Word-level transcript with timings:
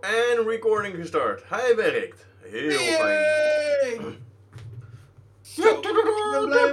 En 0.00 0.48
recording 0.48 0.96
gestart. 0.96 1.42
Hij 1.46 1.76
werkt. 1.76 2.26
Heel 2.40 2.78
fijn. 2.78 4.26
Zo, 5.42 5.62
ik 5.62 5.80
ben 5.82 5.92
blij 6.48 6.72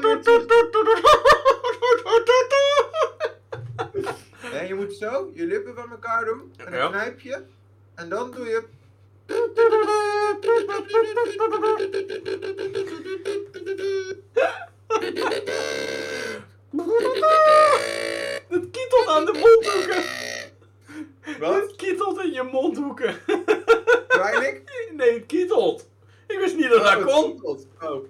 Ja, 4.52 4.62
je 4.68 4.74
moet 4.76 4.94
zo 4.94 5.32
je 5.34 5.46
lippen 5.46 5.76
van 5.76 5.92
elkaar 5.92 6.26
doen. 6.26 6.54
En 6.58 6.72
dan 6.72 6.80
Ja. 6.80 6.88
knijp 6.90 7.20
je. 7.20 7.42
En 7.96 8.10
dan 8.10 8.32
doe 8.32 8.46
je... 8.48 8.64
Het 18.50 18.70
kietelt 18.72 19.08
aan 19.08 19.26
de 19.26 19.32
mondhoeken. 19.32 20.04
Wat? 21.42 21.62
Het 21.62 21.76
kietelt 21.76 22.20
in 22.24 22.32
je 22.32 22.44
mondhoeken. 22.44 23.16
Pijnlijk? 24.08 24.62
Nee, 24.96 25.14
het 25.14 25.26
kietelt. 25.26 25.90
Ik 26.28 26.40
wist 26.40 26.56
niet 26.56 26.70
dat 26.70 26.84
dat 26.84 26.96
Oh, 26.98 27.06
kon. 27.06 27.56
het 27.56 27.68
Oh. 27.90 28.06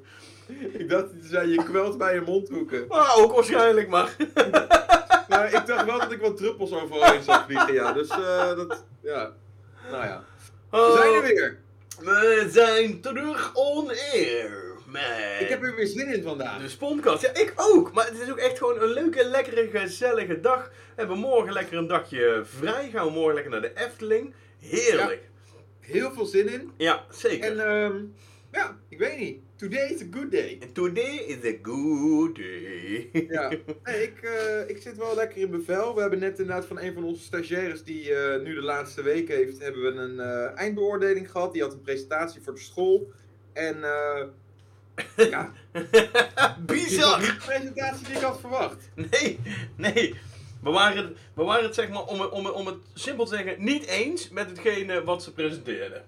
Ik 0.72 0.90
dacht, 0.90 1.06
je 1.22 1.28
zei, 1.28 1.50
je 1.52 1.64
kwelt 1.64 1.98
bij 1.98 2.14
je 2.14 2.22
mondhoeken. 2.22 2.86
Maar 2.88 3.16
ook 3.16 3.34
waarschijnlijk, 3.34 3.88
maar. 3.90 4.16
Maar 5.28 5.46
ik 5.54 5.66
dacht 5.66 5.86
wel 5.86 6.00
dat 6.00 6.12
ik 6.12 6.22
wat 6.22 6.38
druppels 6.38 6.72
overheen 6.72 7.24
zag 7.24 7.46
vliegen, 7.46 7.74
ja. 7.74 7.94
Dus, 7.94 8.10
eh, 8.10 8.56
dat... 8.56 8.84
Ja. 9.02 9.32
Nou 9.92 10.06
ja. 10.06 10.24
We 10.70 10.94
zijn 10.98 11.14
er 11.14 11.22
weer. 11.22 11.60
We 12.00 12.48
zijn 12.52 13.02
terug 13.02 13.52
on 13.54 13.90
air. 13.90 14.71
Ik 15.40 15.48
heb 15.48 15.64
er 15.64 15.76
weer 15.76 15.88
zin 15.88 16.14
in 16.14 16.24
vandaag. 16.24 16.62
de 16.62 16.70
Sponkast. 16.70 17.22
Ja, 17.22 17.34
ik 17.34 17.54
ook. 17.56 17.94
Maar 17.94 18.06
het 18.06 18.20
is 18.20 18.32
ook 18.32 18.38
echt 18.38 18.58
gewoon 18.58 18.82
een 18.82 18.94
leuke, 18.94 19.26
lekkere, 19.26 19.70
gezellige 19.70 20.40
dag. 20.40 20.68
We 20.68 20.74
hebben 20.96 21.18
morgen 21.18 21.54
lekker 21.54 21.78
een 21.78 21.88
dagje 21.88 22.42
vrij. 22.44 22.90
Gaan 22.90 23.06
we 23.06 23.12
morgen 23.12 23.34
lekker 23.34 23.52
naar 23.52 23.62
de 23.62 23.74
Efteling. 23.76 24.34
Heerlijk. 24.60 25.30
Heel 25.80 26.12
veel 26.12 26.26
zin 26.26 26.50
in. 26.50 26.72
Ja, 26.78 27.06
zeker. 27.10 27.52
En 27.52 27.60
ehm 27.68 27.96
ja, 28.52 28.78
ik 28.90 28.98
weet 28.98 29.20
niet. 29.20 29.40
Today 29.56 29.90
is 29.90 30.02
a 30.02 30.06
good 30.12 30.32
day. 30.32 30.58
And 30.62 30.74
today 30.74 31.16
is 31.16 31.46
a 31.46 31.58
good 31.62 32.36
day. 32.36 33.10
Ja, 33.30 33.50
nee, 33.84 34.04
ik, 34.04 34.22
eh, 34.22 34.70
ik 34.70 34.82
zit 34.82 34.98
wel 34.98 35.16
lekker 35.16 35.38
in 35.38 35.52
bevel. 35.52 35.96
We 35.96 36.02
hebben 36.02 36.20
net 36.20 36.40
inderdaad 36.40 36.66
van 36.66 36.80
een 36.80 36.94
van 36.94 37.04
onze 37.04 37.24
stagiaires 37.24 37.84
die 37.84 38.14
eh, 38.14 38.42
nu 38.42 38.54
de 38.54 38.62
laatste 38.62 39.02
week 39.02 39.28
heeft, 39.28 39.60
hebben 39.60 39.82
we 39.82 40.02
een 40.02 40.20
eh, 40.20 40.58
eindbeoordeling 40.58 41.32
gehad. 41.32 41.54
Die 41.54 41.62
had 41.62 41.74
een 41.74 41.82
presentatie 41.82 42.42
voor 42.42 42.54
de 42.54 42.60
school. 42.60 43.12
En 43.54 43.84
eh 43.84 44.24
ja, 45.16 45.52
Bizar. 46.66 47.20
niet 47.20 47.28
de 47.28 47.38
presentatie 47.46 48.06
die 48.06 48.16
ik 48.16 48.22
had 48.22 48.40
verwacht. 48.40 48.90
Nee, 48.96 49.40
nee. 49.76 50.16
We 50.64 50.70
waren, 50.70 51.16
we 51.34 51.44
waren 51.44 51.64
het, 51.64 51.76
zeg 51.76 51.90
maar, 51.90 52.04
om, 52.06 52.20
het- 52.22 52.30
om, 52.30 52.48
om 52.48 52.66
het 52.66 52.76
simpel 52.94 53.26
te 53.26 53.36
zeggen, 53.36 53.64
niet 53.64 53.86
eens 53.86 54.30
met 54.30 54.50
hetgene 54.50 55.04
wat 55.04 55.24
ze 55.24 55.34
presenteerden. 55.34 56.04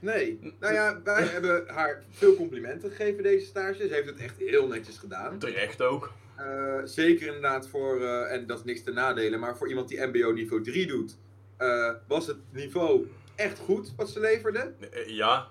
Nee, 0.00 0.54
nou 0.60 0.72
ja, 0.74 1.00
wij 1.04 1.22
hebben 1.24 1.64
haar 1.68 2.02
veel 2.12 2.36
complimenten 2.36 2.90
gegeven 2.90 3.22
deze 3.22 3.46
stage. 3.46 3.86
Ze 3.86 3.94
heeft 3.94 4.06
het 4.08 4.18
echt 4.18 4.34
heel 4.38 4.66
netjes 4.66 4.98
gedaan. 4.98 5.38
Terecht 5.38 5.82
ook. 5.82 6.12
Eh, 6.36 6.78
zeker 6.84 7.26
inderdaad 7.26 7.68
voor, 7.68 8.00
eh, 8.02 8.32
en 8.32 8.46
dat 8.46 8.58
is 8.58 8.64
niks 8.64 8.82
te 8.82 8.92
nadelen, 8.92 9.40
maar 9.40 9.56
voor 9.56 9.68
iemand 9.68 9.88
die 9.88 10.06
MBO 10.06 10.30
niveau 10.32 10.62
3 10.62 10.86
doet, 10.86 11.16
eh, 11.56 11.90
was 12.08 12.26
het 12.26 12.36
niveau 12.50 13.06
echt 13.34 13.58
goed 13.58 13.92
wat 13.96 14.10
ze 14.10 14.20
leverde. 14.20 14.72
Ja. 15.06 15.46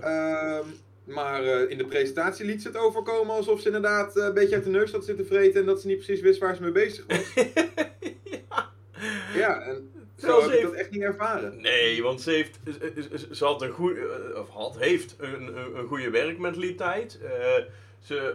Ehm, 0.00 0.66
maar 1.04 1.44
eh, 1.44 1.70
in 1.70 1.78
de 1.78 1.84
presentatie 1.86 2.44
liet 2.44 2.62
ze 2.62 2.68
het 2.68 2.76
overkomen 2.76 3.34
alsof 3.34 3.60
ze 3.60 3.66
inderdaad 3.66 4.16
eh, 4.16 4.24
een 4.24 4.34
beetje 4.34 4.54
uit 4.54 4.64
de 4.64 4.70
neus 4.70 4.92
had 4.92 5.04
zitten 5.04 5.26
vreten 5.26 5.60
en 5.60 5.66
dat 5.66 5.80
ze 5.80 5.86
niet 5.86 5.96
precies 5.96 6.20
wist 6.20 6.40
waar 6.40 6.56
ze 6.56 6.62
mee 6.62 6.72
bezig 6.72 7.04
was. 7.06 7.34
ja. 8.24 8.72
Ja, 9.34 9.60
en 9.60 9.92
zo 10.16 10.40
heb 10.40 10.50
ze 10.50 10.56
ik 10.56 10.62
dat 10.62 10.70
heeft- 10.70 10.82
echt 10.82 10.90
niet 10.90 11.02
ervaren. 11.02 11.60
Nee, 11.60 12.02
want 12.02 12.20
ze 12.22 12.30
heeft, 12.30 12.58
ze- 13.32 13.44
had 13.44 13.62
een 13.62 13.70
goede, 13.70 14.32
of 14.36 14.48
had, 14.48 14.76
heeft 14.78 15.14
een, 15.18 15.56
een, 15.78 15.86
goede 15.86 16.10
werkmentaliteit. 16.10 17.18
Eh, 17.22 17.62
ze 18.00 18.34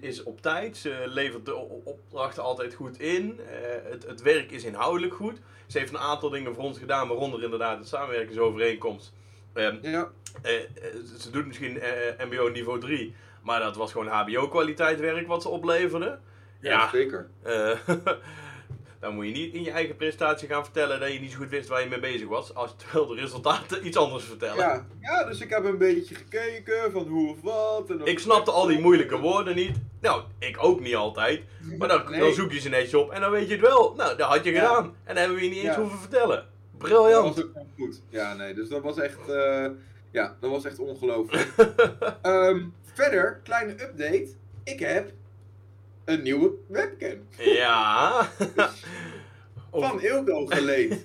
is 0.00 0.22
op 0.22 0.40
tijd, 0.42 0.76
ze 0.76 1.02
levert 1.06 1.44
de 1.44 1.54
opdrachten 1.84 2.42
altijd 2.42 2.74
goed 2.74 3.00
in. 3.00 3.40
Eh, 3.48 3.90
het, 3.90 4.06
het 4.06 4.22
werk 4.22 4.50
is 4.50 4.64
inhoudelijk 4.64 5.14
goed. 5.14 5.38
Ze 5.66 5.78
heeft 5.78 5.92
een 5.92 5.98
aantal 5.98 6.30
dingen 6.30 6.54
voor 6.54 6.64
ons 6.64 6.78
gedaan, 6.78 7.08
waaronder 7.08 7.42
inderdaad 7.42 7.80
de 7.80 7.86
samenwerkingsovereenkomst. 7.88 9.12
Ehm, 9.54 9.76
Ja, 9.82 10.08
eh, 10.42 10.54
eh, 10.54 10.64
ze 11.18 11.30
doet 11.30 11.46
misschien 11.46 11.80
eh, 11.80 12.26
MBO 12.30 12.48
niveau 12.48 12.80
3, 12.80 13.14
maar 13.42 13.60
dat 13.60 13.76
was 13.76 13.92
gewoon 13.92 14.06
HBO-kwaliteit 14.06 15.00
werk 15.00 15.26
wat 15.26 15.42
ze 15.42 15.48
opleverde. 15.48 16.18
ja, 16.60 16.70
Ja, 16.70 16.88
zeker. 16.92 17.28
dan 19.00 19.14
moet 19.14 19.26
je 19.26 19.32
niet 19.32 19.54
in 19.54 19.62
je 19.64 19.70
eigen 19.70 19.96
presentatie 19.96 20.48
gaan 20.48 20.64
vertellen 20.64 21.00
dat 21.00 21.12
je 21.12 21.20
niet 21.20 21.30
zo 21.32 21.38
goed 21.38 21.48
wist 21.48 21.68
waar 21.68 21.82
je 21.82 21.88
mee 21.88 22.00
bezig 22.00 22.28
was, 22.28 22.54
als 22.54 22.74
terwijl 22.76 23.06
de 23.06 23.14
resultaten 23.20 23.86
iets 23.86 23.96
anders 23.96 24.24
vertellen. 24.24 24.56
Ja, 24.56 24.86
ja, 25.00 25.24
dus 25.24 25.40
ik 25.40 25.50
heb 25.50 25.64
een 25.64 25.78
beetje 25.78 26.14
gekeken 26.14 26.92
van 26.92 27.02
hoe 27.06 27.30
of 27.30 27.40
wat. 27.42 27.90
En 27.90 28.06
Ik 28.06 28.18
snapte 28.18 28.50
al 28.50 28.66
die 28.66 28.78
moeilijke 28.80 29.18
woorden 29.18 29.54
niet. 29.54 29.76
Nou, 30.00 30.22
ik 30.38 30.56
ook 30.64 30.80
niet 30.80 30.94
altijd. 30.94 31.42
Maar 31.78 31.88
dan, 31.88 32.10
Nee. 32.10 32.20
dan 32.20 32.32
zoek 32.32 32.52
je 32.52 32.60
ze 32.60 32.68
netjes 32.68 32.94
op 32.94 33.10
en 33.10 33.20
dan 33.20 33.30
weet 33.30 33.46
je 33.48 33.52
het 33.52 33.66
wel. 33.66 33.94
Nou, 33.96 34.16
dat 34.16 34.28
had 34.28 34.44
je 34.44 34.52
Ja. 34.52 34.60
gedaan. 34.66 34.84
En 34.84 34.92
dan 35.04 35.16
hebben 35.16 35.36
we 35.36 35.42
je 35.44 35.50
niet 35.50 35.62
eens 35.64 35.74
Ja. 35.74 35.80
hoeven 35.80 35.98
vertellen. 35.98 36.46
Dat 36.82 36.90
Briljant. 36.90 37.34
was 37.34 37.44
ook 37.44 37.50
gewoon 37.52 37.68
goed. 37.78 38.02
Ja, 38.08 38.34
nee, 38.34 38.54
dus 38.54 38.68
dat 38.68 38.82
was 38.82 38.98
echt, 38.98 39.28
eh, 39.28 39.66
ja, 40.10 40.36
dat 40.40 40.50
was 40.50 40.64
echt 40.64 40.78
ongelooflijk. 40.78 41.48
Ehm, 42.22 42.64
verder, 42.82 43.40
kleine 43.44 43.72
update. 43.72 44.28
Ik 44.64 44.78
heb 44.80 45.12
een 46.04 46.22
nieuwe 46.22 46.50
webcam 46.66 47.18
Ja. 47.38 48.28
Van 49.72 50.02
Ilko 50.02 50.46
geleend. 50.46 51.00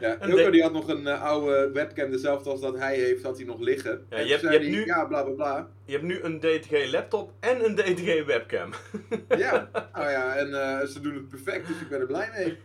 Ja, 0.00 0.20
Ilko 0.20 0.50
die 0.50 0.62
had 0.62 0.72
nog 0.72 0.88
een 0.88 1.06
eh, 1.06 1.22
oude 1.22 1.70
webcam, 1.72 2.10
dezelfde 2.10 2.50
als 2.50 2.60
dat 2.60 2.78
hij 2.78 2.96
heeft, 2.96 3.22
had 3.22 3.36
hij 3.36 3.46
nog 3.46 3.60
liggen. 3.60 4.06
Ja, 4.10 4.16
en 4.16 4.26
je 4.26 4.36
hebt- 4.36 4.64
je 4.64 4.70
nu- 4.70 4.84
ja, 4.84 5.04
bla 5.04 5.22
bla 5.22 5.32
bla. 5.34 5.68
Je 5.84 5.92
hebt 5.92 6.04
nu 6.04 6.20
een 6.22 6.40
DTG 6.40 6.90
laptop 6.92 7.32
en 7.40 7.64
een 7.64 7.74
DTG 7.74 8.24
webcam. 8.26 8.70
Ja, 9.38 9.70
nou 9.94 10.10
ja, 10.10 10.36
en 10.36 10.54
eh, 10.80 10.86
ze 10.86 11.00
doen 11.00 11.14
het 11.14 11.28
perfect, 11.28 11.66
dus 11.66 11.80
ik 11.80 11.88
ben 11.88 12.00
er 12.00 12.06
blij 12.06 12.30
mee. 12.36 12.58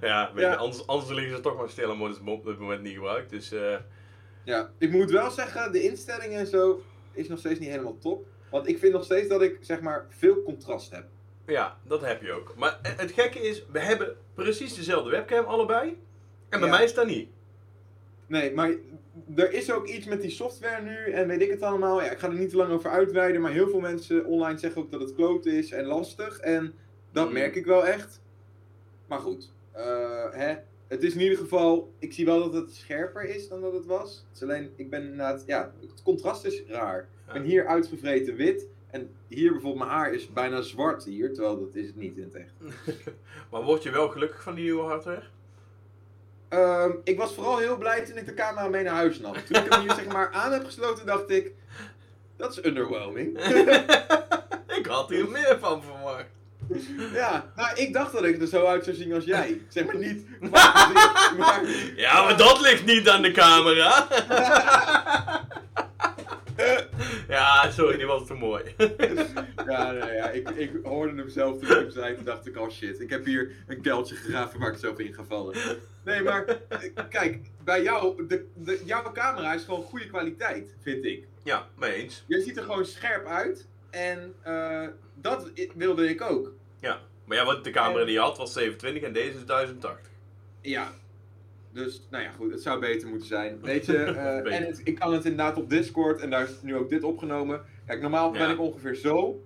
ja, 0.00 0.30
weet 0.34 0.44
Ja. 0.44 0.50
je, 0.50 0.56
anders, 0.56 0.86
anders 0.86 1.10
liggen 1.10 1.36
ze 1.36 1.42
toch 1.42 1.56
maar 1.56 1.68
stil 1.68 1.90
en 1.90 1.98
worden 1.98 2.16
ze 2.16 2.30
op 2.30 2.44
dit 2.44 2.58
moment 2.58 2.82
niet 2.82 2.94
gebruikt. 2.94 3.30
Dus 3.30 3.52
eh, 3.52 3.76
Ja, 4.44 4.70
ik 4.78 4.90
moet 4.90 5.10
wel 5.10 5.30
zeggen, 5.30 5.72
de 5.72 5.82
instellingen 5.82 6.38
en 6.38 6.46
zo 6.46 6.82
is 7.12 7.28
nog 7.28 7.38
steeds 7.38 7.58
niet 7.60 7.68
helemaal 7.70 7.98
top. 7.98 8.26
Want 8.50 8.68
ik 8.68 8.78
vind 8.78 8.92
nog 8.92 9.04
steeds 9.04 9.28
dat 9.28 9.42
ik, 9.42 9.58
zeg 9.60 9.80
maar, 9.80 10.06
veel 10.08 10.42
contrast 10.42 10.90
heb. 10.90 11.04
Ja, 11.46 11.76
dat 11.82 12.00
heb 12.00 12.22
je 12.22 12.32
ook. 12.32 12.54
Maar 12.56 12.78
eh, 12.82 12.92
het 12.96 13.10
gekke 13.12 13.38
is, 13.38 13.64
we 13.72 13.78
hebben 13.78 14.16
precies 14.34 14.74
dezelfde 14.74 15.10
webcam 15.10 15.44
allebei. 15.44 15.88
En 16.48 16.60
bij 16.60 16.68
Ja. 16.68 16.74
mij 16.74 16.84
is 16.84 16.94
dat 16.94 17.06
niet. 17.06 17.28
Nee, 18.26 18.52
maar 18.54 18.70
er 19.36 19.52
is 19.52 19.72
ook 19.72 19.86
iets 19.86 20.06
met 20.06 20.20
die 20.22 20.30
software 20.30 20.82
nu 20.82 21.12
en 21.12 21.28
weet 21.28 21.40
ik 21.40 21.50
het 21.50 21.62
allemaal. 21.62 22.02
Ja, 22.02 22.10
ik 22.10 22.18
ga 22.18 22.28
er 22.28 22.34
niet 22.34 22.50
te 22.50 22.56
lang 22.56 22.72
over 22.72 22.90
uitweiden, 22.90 23.40
maar 23.40 23.52
heel 23.52 23.68
veel 23.68 23.80
mensen 23.80 24.24
online 24.24 24.58
zeggen 24.58 24.82
ook 24.82 24.90
dat 24.90 25.00
het 25.00 25.14
kloot 25.14 25.46
is 25.46 25.70
en 25.70 25.84
lastig. 25.84 26.38
En 26.38 26.74
dat 27.12 27.26
Mm. 27.26 27.32
merk 27.32 27.54
ik 27.54 27.66
wel 27.66 27.86
echt. 27.86 28.20
Maar 29.08 29.18
goed, 29.20 29.52
eh, 29.72 30.24
hè. 30.32 30.54
het 30.88 31.02
is 31.02 31.14
in 31.14 31.20
ieder 31.20 31.38
geval, 31.38 31.92
ik 31.98 32.12
zie 32.12 32.24
wel 32.24 32.38
dat 32.50 32.52
het 32.62 32.74
scherper 32.74 33.22
is 33.24 33.48
dan 33.48 33.60
dat 33.60 33.72
het 33.72 33.86
was. 33.86 34.24
Het 34.28 34.36
is 34.36 34.42
alleen, 34.42 34.70
ik 34.76 34.90
ben 34.90 35.02
inderdaad, 35.02 35.42
ja, 35.46 35.72
het 35.80 36.02
contrast 36.02 36.44
is 36.44 36.62
raar. 36.68 37.08
Ik 37.26 37.32
ben 37.32 37.42
hier 37.42 37.66
uitgevreten 37.66 38.34
wit 38.36 38.66
en 38.96 39.10
hier 39.28 39.52
bijvoorbeeld 39.52 39.84
mijn 39.84 39.98
haar 39.98 40.12
is 40.12 40.32
bijna 40.32 40.60
zwart 40.60 41.04
hier, 41.04 41.34
terwijl 41.34 41.60
dat 41.60 41.74
is 41.74 41.86
het 41.86 41.96
niet 41.96 42.16
in 42.16 42.22
het 42.22 42.34
echt. 42.34 42.52
maar 43.50 43.62
word 43.62 43.82
je 43.82 43.90
wel 43.90 44.08
gelukkig 44.08 44.42
van 44.42 44.54
die 44.54 44.64
nieuwe 44.64 44.82
hardware? 44.82 45.22
Ehm, 46.48 46.90
ik 47.04 47.18
was 47.18 47.34
vooral 47.34 47.58
heel 47.58 47.76
blij 47.76 48.04
toen 48.04 48.16
ik 48.16 48.26
de 48.26 48.34
camera 48.34 48.68
mee 48.68 48.84
naar 48.84 48.94
huis 48.94 49.20
nam. 49.20 49.32
Toen 49.32 49.64
ik 49.64 49.72
hem 49.72 49.80
hier 49.80 49.94
zeg 49.94 50.06
maar 50.06 50.32
aan 50.32 50.52
heb 50.52 50.64
gesloten, 50.64 51.06
dacht 51.06 51.30
ik, 51.30 51.52
dat 52.36 52.52
is 52.52 52.64
underwhelming. 52.64 53.38
ik 54.78 54.86
had 54.88 55.08
hier 55.08 55.28
meer 55.28 55.56
van 55.60 55.82
verwacht. 55.82 56.24
ja, 57.12 57.52
nou 57.56 57.76
ik 57.76 57.92
dacht 57.92 58.12
dat 58.12 58.24
ik 58.24 58.40
er 58.40 58.46
zo 58.46 58.66
uit 58.66 58.84
zou 58.84 58.96
zien 58.96 59.12
als 59.12 59.24
jij. 59.24 59.60
Zeg 59.68 59.86
maar 59.86 59.96
niet 59.96 60.26
maar... 60.40 61.62
Ja, 61.96 62.22
maar 62.24 62.36
dat 62.36 62.60
ligt 62.60 62.84
niet 62.84 63.08
aan 63.08 63.22
de 63.22 63.30
camera. 63.30 64.06
Ja, 67.28 67.70
sorry, 67.70 67.96
die 67.96 68.06
was 68.06 68.26
te 68.26 68.34
mooi. 68.34 68.64
Ja, 69.66 69.92
nee, 69.92 70.14
ja 70.14 70.30
ik, 70.30 70.50
ik 70.50 70.70
hoorde 70.82 71.16
hem 71.16 71.28
zelf 71.28 71.58
toen 71.58 71.70
ik 71.70 71.76
hem 71.76 71.90
zei, 71.90 72.14
toen 72.14 72.24
dacht 72.24 72.46
ik, 72.46 72.58
oh 72.58 72.70
shit, 72.70 73.00
ik 73.00 73.10
heb 73.10 73.24
hier 73.24 73.52
een 73.66 73.82
kuiltje 73.82 74.14
gegraven 74.14 74.60
waar 74.60 74.72
ik 74.72 74.78
zelf 74.78 74.98
in 74.98 75.14
ga 75.14 75.24
vallen. 75.24 75.56
Nee, 76.04 76.22
maar 76.22 76.44
eh, 76.68 76.90
kijk, 77.08 77.50
bij 77.64 77.82
jou, 77.82 78.26
de, 78.26 78.46
de, 78.54 78.82
jouw 78.84 79.12
camera 79.12 79.54
is 79.54 79.64
gewoon 79.64 79.82
goede 79.82 80.06
kwaliteit, 80.06 80.74
vind 80.82 81.04
ik. 81.04 81.26
ja, 81.42 81.68
mee 81.78 81.92
eens. 81.92 82.24
Je 82.26 82.40
ziet 82.40 82.56
er 82.56 82.62
gewoon 82.62 82.86
scherp 82.86 83.26
uit 83.26 83.68
en 83.90 84.34
eh, 84.42 84.86
dat 85.14 85.50
wilde 85.74 86.08
ik 86.08 86.22
ook. 86.22 86.52
Ja, 86.80 87.00
maar 87.24 87.36
ja, 87.36 87.44
wat 87.44 87.64
de 87.64 87.70
camera 87.70 88.04
die 88.04 88.12
je 88.14 88.20
had 88.20 88.38
was 88.38 88.52
27 88.52 89.02
en 89.02 89.12
deze 89.12 89.38
is 89.38 89.44
1080. 89.44 90.10
Ja. 90.60 90.92
Dus, 91.76 92.06
nou 92.10 92.24
ja, 92.24 92.30
goed, 92.30 92.50
het 92.50 92.62
zou 92.62 92.80
beter 92.80 93.08
moeten 93.08 93.26
zijn. 93.28 93.60
Weet 93.62 93.86
je, 93.86 93.96
eh, 93.96 94.56
en 94.56 94.66
het, 94.66 94.80
ik 94.84 94.94
kan 94.94 95.12
het 95.12 95.24
inderdaad 95.24 95.56
op 95.56 95.70
Discord 95.70 96.20
en 96.20 96.30
daar 96.30 96.42
is 96.42 96.62
nu 96.62 96.76
ook 96.76 96.88
dit 96.88 97.02
opgenomen. 97.02 97.64
Kijk, 97.86 98.00
normaal 98.00 98.30
ben 98.30 98.50
ik 98.50 98.60
ongeveer 98.60 98.94
zo. 98.94 99.44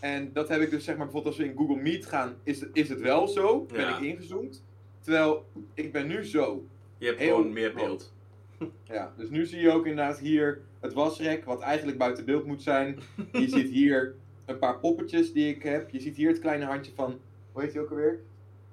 En 0.00 0.32
dat 0.32 0.48
heb 0.48 0.60
ik 0.60 0.70
dus, 0.70 0.84
zeg 0.84 0.96
maar, 0.96 1.04
bijvoorbeeld 1.04 1.34
als 1.34 1.44
we 1.44 1.50
in 1.50 1.56
Google 1.58 1.82
Meet 1.82 2.06
gaan, 2.06 2.34
is, 2.42 2.64
is 2.72 2.88
het 2.88 3.00
wel 3.00 3.28
zo. 3.28 3.64
Ben 3.64 3.80
Ja. 3.80 3.96
ik 3.96 4.02
ingezoomd. 4.02 4.64
Terwijl, 5.00 5.46
ik 5.74 5.92
ben 5.92 6.06
nu 6.06 6.24
zo. 6.24 6.66
Je 6.98 7.06
hebt 7.06 7.18
Heel 7.18 7.36
gewoon 7.36 7.52
meer 7.52 7.72
beeld. 7.74 8.12
Ja, 8.84 9.12
dus 9.16 9.28
nu 9.28 9.46
zie 9.46 9.60
je 9.60 9.70
ook 9.72 9.86
inderdaad 9.86 10.18
hier 10.18 10.60
het 10.80 10.92
wasrek, 10.92 11.44
wat 11.44 11.60
eigenlijk 11.60 11.98
buiten 11.98 12.24
beeld 12.24 12.44
moet 12.44 12.62
zijn. 12.62 12.98
Je 13.32 13.48
ziet 13.58 13.68
hier 13.70 14.14
een 14.44 14.58
paar 14.58 14.78
poppetjes 14.78 15.32
die 15.32 15.54
ik 15.54 15.62
heb. 15.62 15.90
Je 15.90 16.00
ziet 16.00 16.16
hier 16.16 16.28
het 16.28 16.38
kleine 16.38 16.64
handje 16.64 16.92
van, 16.94 17.20
hoe 17.52 17.62
heet 17.62 17.72
die 17.72 17.80
ook 17.80 17.90
alweer? 17.90 18.20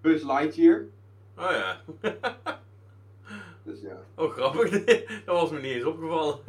Buzz 0.02 0.24
Lightyear. 0.24 0.86
Oh 1.38 1.52
ja. 1.52 1.82
Dus 3.65 3.81
ja. 3.81 3.97
Oh, 4.15 4.31
grappig. 4.31 4.69
Dat 5.25 5.39
was 5.39 5.51
me 5.51 5.59
niet 5.59 5.71
eens 5.71 5.83
opgevallen. 5.85 6.39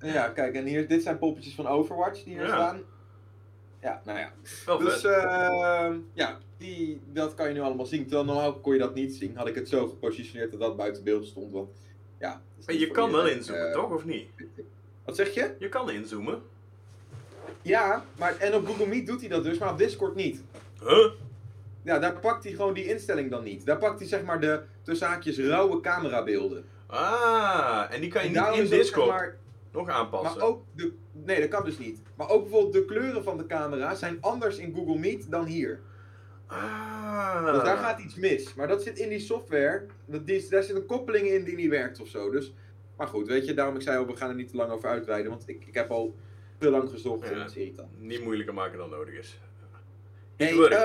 Ja, 0.00 0.28
kijk, 0.28 0.54
en 0.54 0.64
hier, 0.64 0.88
dit 0.88 1.02
zijn 1.02 1.18
poppetjes 1.18 1.54
van 1.54 1.66
Overwatch 1.66 2.22
die 2.24 2.32
hier 2.34 2.46
Ja. 2.46 2.48
staan. 2.48 2.82
Ja, 3.82 4.02
nou 4.04 4.18
ja. 4.18 4.32
Wel 4.66 4.78
Dus 4.78 5.04
ehm, 5.04 5.98
ja, 6.12 6.38
die, 6.56 7.00
dat 7.12 7.34
kan 7.34 7.48
je 7.48 7.54
nu 7.54 7.60
allemaal 7.60 7.86
zien. 7.86 8.02
Terwijl 8.02 8.24
normaal 8.24 8.54
kon 8.54 8.72
je 8.72 8.78
dat 8.78 8.94
niet 8.94 9.14
zien. 9.14 9.36
Had 9.36 9.46
ik 9.48 9.54
het 9.54 9.68
zo 9.68 9.88
gepositioneerd 9.88 10.50
dat 10.50 10.60
dat 10.60 10.76
buiten 10.76 11.04
beeld 11.04 11.26
stond. 11.26 11.52
Want, 11.52 11.68
ja, 12.18 12.42
je 12.66 12.90
kan 12.90 13.12
wel 13.12 13.26
inzoomen, 13.28 13.66
eh, 13.68 13.72
toch? 13.74 13.90
Of 13.90 14.04
niet? 14.04 14.28
Wat 15.04 15.16
zeg 15.16 15.34
je? 15.34 15.54
Je 15.58 15.68
kan 15.68 15.90
inzoomen. 15.90 16.42
Ja, 17.62 18.04
maar 18.18 18.36
en 18.38 18.54
op 18.54 18.66
Google 18.66 18.86
Meet 18.86 19.06
doet 19.06 19.20
hij 19.20 19.28
dat 19.28 19.44
dus, 19.44 19.58
maar 19.58 19.72
op 19.72 19.78
Discord 19.78 20.14
niet. 20.14 20.42
Huh? 20.80 21.10
Ja, 21.82 21.98
daar 21.98 22.20
pakt 22.20 22.44
hij 22.44 22.52
gewoon 22.52 22.74
die 22.74 22.84
instelling 22.84 23.30
dan 23.30 23.44
niet. 23.44 23.66
Daar 23.66 23.78
pakt 23.78 23.98
hij 23.98 24.08
zeg 24.08 24.22
maar 24.22 24.40
de 24.40 24.62
tussen 24.82 25.06
haakjes 25.06 25.38
rauwe 25.38 25.80
camerabeelden. 25.80 26.64
Ah, 26.86 27.84
en 27.90 28.00
die 28.00 28.10
kan 28.10 28.22
je 28.30 28.38
En 28.38 28.50
niet 28.50 28.60
in 28.60 28.66
zeg 28.66 28.78
Discord 28.78 29.08
maar, 29.08 29.36
nog 29.72 29.88
aanpassen. 29.88 30.38
maar 30.38 30.48
ook 30.48 30.62
de, 30.74 30.92
nee, 31.12 31.40
dat 31.40 31.48
kan 31.48 31.64
dus 31.64 31.78
niet. 31.78 32.02
Maar 32.16 32.28
ook 32.28 32.42
bijvoorbeeld 32.42 32.72
de 32.72 32.84
kleuren 32.84 33.24
van 33.24 33.36
de 33.36 33.46
camera 33.46 33.94
zijn 33.94 34.18
anders 34.20 34.58
in 34.58 34.74
Google 34.74 34.98
Meet 34.98 35.30
dan 35.30 35.44
hier. 35.44 35.80
Ah. 36.46 37.52
Dus 37.52 37.62
daar 37.62 37.76
gaat 37.76 38.00
iets 38.00 38.14
mis. 38.14 38.54
Maar 38.54 38.68
dat 38.68 38.82
zit 38.82 38.98
in 38.98 39.08
die 39.08 39.18
software. 39.18 39.86
Dat 40.04 40.26
die, 40.26 40.48
daar 40.48 40.62
zit 40.62 40.76
een 40.76 40.86
koppeling 40.86 41.28
in 41.28 41.44
die 41.44 41.56
niet 41.56 41.70
werkt 41.70 42.00
of 42.00 42.08
zo. 42.08 42.30
Dus, 42.30 42.54
maar 42.96 43.06
goed, 43.06 43.26
weet 43.28 43.46
je, 43.46 43.54
daarom 43.54 43.76
ik 43.76 43.82
zei 43.82 43.98
al, 43.98 44.06
we 44.06 44.16
gaan 44.16 44.28
er 44.28 44.34
niet 44.34 44.48
te 44.48 44.56
lang 44.56 44.70
over 44.70 44.88
uitweiden. 44.88 45.30
Want 45.30 45.48
ik, 45.48 45.64
ik 45.66 45.74
heb 45.74 45.90
al 45.90 46.14
te 46.58 46.70
lang 46.70 46.90
gezocht 46.90 47.30
en 47.30 47.38
dat 47.38 47.48
is 47.48 47.56
irritant. 47.56 48.00
Niet 48.00 48.22
moeilijker 48.24 48.54
maken 48.54 48.78
dan 48.78 48.90
nodig 48.90 49.14
is. 49.14 49.40
Hey, 50.36 50.54
works. 50.54 50.76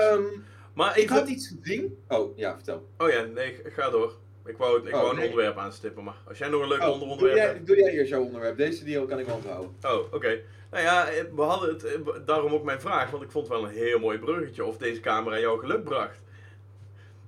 Maar 0.76 0.96
ik 0.96 1.02
ik 1.02 1.08
had 1.08 1.28
iets 1.28 1.52
gezien. 1.60 1.98
Oh, 2.08 2.36
ja, 2.38 2.54
vertel. 2.54 2.88
Oh 2.98 3.10
ja, 3.10 3.22
nee, 3.22 3.56
ga 3.64 3.90
door. 3.90 4.12
Ik 4.46 4.56
wou, 4.56 4.78
ik 4.88 4.94
Oh, 4.94 5.00
wou 5.00 5.10
een 5.10 5.16
nee. 5.16 5.28
onderwerp 5.28 5.56
aanstippen, 5.58 6.04
maar 6.04 6.14
als 6.28 6.38
jij 6.38 6.48
nog 6.48 6.62
een 6.62 6.68
leuk 6.68 6.82
Oh, 6.82 6.84
onder 6.86 7.00
doe, 7.00 7.10
onderwerp 7.10 7.38
jij, 7.38 7.46
hebt. 7.46 7.66
doe 7.66 7.76
jij 7.76 7.92
eerst 7.92 8.10
jouw 8.10 8.22
onderwerp. 8.22 8.56
Deze 8.56 8.84
deal 8.84 9.06
kan 9.06 9.18
ik 9.18 9.26
wel 9.26 9.34
onthouden. 9.34 9.70
Oh, 9.82 10.12
oké. 10.12 10.40
Nou 10.70 10.82
ja, 10.84 11.08
eh, 11.08 11.24
we 11.34 11.42
hadden 11.42 11.68
het, 11.68 11.84
eh, 11.84 12.00
daarom 12.26 12.52
ook 12.52 12.64
mijn 12.64 12.80
vraag, 12.80 13.10
want 13.10 13.22
ik 13.22 13.30
vond 13.30 13.48
het 13.48 13.56
wel 13.56 13.68
een 13.68 13.74
heel 13.74 13.98
mooi 13.98 14.18
bruggetje 14.18 14.64
of 14.64 14.76
deze 14.76 15.00
camera 15.00 15.38
jou 15.38 15.58
geluk 15.60 15.84
bracht. 15.84 16.18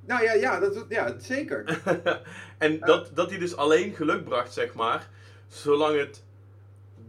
Nou 0.06 0.22
ja, 0.22 0.32
ja, 0.32 0.60
dat, 0.60 0.84
ja 0.88 1.14
zeker. 1.18 1.80
en 2.58 2.78
dat, 2.80 3.10
dat 3.14 3.30
hij 3.30 3.38
dus 3.38 3.56
alleen 3.56 3.94
geluk 3.94 4.24
bracht, 4.24 4.52
zeg 4.52 4.74
maar, 4.74 5.08
zolang 5.48 5.98
het 5.98 6.22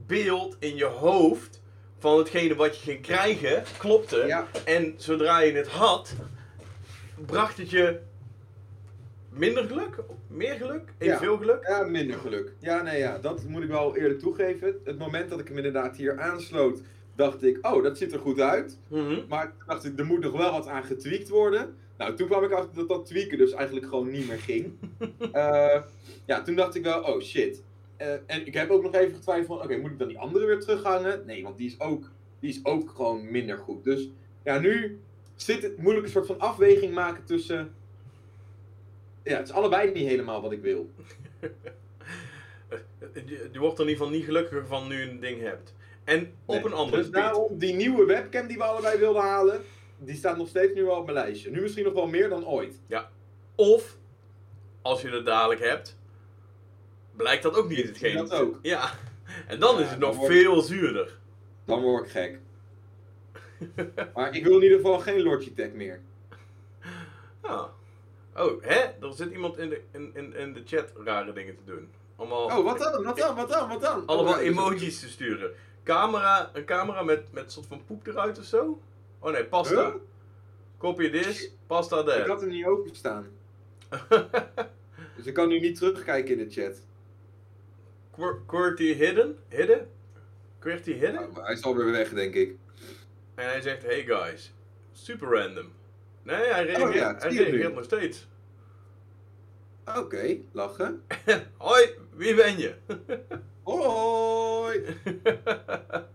beeld 0.06 0.56
in 0.60 0.76
je 0.76 0.86
hoofd 0.86 1.59
van 2.00 2.18
hetgene 2.18 2.56
wat 2.56 2.78
je 2.78 2.84
ging 2.92 3.02
krijgen 3.02 3.64
klopte. 3.78 4.24
Ja, 4.28 4.48
En 4.66 4.94
zodra 4.98 5.40
je 5.40 5.52
het 5.52 5.68
had, 5.68 6.14
bracht 7.26 7.58
het 7.58 7.70
je 7.70 8.00
minder 9.30 9.64
geluk? 9.64 10.00
Meer 10.28 10.56
geluk? 10.56 10.94
Evenveel 10.98 11.38
geluk? 11.38 11.68
ja, 11.68 11.84
minder 11.84 12.20
geluk. 12.20 12.54
Ja, 12.60 12.82
nee, 12.82 13.00
ja, 13.00 13.18
dat 13.18 13.44
moet 13.44 13.64
ik 13.64 13.70
wel 13.70 13.98
eerlijk 13.98 14.20
toegeven. 14.20 14.80
Het 14.84 14.98
moment 14.98 15.30
dat 15.30 15.40
ik 15.40 15.48
hem 15.48 15.58
inderdaad 15.58 15.98
hier 15.98 16.20
aansloot, 16.20 16.82
dacht 17.16 17.44
ik, 17.44 17.58
oh, 17.62 17.84
dat 17.84 17.98
ziet 17.98 18.14
er 18.14 18.20
goed 18.20 18.40
uit. 18.40 18.78
Mhm. 18.88 19.20
Maar 19.28 19.46
toen 19.46 19.64
dacht 19.68 19.86
ik, 19.86 20.00
er 20.00 20.06
moet 20.06 20.20
nog 20.20 20.38
wel 20.38 20.52
wat 20.52 20.68
aan 20.68 20.84
getweakt 20.84 21.30
worden. 21.30 21.76
Nou, 21.98 22.16
toen 22.16 22.28
kwam 22.28 22.44
ik 22.44 22.52
achter 22.52 22.76
dat 22.76 22.88
dat 22.90 23.06
tweaken 23.06 23.38
dus 23.38 23.52
eigenlijk 23.52 23.88
gewoon 23.88 24.12
niet 24.12 24.28
meer 24.28 24.40
ging. 24.40 24.74
Eh, 25.32 25.82
ja, 26.26 26.42
toen 26.42 26.56
dacht 26.56 26.76
ik 26.76 26.84
wel, 26.84 27.02
oh 27.02 27.22
shit. 27.22 27.64
Eh, 28.00 28.14
en 28.26 28.46
ik 28.46 28.54
heb 28.54 28.70
ook 28.70 28.84
nog 28.84 28.94
even 28.94 29.16
getwijfeld 29.16 29.48
van, 29.48 29.62
oké, 29.62 29.78
moet 29.78 29.92
ik 29.92 30.00
dan 30.00 30.08
die 30.08 30.20
andere 30.20 30.46
weer 30.46 30.60
terughangen? 30.60 31.26
Nee, 31.26 31.44
want 31.44 31.58
die 31.58 31.68
is 31.68 31.80
ook, 31.80 32.12
die 32.40 32.50
is 32.50 32.66
ook 32.66 32.90
gewoon 32.90 33.32
minder 33.32 33.58
goed. 33.58 33.84
Dus 33.84 34.10
ja, 34.44 34.60
nu 34.60 35.00
zit 35.36 35.62
het 35.64 35.78
moeilijk 35.78 36.06
een 36.06 36.12
soort 36.12 36.26
van 36.26 36.40
afweging 36.40 36.94
maken 36.94 37.24
tussen... 37.26 37.74
Ja, 39.24 39.38
het 39.38 39.48
is 39.48 39.54
allebei 39.54 39.92
niet 39.92 40.08
helemaal 40.08 40.42
wat 40.42 40.52
ik 40.52 40.62
wil. 40.62 40.90
Je, 43.26 43.60
wordt 43.60 43.80
er 43.80 43.84
in 43.86 43.90
ieder 43.90 44.06
geval 44.06 44.10
niet 44.10 44.24
gelukkiger 44.26 44.68
van 44.68 44.88
nu 44.88 45.00
je 45.00 45.10
een 45.10 45.20
ding 45.20 45.42
hebt. 45.42 45.76
En 46.04 46.32
op 46.46 46.56
Nee. 46.56 46.66
een 46.66 46.74
andere 46.74 47.02
Dus 47.02 47.12
daarom, 47.12 47.58
die 47.58 47.74
nieuwe 47.74 48.06
webcam 48.06 48.48
die 48.48 48.58
we 48.58 48.64
allebei 48.64 49.00
wilden 49.00 49.22
halen, 49.22 49.62
die 49.98 50.16
staat 50.16 50.38
nog 50.38 50.48
steeds 50.48 50.74
nu 50.74 50.84
wel 50.84 50.96
op 50.98 51.06
mijn 51.06 51.18
lijstje. 51.18 51.52
Nu 51.52 51.62
misschien 51.62 51.84
nog 51.84 51.94
wel 51.94 52.08
meer 52.08 52.30
dan 52.30 52.48
ooit. 52.48 52.80
Of, 53.56 53.98
als 54.82 55.02
je 55.02 55.10
het 55.10 55.26
dadelijk 55.26 55.62
hebt, 55.64 55.99
blijkt 57.24 57.44
dat 57.44 57.56
ook 57.56 57.70
niet 57.70 57.88
hetgeen. 57.88 58.16
Dat 58.16 58.32
ook. 58.34 58.60
Ja. 58.62 58.92
En 59.48 59.60
dan 59.60 59.76
Ja, 59.76 59.82
is 59.84 59.90
het 59.90 60.00
dan 60.00 60.16
nog 60.16 60.26
veel 60.26 60.62
zuurder. 60.62 61.18
Dan 61.66 61.82
word 61.82 62.06
ik 62.06 62.12
gek. 62.12 62.40
maar 64.16 64.36
ik 64.36 64.44
wil 64.44 64.56
in 64.58 64.64
ieder 64.64 64.78
geval 64.78 65.00
geen 65.00 65.22
Logitech 65.22 65.72
meer. 65.74 66.00
Ah. 67.42 67.64
Oh, 68.36 68.64
hè? 68.64 68.80
Er 68.80 69.14
zit 69.14 69.32
iemand 69.32 69.58
in 69.58 69.70
de, 69.70 69.82
in, 69.92 70.12
in, 70.14 70.36
in 70.36 70.54
de 70.54 70.62
chat 70.66 70.92
rare 71.04 71.34
dingen 71.34 71.56
te 71.56 71.64
doen. 71.66 71.90
Allemaal, 72.16 72.46
Oh, 72.46 72.64
wat 72.64 72.80
dan? 72.80 73.04
Wat 73.04 73.18
dan? 73.18 73.36
Wat 73.36 73.50
dan? 73.50 73.70
Wat 73.70 73.82
dan? 73.82 74.06
allemaal 74.06 74.34
Oh, 74.34 74.40
ja, 74.40 74.46
dus- 74.48 74.58
emojis 74.58 75.00
te 75.00 75.10
sturen. 75.10 75.52
Camera, 75.84 76.50
een 76.54 76.66
camera 76.66 77.04
met, 77.04 77.32
met 77.32 77.44
een 77.44 77.52
soort 77.52 77.66
van 77.68 77.86
poep 77.86 78.08
eruit 78.08 78.40
of 78.40 78.46
zo? 78.46 78.82
Oh 79.20 79.32
nee, 79.32 79.46
pasta. 79.46 79.86
Huh? 79.86 79.96
Copy 80.78 81.10
this, 81.10 81.52
pasta 81.68 82.00
Ik 82.00 82.06
there. 82.06 82.28
had 82.28 82.42
hem 82.42 82.50
niet 82.50 82.66
openstaan. 82.66 83.28
Dus 85.16 85.26
ik 85.28 85.34
kan 85.34 85.48
nu 85.48 85.60
niet 85.60 85.76
terugkijken 85.78 86.40
in 86.40 86.48
de 86.48 86.54
chat. 86.54 86.82
QWERTY 88.48 88.94
hidden? 88.94 89.38
Hidden? 89.50 89.90
QWERTY 90.60 90.94
hidden? 90.94 91.30
Hij 91.34 91.54
is 91.54 91.64
alweer 91.64 91.92
weg, 91.92 92.10
denk 92.10 92.34
ik. 92.34 92.56
En 93.36 93.46
hij 93.46 93.62
zegt, 93.62 93.84
hey 93.84 94.04
guys, 94.06 94.54
super 94.92 95.28
random. 95.28 95.72
Nee, 96.24 96.36
hij 96.36 96.66
reageert, 96.66 96.90
Oh 96.90 96.94
ja, 96.96 97.16
hij 97.20 97.32
reageert 97.36 97.74
nog 97.76 97.84
steeds. 97.84 98.28
Oké, 99.98 100.38
lachen. 100.52 101.04
Hoi, 101.58 101.90
wie 102.16 102.36
ben 102.36 102.58
je? 102.58 102.74
Hoi! 103.64 104.84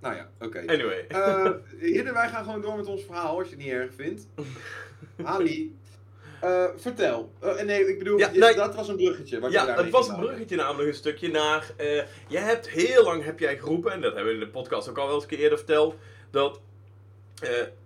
Nou 0.00 0.14
ja, 0.14 0.30
oké. 0.40 0.58
anyway. 0.58 1.06
Eh, 1.08 1.50
Hidden, 1.78 2.12
wij 2.12 2.28
gaan 2.28 2.44
gewoon 2.44 2.60
door 2.60 2.76
met 2.76 2.86
ons 2.86 3.04
verhaal, 3.04 3.38
als 3.38 3.48
je 3.48 3.54
het 3.54 3.64
niet 3.64 3.72
erg 3.72 3.94
vindt. 3.94 4.26
Ali, 5.22 5.77
eh, 6.40 6.64
vertel. 6.76 7.32
Eh, 7.40 7.60
nee, 7.62 7.88
ik 7.88 7.98
bedoel, 7.98 8.18
Ja, 8.18 8.30
nee. 8.30 8.54
dat 8.54 8.74
was 8.74 8.88
een 8.88 8.96
bruggetje. 8.96 9.40
Wat 9.40 9.52
ja, 9.52 9.74
het 9.76 9.90
was 9.90 10.08
een 10.08 10.18
bruggetje 10.18 10.56
namelijk 10.56 10.88
een 10.88 10.94
stukje 10.94 11.30
naar... 11.30 11.70
eh 11.76 12.02
jij 12.28 12.42
hebt 12.42 12.68
heel 12.68 13.04
lang, 13.04 13.24
heb 13.24 13.38
jij 13.38 13.58
geroepen, 13.58 13.92
en 13.92 14.00
dat 14.00 14.14
hebben 14.14 14.32
we 14.32 14.38
in 14.40 14.44
de 14.46 14.50
podcast 14.52 14.88
ook 14.88 14.98
al 14.98 15.04
wel 15.06 15.14
eens 15.14 15.22
een 15.22 15.28
keer 15.28 15.38
eerder 15.38 15.58
verteld, 15.58 15.96
dat 16.30 16.60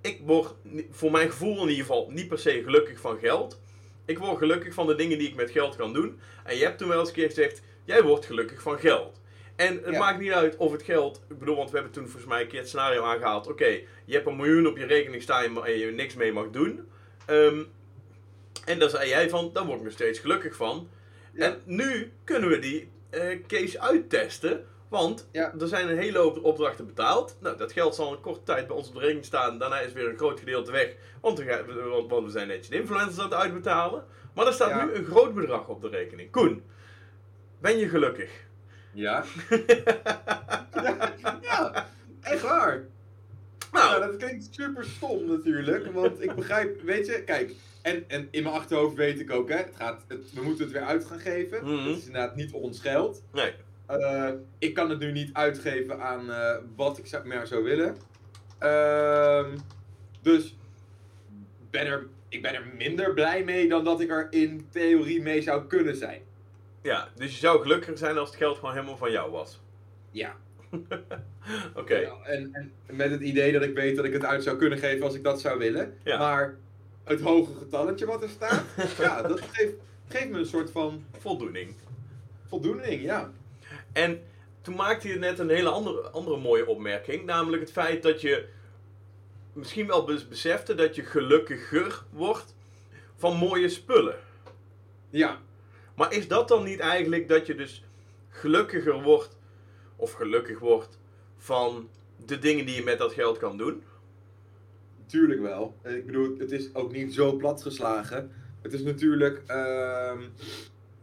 ik 0.01 0.21
word, 0.25 0.55
voor 0.91 1.11
mijn 1.11 1.31
gevoel 1.31 1.55
in 1.63 1.69
ieder 1.69 1.85
geval, 1.85 2.09
niet 2.11 2.29
per 2.29 2.39
se 2.39 2.63
gelukkig 2.63 2.99
van 3.01 3.19
geld. 3.19 3.61
Ik 4.05 4.19
word 4.19 4.39
gelukkig 4.39 4.75
van 4.75 4.87
de 4.87 4.95
dingen 4.95 5.19
die 5.19 5.29
ik 5.29 5.35
met 5.35 5.51
geld 5.51 5.77
kan 5.77 5.93
doen. 5.93 6.21
En 6.45 6.57
je 6.57 6.65
hebt 6.65 6.79
toen 6.79 6.89
wel 6.89 6.99
eens 6.99 7.09
een 7.09 7.15
keer 7.15 7.29
gezegd, 7.29 7.63
jij 7.85 8.03
wordt 8.03 8.27
gelukkig 8.27 8.63
van 8.63 8.79
geld. 8.79 9.21
En 9.57 9.81
het 9.85 9.93
Ja. 9.93 9.99
maakt 9.99 10.21
niet 10.21 10.33
uit 10.33 10.57
of 10.57 10.73
het 10.73 10.83
geld, 10.83 11.23
ik 11.29 11.39
bedoel, 11.39 11.57
want 11.57 11.71
we 11.71 11.75
hebben 11.77 11.95
toen 11.95 12.05
volgens 12.05 12.27
mij 12.33 12.41
een 12.43 12.49
keer 12.49 12.59
het 12.59 12.69
scenario 12.69 13.03
aangehaald. 13.03 13.47
Oké, 13.49 13.67
je 14.05 14.15
hebt 14.15 14.27
een 14.27 14.37
miljoen 14.37 14.67
op 14.67 14.77
je 14.77 14.87
rekening 14.87 15.23
staan 15.23 15.65
en 15.67 15.79
je 15.79 15.87
niks 15.87 16.15
mee 16.15 16.33
mag 16.33 16.51
doen. 16.51 16.89
Ehm, 17.27 17.63
en 18.65 18.79
daar 18.79 18.91
zei 18.91 19.09
jij 19.09 19.29
van, 19.31 19.51
daar 19.53 19.65
word 19.67 19.79
ik 19.79 19.85
nog 19.85 19.93
steeds 19.93 20.19
gelukkig 20.19 20.57
van. 20.57 20.89
Ja. 21.33 21.45
En 21.47 21.61
nu 21.65 22.13
kunnen 22.25 22.49
we 22.49 22.59
die 22.59 22.91
eh, 23.11 23.39
case 23.47 23.81
uittesten. 23.81 24.67
Want 24.89 25.29
Ja. 25.33 25.55
er 25.61 25.69
zijn 25.69 25.89
een 25.89 25.99
hele 25.99 26.19
hoop 26.19 26.45
opdrachten 26.45 26.87
betaald. 26.87 27.37
Nou, 27.41 27.57
dat 27.57 27.73
geld 27.73 27.95
zal 27.95 28.13
een 28.13 28.21
korte 28.21 28.43
tijd 28.43 28.67
bij 28.67 28.77
ons 28.77 28.89
op 28.89 28.95
de 28.95 29.01
rekening 29.01 29.25
staan. 29.25 29.59
Daarna 29.59 29.81
is 29.81 29.93
weer 29.93 30.09
een 30.09 30.17
groot 30.17 30.39
gedeelte 30.39 30.71
weg. 30.73 30.95
Want 31.21 31.39
we, 31.39 31.65
want, 31.89 32.11
want 32.11 32.25
we 32.25 32.31
zijn 32.31 32.49
netjes 32.49 32.69
de 32.69 32.77
influencers 32.77 33.19
aan 33.19 33.25
het 33.25 33.35
uitbetalen. 33.35 34.05
Maar 34.35 34.47
er 34.47 34.53
staat 34.53 34.69
Ja. 34.71 34.85
nu 34.85 34.93
een 34.95 35.05
groot 35.05 35.35
bedrag 35.35 35.69
op 35.69 35.81
de 35.83 35.89
rekening. 35.89 36.31
Koen, 36.31 36.63
ben 37.61 37.79
je 37.79 37.89
gelukkig? 37.89 38.31
Ja. 38.93 39.25
ja, 40.75 41.13
ja, 41.43 41.89
echt 42.21 42.43
waar. 42.43 42.85
Nou, 43.73 44.01
Ja, 44.01 44.07
dat 44.07 44.17
klinkt 44.17 44.49
super 44.51 44.85
stom 44.85 45.27
natuurlijk, 45.27 45.93
want 45.93 46.23
ik 46.23 46.35
begrijp, 46.35 46.83
weet 46.83 47.07
je, 47.07 47.23
kijk, 47.25 47.53
en, 47.83 48.05
en 48.09 48.29
in 48.31 48.43
mijn 48.43 48.55
achterhoofd 48.55 48.97
weet 48.97 49.21
ik 49.21 49.31
ook, 49.31 49.49
hè, 49.49 49.57
het 49.57 49.73
gaat, 49.77 50.05
het, 50.09 50.33
we 50.33 50.43
moeten 50.43 50.65
het 50.65 50.73
weer 50.73 50.83
uit 50.83 51.05
gaan 51.05 51.21
geven. 51.21 51.65
Mhm. 51.65 51.89
Het 51.89 51.99
is 51.99 52.07
inderdaad 52.07 52.37
niet 52.37 52.53
ons 52.53 52.81
geld. 52.81 53.23
nee. 53.33 53.53
Eh, 53.87 54.31
ik 54.59 54.75
kan 54.75 54.91
het 54.91 54.99
nu 54.99 55.13
niet 55.13 55.31
uitgeven 55.33 56.01
aan 56.01 56.31
eh, 56.31 56.57
wat 56.77 56.99
ik 56.99 57.07
zou, 57.07 57.27
meer 57.27 57.47
zou 57.47 57.65
willen. 57.65 57.97
Ehm, 58.59 59.57
dus 60.23 60.57
ben 61.71 61.87
er, 61.87 62.07
ik 62.29 62.43
ben 62.43 62.55
er 62.55 62.67
minder 62.77 63.15
blij 63.15 63.45
mee 63.45 63.69
dan 63.69 63.85
dat 63.85 64.01
ik 64.01 64.11
er 64.11 64.27
in 64.31 64.67
theorie 64.71 65.23
mee 65.23 65.43
zou 65.43 65.67
kunnen 65.67 65.97
zijn. 65.97 66.23
Ja, 66.83 67.09
dus 67.15 67.33
je 67.33 67.39
zou 67.39 67.63
gelukkiger 67.63 67.99
zijn 67.99 68.19
als 68.19 68.29
het 68.29 68.39
geld 68.39 68.59
gewoon 68.59 68.75
helemaal 68.75 68.97
van 68.97 69.11
jou 69.11 69.31
was. 69.31 69.61
Ja. 70.11 70.35
Oké. 71.75 71.97
Ja, 71.97 72.15
en, 72.25 72.55
en 72.87 72.97
met 72.97 73.11
het 73.11 73.21
idee 73.21 73.53
dat 73.53 73.63
ik 73.63 73.75
weet 73.75 73.97
dat 73.97 74.05
ik 74.05 74.13
het 74.13 74.25
uit 74.25 74.43
zou 74.43 74.57
kunnen 74.57 74.79
geven 74.79 75.05
als 75.05 75.15
ik 75.15 75.25
dat 75.25 75.41
zou 75.41 75.59
willen. 75.59 75.95
Ja. 76.05 76.19
Maar 76.19 76.57
het 77.05 77.21
hoge 77.21 77.55
getalletje 77.59 78.07
wat 78.07 78.23
er 78.23 78.29
staat. 78.29 78.65
ja, 78.99 79.23
dat 79.23 79.41
geeft, 79.41 79.73
geeft 80.09 80.29
me 80.29 80.39
een 80.39 80.47
soort 80.47 80.71
van 80.71 81.05
Voldoening. 81.19 81.75
voldoening, 82.49 83.03
ja. 83.03 83.31
En 83.93 84.23
toen 84.61 84.75
maakte 84.75 85.09
je 85.09 85.15
net 85.15 85.39
een 85.39 85.49
hele 85.49 85.69
andere, 85.69 86.01
andere 86.11 86.37
mooie 86.37 86.67
opmerking. 86.67 87.25
Namelijk 87.25 87.63
het 87.63 87.73
feit 87.73 88.03
dat 88.03 88.21
je 88.21 88.49
misschien 89.53 89.87
wel 89.87 90.05
bes- 90.05 90.29
besefte 90.29 90.75
dat 90.75 90.95
je 90.95 91.03
gelukkiger 91.03 92.03
wordt 92.11 92.55
van 93.17 93.37
mooie 93.37 93.69
spullen. 93.69 94.17
Ja, 95.11 95.41
Maar 95.95 96.13
is 96.13 96.29
dat 96.29 96.49
dan 96.49 96.65
niet 96.65 96.79
eigenlijk 96.81 97.29
dat 97.29 97.47
je 97.47 97.55
dus 97.55 97.85
gelukkiger 98.29 99.03
wordt, 99.03 99.37
of 99.97 100.13
gelukkig 100.13 100.59
wordt, 100.59 100.99
van 101.39 101.89
de 102.27 102.39
dingen 102.39 102.67
die 102.67 102.75
je 102.75 102.83
met 102.83 102.99
dat 102.99 103.13
geld 103.13 103.39
kan 103.39 103.57
doen? 103.57 103.83
Tuurlijk 105.13 105.41
wel. 105.41 105.75
En 105.83 105.97
Ik 105.97 106.07
bedoel, 106.07 106.35
het 106.39 106.51
is 106.53 106.75
ook 106.75 106.93
niet 106.93 107.15
zo 107.15 107.37
platgeslagen. 107.37 108.31
Het 108.63 108.73
is 108.73 108.83
natuurlijk, 108.83 109.43
ehm, 109.47 110.21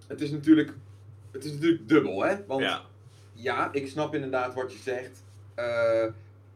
het 0.08 0.22
is 0.22 0.32
natuurlijk, 0.32 0.74
het 1.32 1.46
is 1.46 1.51
natuurlijk 1.51 1.88
dubbel, 1.88 2.24
hè? 2.24 2.36
Want 2.48 2.62
ja, 2.62 2.82
Ja. 3.34 3.70
ik 3.72 3.88
snap 3.88 4.16
inderdaad 4.16 4.54
wat 4.54 4.74
je 4.74 4.80
zegt. 4.80 5.24
eh, 5.56 6.06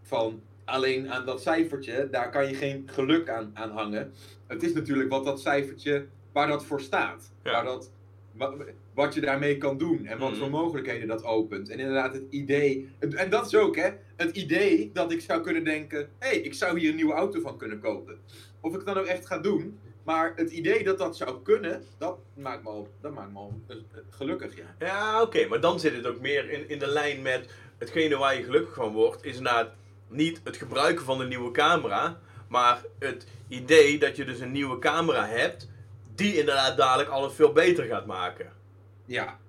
van 0.02 0.42
alleen 0.66 1.12
aan 1.12 1.26
dat 1.26 1.42
cijfertje, 1.42 2.08
daar 2.12 2.30
kan 2.32 2.48
je 2.48 2.54
geen 2.56 2.84
geluk 2.92 3.30
aan, 3.30 3.52
aan 3.54 3.72
hangen. 3.72 4.12
Het 4.48 4.64
is 4.64 4.74
natuurlijk 4.74 5.10
wat 5.10 5.26
dat 5.26 5.42
cijfertje, 5.42 6.06
waar 6.32 6.48
dat 6.48 6.66
voor 6.66 6.82
staat. 6.82 7.32
Ja. 7.44 7.52
Waar 7.52 7.64
dat, 7.64 7.92
wat, 8.38 8.54
wat 8.94 9.14
je 9.14 9.22
daarmee 9.22 9.58
kan 9.58 9.78
doen 9.78 10.06
en 10.06 10.18
wat 10.18 10.30
Mhm. 10.30 10.40
voor 10.40 10.50
mogelijkheden 10.50 11.08
dat 11.08 11.24
opent. 11.24 11.70
En 11.70 11.80
inderdaad 11.80 12.14
het 12.14 12.24
idee, 12.30 12.90
en, 13.00 13.30
dat 13.30 13.46
is 13.46 13.56
ook 13.56 13.76
hè, 13.76 13.90
het 14.16 14.36
idee 14.36 14.90
dat 14.94 15.12
ik 15.12 15.22
zou 15.22 15.42
kunnen 15.42 15.64
denken, 15.64 16.00
hé, 16.20 16.28
hey, 16.28 16.38
ik 16.38 16.54
zou 16.54 16.80
hier 16.80 16.90
een 16.90 16.96
nieuwe 16.96 17.14
auto 17.14 17.40
van 17.40 17.58
kunnen 17.58 17.80
kopen. 17.80 18.18
Of 18.62 18.72
ik 18.72 18.78
het 18.78 18.86
dan 18.86 18.98
ook 18.98 19.06
echt 19.06 19.26
ga 19.26 19.38
doen, 19.38 19.80
maar 20.04 20.34
het 20.36 20.52
idee 20.52 20.84
dat 20.84 20.98
dat 20.98 21.18
zou 21.18 21.42
kunnen, 21.44 21.84
dat 21.98 22.18
maakt 22.34 22.64
me 22.64 22.70
al, 22.70 22.88
dat 23.02 23.14
maakt 23.14 23.32
me 23.32 23.38
al 23.38 23.54
eh, 23.68 23.76
gelukkig, 24.10 24.58
ja. 24.58 24.76
Ja, 24.80 25.22
oké, 25.22 25.48
maar 25.48 25.60
dan 25.62 25.80
zit 25.80 25.96
het 25.96 26.06
ook 26.08 26.20
meer 26.22 26.50
in, 26.50 26.70
in 26.70 26.80
de 26.80 26.88
lijn 26.88 27.22
met 27.22 27.50
hetgene 27.78 28.18
waar 28.18 28.38
je 28.38 28.44
gelukkig 28.44 28.74
van 28.74 28.92
wordt, 28.94 29.26
is 29.26 29.38
inderdaad 29.38 29.72
niet 30.10 30.42
het 30.44 30.58
gebruiken 30.58 31.06
van 31.06 31.18
de 31.18 31.26
nieuwe 31.26 31.52
camera, 31.52 32.20
maar 32.48 32.82
het 33.00 33.28
idee 33.48 34.00
dat 34.00 34.16
je 34.16 34.26
dus 34.26 34.40
een 34.40 34.52
nieuwe 34.52 34.80
camera 34.80 35.26
hebt, 35.28 35.70
die 36.16 36.38
inderdaad 36.38 36.78
dadelijk 36.78 37.10
alles 37.10 37.34
veel 37.34 37.52
beter 37.52 37.86
gaat 37.86 38.06
maken. 38.06 38.52
Ja. 39.06 39.40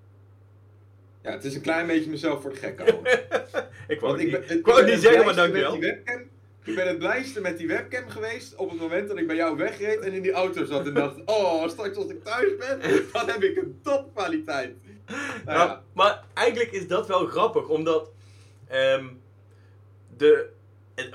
Ja, 1.23 1.31
het 1.31 1.45
is 1.45 1.55
een 1.55 1.61
klein 1.61 1.87
beetje 1.87 2.11
mezelf 2.11 2.43
voor 2.43 2.51
de 2.51 2.57
gek 2.57 2.79
houden. 2.81 3.13
Ik 3.89 4.01
wou 4.01 4.13
het 4.13 4.23
ik 4.23 4.31
ben, 4.31 4.41
niet, 4.41 4.51
ik 4.51 4.67
wou 4.67 4.85
niet 4.85 5.01
zeggen, 5.01 5.25
maar 5.25 5.35
dankjewel. 5.35 5.75
Ik 6.65 6.75
ben 6.75 6.87
het 6.87 6.99
blijste 6.99 7.41
met 7.41 7.59
die 7.59 7.67
webcam 7.67 8.09
geweest 8.09 8.55
op 8.55 8.71
het 8.71 8.81
moment 8.81 9.09
dat 9.09 9.19
ik 9.19 9.27
bij 9.27 9.37
jou 9.37 9.57
wegreed 9.57 10.01
en 10.01 10.13
in 10.13 10.23
die 10.23 10.33
auto 10.33 10.65
zat 10.65 10.87
en 10.87 10.95
dacht, 10.95 11.25
oh, 11.39 11.69
straks 11.69 11.97
als 11.97 12.11
ik 12.11 12.25
thuis 12.25 12.57
ben, 12.57 12.81
dan 13.13 13.29
heb 13.29 13.43
ik 13.43 13.57
een 13.57 13.79
topkwaliteit. 13.83 14.75
Nou 14.85 14.93
Nou, 15.45 15.59
ja, 15.69 15.83
maar 15.93 16.25
eigenlijk 16.35 16.73
is 16.73 16.89
dat 16.89 17.07
wel 17.07 17.27
grappig, 17.27 17.69
omdat 17.69 18.11
ehm, 18.69 19.07
de, 20.17 20.49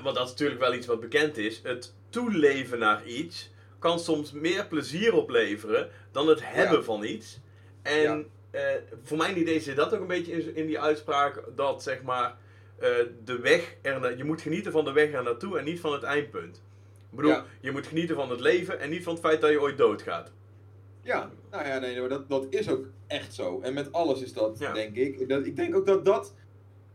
want 0.02 0.16
dat 0.16 0.24
is 0.24 0.30
natuurlijk 0.30 0.60
wel 0.60 0.74
iets 0.74 0.86
wat 0.86 1.00
bekend 1.00 1.36
is, 1.36 1.60
het 1.62 1.94
toeleven 2.08 2.78
naar 2.78 3.04
iets 3.04 3.50
kan 3.80 3.98
soms 3.98 4.32
meer 4.32 4.66
plezier 4.66 5.14
opleveren 5.14 5.88
dan 6.12 6.28
het 6.28 6.40
hebben 6.42 6.78
Ja. 6.78 6.84
van 6.84 7.04
iets. 7.04 7.40
En 7.82 8.26
eh, 8.50 8.62
voor 9.02 9.16
mijn 9.16 9.38
idee 9.38 9.60
zit 9.60 9.76
dat 9.76 9.94
ook 9.94 10.00
een 10.00 10.06
beetje 10.06 10.32
in, 10.32 10.56
in 10.56 10.66
die 10.66 10.80
uitspraak 10.80 11.42
dat 11.56 11.82
zeg 11.82 12.02
maar 12.02 12.36
eh, 12.78 12.88
de 13.24 13.38
weg 13.38 13.76
er 13.82 14.16
je 14.16 14.24
moet 14.24 14.40
genieten 14.40 14.72
van 14.72 14.84
de 14.84 14.92
weg 14.92 15.12
er 15.12 15.22
naartoe 15.22 15.58
en 15.58 15.64
niet 15.64 15.80
van 15.80 15.92
het 15.92 16.02
eindpunt. 16.02 16.62
Ik 17.10 17.16
bedoel, 17.16 17.30
Ja. 17.30 17.44
je 17.60 17.70
moet 17.70 17.86
genieten 17.86 18.16
van 18.16 18.30
het 18.30 18.40
leven 18.40 18.80
en 18.80 18.90
niet 18.90 19.02
van 19.02 19.12
het 19.12 19.22
feit 19.22 19.40
dat 19.40 19.50
je 19.50 19.60
ooit 19.60 19.78
doodgaat. 19.78 20.32
ja, 21.02 21.30
nou 21.50 21.66
ja, 21.66 21.78
nee, 21.78 22.00
maar 22.00 22.08
dat, 22.08 22.28
dat 22.28 22.46
is 22.50 22.68
ook 22.68 22.84
echt 23.06 23.34
zo. 23.34 23.60
En 23.62 23.74
met 23.74 23.92
alles 23.92 24.22
is 24.22 24.32
dat, 24.32 24.58
Ja. 24.58 24.72
denk 24.72 24.96
ik. 24.96 25.28
Dat, 25.28 25.46
ik 25.46 25.56
denk 25.56 25.76
ook 25.76 25.86
dat 25.86 26.04
dat, 26.04 26.34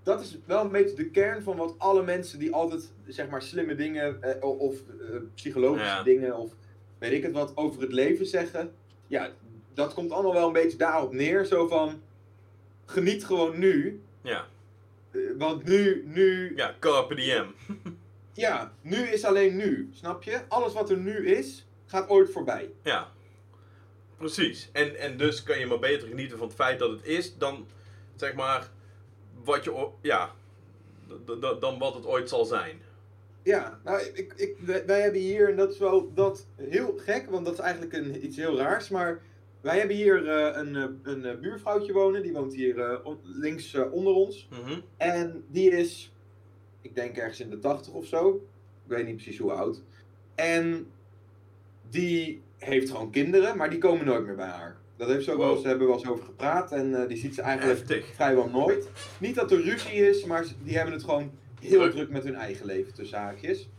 dat 0.04 0.22
is 0.22 0.38
wel 0.46 0.62
een 0.62 0.72
beetje 0.72 0.96
de 0.96 1.10
kern 1.10 1.44
van 1.44 1.58
wat 1.58 1.76
alle 1.78 2.04
mensen 2.04 2.40
die 2.40 2.54
altijd, 2.54 2.92
zeg 3.08 3.30
maar, 3.30 3.42
slimme 3.42 3.76
dingen 3.76 4.22
eh, 4.22 4.44
of 4.60 4.76
eh, 4.76 5.16
psychologische 5.36 5.86
Ja. 5.88 6.04
dingen 6.04 6.36
of 6.38 6.52
weet 6.98 7.12
ik 7.12 7.24
het 7.24 7.32
wat 7.32 7.52
over 7.56 7.82
het 7.82 7.92
leven 7.92 8.26
zeggen. 8.26 8.74
Ja, 9.08 9.32
dat 9.74 9.94
komt 9.94 10.12
allemaal 10.12 10.34
wel 10.34 10.48
een 10.48 10.54
beetje 10.54 10.78
daarop 10.78 11.14
neer. 11.14 11.46
Zo 11.46 11.68
van, 11.68 12.02
geniet 12.86 13.26
gewoon 13.26 13.60
nu. 13.60 14.02
Ja, 14.22 14.46
Eh, 15.12 15.22
Want 15.38 15.64
nu, 15.64 16.04
nu, 16.06 16.56
ja 16.56 16.76
carpe 16.80 17.16
diem. 17.16 17.54
ja, 18.34 18.74
nu 18.82 18.98
is 18.98 19.24
alleen 19.24 19.56
nu. 19.56 19.90
Snap 19.94 20.24
je? 20.24 20.42
Alles 20.48 20.74
wat 20.74 20.90
er 20.90 20.98
nu 20.98 21.28
is, 21.28 21.66
gaat 21.86 22.10
ooit 22.10 22.32
voorbij. 22.32 22.70
Ja, 22.84 23.12
precies. 24.18 24.70
En, 24.72 25.00
en 25.00 25.18
dus 25.18 25.44
kan 25.44 25.60
je 25.60 25.66
maar 25.66 25.80
beter 25.80 26.08
genieten 26.08 26.38
van 26.38 26.48
het 26.48 26.56
feit 26.56 26.80
dat 26.80 26.90
het 26.92 27.06
is 27.06 27.38
dan, 27.38 27.68
zeg 28.16 28.34
maar, 28.34 28.70
wat 29.44 29.64
je, 29.64 29.88
ja, 30.02 30.32
dan 31.60 31.80
wat 31.80 31.94
het 31.96 32.06
ooit 32.06 32.30
zal 32.30 32.46
zijn. 32.46 32.82
Ja, 33.46 33.80
nou, 33.84 34.02
ik, 34.14 34.34
ik, 34.36 34.56
wij, 34.86 35.02
hebben 35.02 35.22
hier, 35.22 35.50
en 35.50 35.56
dat 35.56 35.72
is 35.72 35.78
wel 35.78 36.12
dat 36.14 36.48
heel 36.56 36.94
gek, 36.98 37.30
want 37.30 37.46
dat 37.46 37.54
is 37.54 37.60
eigenlijk 37.60 37.94
een, 37.94 38.26
iets 38.26 38.38
heel 38.38 38.58
raars, 38.58 38.90
maar 38.90 39.22
wij 39.62 39.78
hebben 39.78 39.96
hier 39.96 40.28
eh, 40.28 40.58
een, 40.62 40.76
eh, 40.76 40.84
een 41.04 41.26
eh, 41.26 41.40
buurvrouwtje 41.40 41.94
wonen, 41.94 42.22
die 42.22 42.34
woont 42.34 42.54
hier 42.54 43.02
links 43.24 43.76
onder 43.92 44.14
ons. 44.14 44.48
Mhm. 44.52 44.80
En 44.98 45.44
die 45.48 45.70
is, 45.72 46.14
ik 46.82 46.96
denk 46.96 47.18
ergens 47.18 47.40
in 47.40 47.50
de 47.50 47.60
80 47.60 47.94
of 47.94 48.06
zo, 48.06 48.30
ik 48.86 48.92
weet 48.92 49.06
niet 49.06 49.16
precies 49.16 49.38
hoe 49.40 49.52
oud. 49.52 49.82
En 50.36 50.88
die 51.90 52.42
heeft 52.58 52.90
gewoon 52.90 53.12
kinderen, 53.12 53.58
maar 53.58 53.70
die 53.70 53.80
komen 53.80 54.06
nooit 54.06 54.26
meer 54.26 54.36
bij 54.36 54.48
haar. 54.48 54.78
Dat 54.98 55.08
heeft 55.08 55.24
ze 55.24 55.32
ook 55.32 55.38
wel 55.38 55.48
eens, 55.50 55.58
Wow. 55.58 55.66
hebben 55.68 55.88
we 55.88 55.92
wel 55.94 56.02
eens 56.02 56.10
over 56.12 56.26
gepraat 56.26 56.72
en 56.72 57.08
die 57.08 57.18
ziet 57.18 57.36
ze 57.36 57.42
eigenlijk 57.42 57.80
Heftig. 57.80 58.14
vrijwel 58.16 58.50
nooit. 58.50 58.90
Niet 59.20 59.36
dat 59.36 59.52
er 59.52 59.62
ruzie 59.62 60.08
is, 60.10 60.26
maar 60.26 60.46
die 60.64 60.76
hebben 60.76 60.94
het 60.94 61.04
gewoon 61.04 61.32
heel 61.66 61.80
Druk. 61.80 61.92
druk, 61.92 62.10
met 62.10 62.24
hun 62.24 62.36
eigen 62.36 62.66
leven, 62.66 62.94
tussen 62.94 63.20
haakjes. 63.20 63.70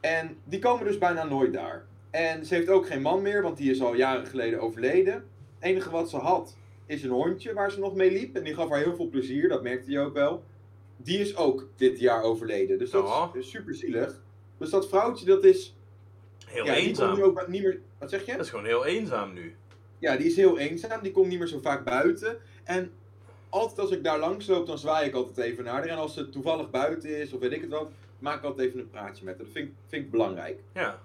En 0.00 0.36
die 0.44 0.58
komen 0.58 0.86
dus 0.86 0.98
bijna 0.98 1.24
nooit 1.24 1.52
daar. 1.52 1.84
En 2.10 2.46
ze 2.46 2.54
heeft 2.54 2.68
ook 2.68 2.86
geen 2.86 3.02
man 3.02 3.22
meer, 3.22 3.42
want 3.42 3.56
die 3.56 3.70
is 3.70 3.80
al 3.82 3.94
jaren 3.94 4.26
geleden 4.26 4.60
overleden. 4.60 5.14
Het 5.14 5.24
enige 5.70 5.90
wat 5.90 6.10
ze 6.10 6.16
had, 6.16 6.56
is 6.86 7.02
een 7.02 7.10
hondje 7.10 7.52
waar 7.52 7.70
ze 7.70 7.78
nog 7.78 7.94
mee 7.94 8.10
liep. 8.12 8.36
En 8.36 8.44
die 8.44 8.54
gaf 8.54 8.68
haar 8.68 8.78
heel 8.82 8.96
veel 8.96 9.08
plezier, 9.08 9.48
dat 9.48 9.62
merkte 9.62 9.90
je 9.90 9.98
ook 9.98 10.14
wel. 10.14 10.44
Die 10.96 11.18
is 11.18 11.36
ook 11.36 11.68
dit 11.76 11.98
jaar 12.00 12.22
overleden, 12.22 12.78
dus 12.78 12.90
dat 12.90 13.04
Oh. 13.04 13.36
is 13.36 13.50
super 13.50 13.74
zielig. 13.74 14.20
Dus 14.58 14.70
dat 14.70 14.88
vrouwtje, 14.88 15.24
dat 15.26 15.44
is... 15.44 15.76
Heel 16.46 16.64
ja, 16.64 16.74
die 16.74 16.82
eenzaam. 16.86 17.16
nu 17.16 17.22
ook 17.22 17.46
niet 17.48 17.62
meer... 17.62 17.80
Wat 17.98 18.10
zeg 18.10 18.26
je? 18.26 18.32
Dat 18.32 18.40
is 18.40 18.50
gewoon 18.50 18.64
heel 18.64 18.86
eenzaam 18.86 19.32
nu. 19.32 19.54
Ja, 19.98 20.16
die 20.16 20.26
is 20.26 20.36
heel 20.36 20.58
eenzaam. 20.58 21.02
Die 21.02 21.12
komt 21.12 21.28
niet 21.28 21.38
meer 21.38 21.48
zo 21.48 21.58
vaak 21.60 21.84
buiten. 21.84 22.36
En 22.64 22.92
altijd 23.52 23.78
als 23.78 23.90
ik 23.90 24.04
daar 24.04 24.18
langs 24.18 24.46
loop, 24.46 24.66
dan 24.66 24.78
zwaai 24.78 25.06
ik 25.08 25.14
altijd 25.14 25.46
even 25.46 25.64
naar 25.64 25.72
haar. 25.74 25.84
En 25.86 25.96
als 25.96 26.14
ze 26.14 26.28
toevallig 26.28 26.70
buiten 26.70 27.20
is, 27.20 27.32
of 27.32 27.40
weet 27.40 27.52
ik 27.52 27.60
het 27.60 27.70
wat, 27.70 27.90
maak 28.18 28.38
ik 28.38 28.44
altijd 28.44 28.68
even 28.68 28.80
een 28.80 28.90
praatje 28.90 29.24
met 29.24 29.34
haar. 29.36 29.44
Dat 29.44 29.52
vind 29.54 29.68
ik, 29.68 29.74
vind 29.88 30.04
ik 30.04 30.10
belangrijk. 30.10 30.58
Ja, 30.74 30.98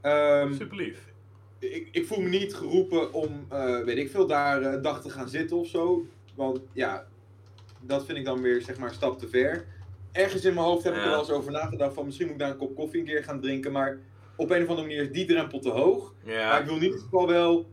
Ehm, 0.00 0.54
super 0.54 0.76
lief. 0.76 1.12
ik, 1.58 1.88
ik 1.92 2.06
voel 2.06 2.20
me 2.20 2.28
niet 2.28 2.54
geroepen 2.54 3.12
om, 3.12 3.46
eh, 3.48 3.80
weet 3.80 3.96
ik 3.98 4.10
veel, 4.10 4.26
daar 4.26 4.62
eh, 4.62 4.72
een 4.72 4.82
dag 4.82 5.02
te 5.02 5.10
gaan 5.10 5.28
zitten 5.28 5.56
of 5.56 5.66
zo. 5.66 6.06
Want 6.34 6.60
ja, 6.72 7.06
dat 7.80 8.04
vind 8.04 8.18
ik 8.18 8.24
dan 8.24 8.42
weer, 8.42 8.62
zeg 8.62 8.78
maar, 8.78 8.88
een 8.88 8.94
stap 8.94 9.18
te 9.18 9.28
ver. 9.28 9.64
Ergens 10.12 10.44
in 10.44 10.54
mijn 10.54 10.66
hoofd 10.66 10.84
heb 10.84 10.94
ik 10.94 11.02
er 11.02 11.08
wel 11.08 11.18
eens 11.18 11.30
over 11.30 11.52
nagedacht 11.52 11.94
van 11.94 12.04
misschien 12.04 12.26
moet 12.26 12.34
ik 12.34 12.40
daar 12.40 12.50
een 12.50 12.56
kop 12.56 12.74
koffie 12.76 13.00
een 13.00 13.06
keer 13.06 13.24
gaan 13.24 13.40
drinken. 13.40 13.72
Maar 13.72 13.98
op 14.36 14.50
een 14.50 14.62
of 14.62 14.68
andere 14.68 14.86
manier 14.86 15.02
is 15.02 15.12
die 15.12 15.24
drempel 15.26 15.58
te 15.58 15.70
hoog. 15.70 16.14
Maar 16.50 16.60
ik 16.60 16.66
wil 16.66 16.76
in 16.76 16.82
ieder 16.82 16.98
geval 16.98 17.26
wel 17.26 17.66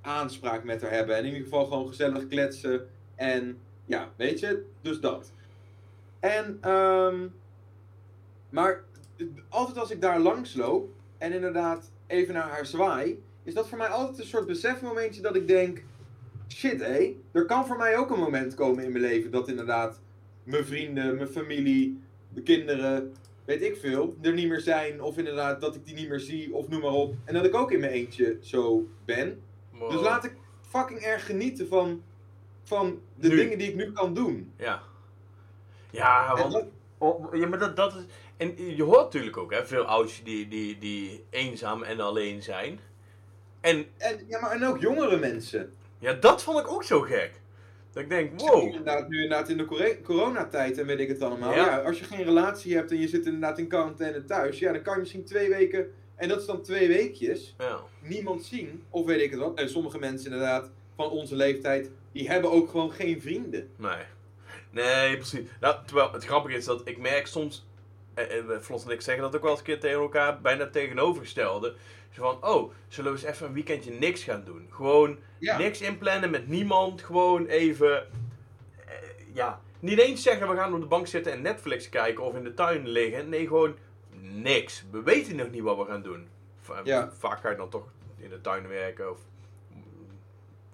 aanspraak 0.00 0.64
met 0.64 0.82
haar 0.82 0.90
hebben. 0.90 1.14
En 1.16 1.20
in 1.24 1.26
ieder 1.32 1.42
geval 1.42 1.64
gewoon 1.64 1.88
gezellig 1.88 2.26
kletsen. 2.28 2.88
En 3.14 3.58
ja, 3.86 4.12
weet 4.16 4.40
je, 4.40 4.64
dus 4.80 5.00
dat. 5.00 5.32
En, 6.20 6.58
ehm 6.60 7.26
maar 8.48 8.84
altijd 9.48 9.78
als 9.78 9.90
ik 9.90 10.00
daar 10.00 10.20
langs 10.20 10.54
loop 10.54 10.88
en 11.18 11.32
inderdaad 11.32 11.90
even 12.06 12.34
naar 12.34 12.48
haar 12.48 12.66
zwaai, 12.66 13.22
is 13.42 13.54
dat 13.54 13.68
voor 13.68 13.78
mij 13.78 13.88
altijd 13.88 14.18
een 14.18 14.24
soort 14.24 14.46
besefmomentje 14.46 15.22
dat 15.22 15.36
ik 15.36 15.46
denk: 15.46 15.82
shit 16.48 16.80
hé, 16.80 17.16
er 17.32 17.44
kan 17.44 17.66
voor 17.66 17.76
mij 17.76 17.98
ook 17.98 18.10
een 18.10 18.18
moment 18.18 18.54
komen 18.54 18.84
in 18.84 18.92
mijn 18.92 19.04
leven 19.04 19.30
dat 19.30 19.48
inderdaad 19.48 20.00
mijn 20.42 20.64
vrienden, 20.64 21.16
mijn 21.16 21.28
familie, 21.28 22.00
de 22.28 22.42
kinderen, 22.42 23.12
weet 23.44 23.62
ik 23.62 23.76
veel, 23.76 24.16
er 24.22 24.32
niet 24.32 24.48
meer 24.48 24.60
zijn. 24.60 25.02
Of 25.02 25.18
inderdaad 25.18 25.60
dat 25.60 25.74
ik 25.74 25.84
die 25.84 25.94
niet 25.94 26.08
meer 26.08 26.20
zie, 26.20 26.54
of 26.54 26.68
noem 26.68 26.80
maar 26.80 26.92
op. 26.92 27.14
En 27.24 27.34
dat 27.34 27.44
ik 27.44 27.54
ook 27.54 27.72
in 27.72 27.80
mijn 27.80 27.92
eentje 27.92 28.38
zo 28.40 28.88
ben. 29.04 29.42
Wow. 29.72 29.90
Dus 29.90 30.00
laat 30.00 30.24
ik 30.24 30.36
fucking 30.60 31.00
erg 31.00 31.26
genieten 31.26 31.68
van, 31.68 32.02
van 32.66 33.00
de 33.14 33.28
Nu. 33.28 33.36
dingen 33.36 33.58
die 33.58 33.68
ik 33.68 33.74
nu 33.74 33.92
kan 33.92 34.14
doen. 34.14 34.52
Ja. 34.56 34.82
Ja, 35.90 36.36
want... 36.36 36.52
dat- 36.52 36.64
Oh, 36.98 37.34
ja, 37.34 37.46
maar 37.46 37.58
dat, 37.58 37.76
dat 37.76 37.94
is... 37.94 38.02
En 38.36 38.76
je 38.76 38.82
hoort 38.82 39.02
natuurlijk 39.02 39.36
ook, 39.36 39.52
hè, 39.52 39.66
veel 39.66 39.84
ouders 39.84 40.20
die, 40.24 40.48
die, 40.48 40.78
die 40.78 41.24
eenzaam 41.30 41.82
en 41.82 42.00
alleen 42.00 42.42
zijn. 42.42 42.80
En 43.60 43.86
en, 43.96 44.20
ja, 44.28 44.40
maar 44.40 44.50
en 44.50 44.64
ook 44.64 44.80
jongere 44.80 45.16
mensen. 45.16 45.72
ja, 45.98 46.12
dat 46.12 46.42
vond 46.42 46.58
ik 46.58 46.68
ook 46.68 46.84
zo 46.84 47.00
gek. 47.00 47.40
Dat 47.92 48.02
ik 48.02 48.08
denk, 48.08 48.40
wow. 48.40 48.62
inderdaad, 48.62 49.08
nu 49.08 49.22
inderdaad 49.22 49.48
in 49.48 49.56
de 49.56 49.98
coronatijd 50.02 50.78
en 50.78 50.86
weet 50.86 50.98
ik 51.00 51.08
het 51.08 51.22
allemaal. 51.22 51.54
Ja. 51.54 51.66
Ja. 51.66 51.78
als 51.78 51.98
je 51.98 52.04
geen 52.04 52.24
relatie 52.24 52.74
hebt 52.74 52.90
en 52.90 53.00
je 53.00 53.08
zit 53.08 53.26
inderdaad 53.26 53.58
in 53.58 53.68
quarantaine 53.68 54.24
thuis, 54.24 54.58
ja, 54.58 54.72
dan 54.72 54.82
kan 54.82 54.94
je 54.94 55.00
misschien 55.00 55.24
twee 55.24 55.48
weken 55.48 55.90
En 56.14 56.28
dat 56.28 56.40
is 56.40 56.46
dan 56.46 56.62
twee 56.62 56.88
weekjes. 56.88 57.54
Ja. 57.58 57.80
Niemand 58.02 58.44
zien, 58.44 58.82
of 58.90 59.06
weet 59.06 59.20
ik 59.20 59.30
het 59.30 59.40
wat. 59.40 59.58
En 59.58 59.68
sommige 59.70 59.98
mensen 59.98 60.30
inderdaad 60.32 60.70
van 60.96 61.10
onze 61.10 61.36
leeftijd, 61.36 61.90
die 62.16 62.28
hebben 62.28 62.50
ook 62.50 62.70
gewoon 62.70 62.90
geen 62.92 63.20
vrienden. 63.20 63.70
Nee. 63.76 64.04
Nee, 64.70 65.16
precies. 65.16 65.48
Nou, 65.60 65.76
terwijl 65.86 66.12
het 66.12 66.24
grappige 66.24 66.56
is 66.56 66.64
dat 66.64 66.88
ik 66.88 66.98
merk 66.98 67.26
soms, 67.26 67.66
eh, 68.14 68.38
eh, 68.38 68.60
Flos 68.60 68.84
en 68.84 68.90
ik 68.90 69.00
zeggen 69.00 69.22
dat 69.24 69.36
ook 69.36 69.42
wel 69.42 69.50
eens 69.50 69.58
een 69.60 69.66
keer 69.66 69.80
tegen 69.80 70.00
elkaar, 70.00 70.40
bijna 70.40 70.66
tegenovergestelde. 70.70 71.74
Zo 72.10 72.22
van, 72.22 72.50
oh, 72.50 72.72
zullen 72.88 73.12
we 73.12 73.18
eens 73.18 73.26
even 73.28 73.46
een 73.46 73.52
weekendje 73.52 73.90
niks 73.92 74.22
gaan 74.22 74.42
doen? 74.44 74.66
Gewoon 74.70 75.18
Ja. 75.38 75.58
niks 75.58 75.80
inplannen 75.80 76.30
met 76.30 76.48
niemand, 76.48 77.02
gewoon 77.02 77.46
even, 77.46 78.06
eh, 78.86 78.94
ja, 79.32 79.60
niet 79.80 79.98
eens 79.98 80.22
zeggen 80.22 80.48
we 80.48 80.56
gaan 80.56 80.74
op 80.74 80.80
de 80.80 80.86
bank 80.86 81.06
zitten 81.06 81.32
en 81.32 81.42
Netflix 81.42 81.88
kijken 81.88 82.24
of 82.24 82.34
in 82.34 82.44
de 82.44 82.54
tuin 82.54 82.88
liggen. 82.88 83.28
Nee, 83.28 83.46
gewoon 83.46 83.76
niks. 84.20 84.84
We 84.90 85.02
weten 85.02 85.36
nog 85.36 85.50
niet 85.50 85.62
wat 85.62 85.76
we 85.76 85.84
gaan 85.84 86.02
doen. 86.02 86.28
Ja. 86.84 87.10
Vaak 87.18 87.40
ga 87.40 87.50
je 87.50 87.56
dan 87.56 87.68
toch 87.68 87.88
in 88.16 88.28
de 88.28 88.40
tuin 88.40 88.68
werken 88.68 89.10
of 89.10 89.18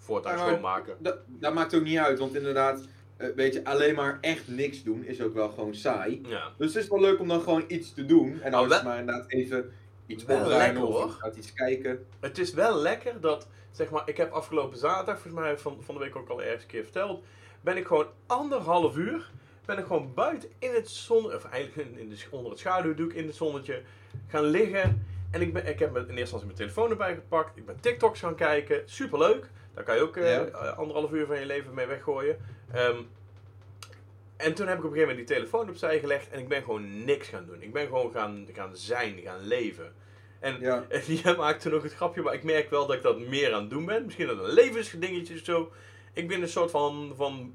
voortuin 0.03 0.39
Ja, 0.39 0.47
schoonmaken. 0.47 0.97
Dat, 0.99 1.19
dat 1.27 1.55
maakt 1.55 1.75
ook 1.75 1.83
niet 1.83 1.99
uit, 1.99 2.19
want 2.19 2.35
inderdaad, 2.35 2.87
eh, 3.17 3.29
weet 3.37 3.55
je, 3.55 3.65
alleen 3.65 3.95
maar 3.95 4.19
echt 4.21 4.49
niks 4.49 4.83
doen 4.83 5.05
is 5.05 5.21
ook 5.21 5.35
wel 5.35 5.49
gewoon 5.49 5.75
saai. 5.75 6.21
Ja. 6.27 6.53
Dus 6.59 6.75
het 6.75 6.83
is 6.83 6.89
wel 6.89 7.01
leuk 7.01 7.21
om 7.21 7.29
dan 7.29 7.41
gewoon 7.41 7.65
iets 7.69 7.95
te 7.95 8.07
doen. 8.07 8.41
En 8.41 8.51
dan 8.51 8.67
is 8.67 8.75
het 8.75 8.85
maar 8.85 8.99
inderdaad 8.99 9.31
even 9.31 9.73
iets 10.07 10.23
opruimen 10.23 10.87
of 10.87 11.17
uit 11.19 11.37
iets 11.37 11.53
kijken. 11.53 12.07
Het 12.21 12.39
is 12.39 12.53
wel 12.53 12.77
lekker 12.79 13.21
dat, 13.21 13.49
zeg 13.71 13.91
maar, 13.91 14.03
ik 14.09 14.17
heb 14.17 14.33
afgelopen 14.33 14.79
zaterdag, 14.79 15.21
volgens 15.21 15.43
mij 15.43 15.59
van, 15.59 15.79
van 15.81 15.95
de 15.95 16.01
week 16.01 16.17
ook 16.17 16.29
al 16.29 16.43
ergens 16.43 16.63
een 16.63 16.69
keer 16.69 16.83
verteld, 16.83 17.25
ben 17.61 17.77
ik 17.77 17.87
gewoon 17.87 18.07
anderhalf 18.27 18.97
uur, 18.97 19.31
ben 19.65 19.79
ik 19.79 19.87
gewoon 19.87 20.15
buiten 20.15 20.49
in 20.59 20.75
het 20.75 20.89
zon, 20.89 21.25
of 21.25 21.45
eigenlijk 21.45 21.99
in, 21.99 22.09
de, 22.09 22.17
onder 22.31 22.51
het 22.51 22.61
schaduwdoek 22.61 23.13
in 23.13 23.27
het 23.27 23.37
zonnetje, 23.37 23.83
gaan 24.27 24.45
liggen. 24.45 25.07
En 25.31 25.41
ik, 25.41 25.53
ben, 25.53 25.67
ik 25.67 25.79
heb 25.79 25.97
in 25.97 26.03
eerste 26.03 26.19
instantie 26.19 26.47
mijn 26.47 26.59
telefoon 26.59 26.91
erbij 26.91 27.15
gepakt, 27.15 27.57
ik 27.57 27.67
ben 27.67 27.81
TikToks 27.81 28.21
gaan 28.21 28.35
kijken, 28.35 28.83
superleuk. 28.85 29.51
Daar 29.75 29.85
kan 29.85 29.95
je 29.95 30.01
ook 30.03 30.17
eh, 30.17 30.33
Ja. 30.35 30.45
eh, 30.45 30.79
anderhalf 30.79 31.13
uur 31.13 31.27
van 31.27 31.39
je 31.41 31.47
leven 31.47 31.75
mee 31.75 31.87
weggooien. 31.87 32.39
Ehm, 32.73 32.97
en 34.37 34.55
toen 34.55 34.67
heb 34.67 34.79
ik 34.79 34.85
op 34.85 34.91
een 34.91 34.97
gegeven 34.97 35.09
moment 35.15 35.29
die 35.29 35.37
telefoon 35.37 35.69
opzij 35.69 35.99
gelegd 35.99 36.31
en 36.31 36.39
ik 36.39 36.49
ben 36.49 36.63
gewoon 36.63 37.05
niks 37.05 37.29
gaan 37.29 37.47
doen. 37.47 37.63
Ik 37.63 37.73
ben 37.73 37.87
gewoon 37.87 38.13
gaan, 38.13 38.47
gaan 38.53 38.77
zijn, 38.77 39.19
gaan 39.25 39.41
leven. 39.47 39.93
En 40.41 40.61
Ja. 40.61 40.85
en 40.89 41.01
jij 41.15 41.37
maakte 41.37 41.69
nog 41.69 41.83
het 41.83 41.95
grapje, 41.95 42.23
maar 42.23 42.35
ik 42.35 42.43
merk 42.45 42.71
wel 42.71 42.87
dat 42.87 42.97
ik 42.97 43.03
dat 43.03 43.19
meer 43.21 43.53
aan 43.53 43.61
het 43.61 43.71
doen 43.71 43.85
ben. 43.87 44.05
Misschien 44.05 44.27
dat 44.27 44.39
een 44.39 44.53
levensdingetje 44.53 45.35
of 45.35 45.41
zo. 45.45 45.73
Ik 46.13 46.29
ben 46.29 46.43
een 46.43 46.49
soort 46.49 46.71
van, 46.71 47.13
van 47.17 47.55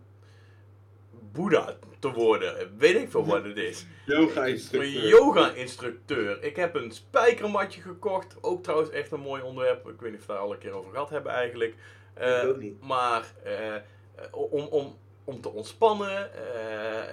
Boeddha 1.31 1.77
te 1.99 2.11
worden. 2.11 2.77
Weet 2.77 2.95
ik 2.95 3.09
veel 3.11 3.25
wat 3.25 3.43
het 3.43 3.57
is. 3.57 3.85
Yoga 4.05 4.41
Een 4.41 4.47
instructeur. 4.51 5.07
yoga-instructeur. 5.07 6.43
Ik 6.43 6.55
heb 6.55 6.75
een 6.75 6.91
spijkermatje 6.91 7.81
gekocht. 7.81 8.35
Ook 8.41 8.63
trouwens 8.63 8.89
echt 8.91 9.11
een 9.11 9.19
mooi 9.19 9.41
onderwerp. 9.41 9.87
Ik 9.87 9.99
weet 10.01 10.11
niet 10.11 10.19
of 10.19 10.25
we 10.27 10.33
daar 10.33 10.41
al 10.41 10.51
een 10.53 10.57
keer 10.57 10.71
over 10.71 10.91
gehad 10.91 11.09
hebben 11.09 11.31
eigenlijk. 11.31 11.73
Eh, 12.19 12.43
Ik 12.43 12.49
ook 12.49 12.57
niet. 12.59 12.81
Maar 12.81 13.33
eh, 13.43 13.75
eh, 13.75 13.81
om, 14.31 14.65
om, 14.65 14.95
om 15.23 15.41
te 15.41 15.49
ontspannen. 15.49 16.29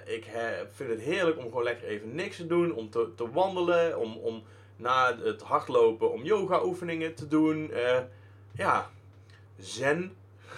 ik 0.06 0.24
he- 0.24 0.64
vind 0.70 0.90
het 0.90 1.00
heerlijk 1.00 1.38
om 1.38 1.44
gewoon 1.44 1.62
lekker 1.62 1.86
even 1.88 2.14
niks 2.14 2.36
te 2.36 2.46
doen. 2.46 2.72
Om 2.74 2.90
te, 2.90 3.12
te 3.16 3.30
wandelen. 3.30 3.98
Om, 3.98 4.16
om 4.16 4.42
na 4.76 5.18
het 5.18 5.42
hardlopen 5.42 6.12
om 6.12 6.22
yoga 6.22 6.64
oefeningen 6.64 7.14
te 7.14 7.28
doen. 7.28 7.70
Ja, 8.52 8.90
zen. 9.58 10.12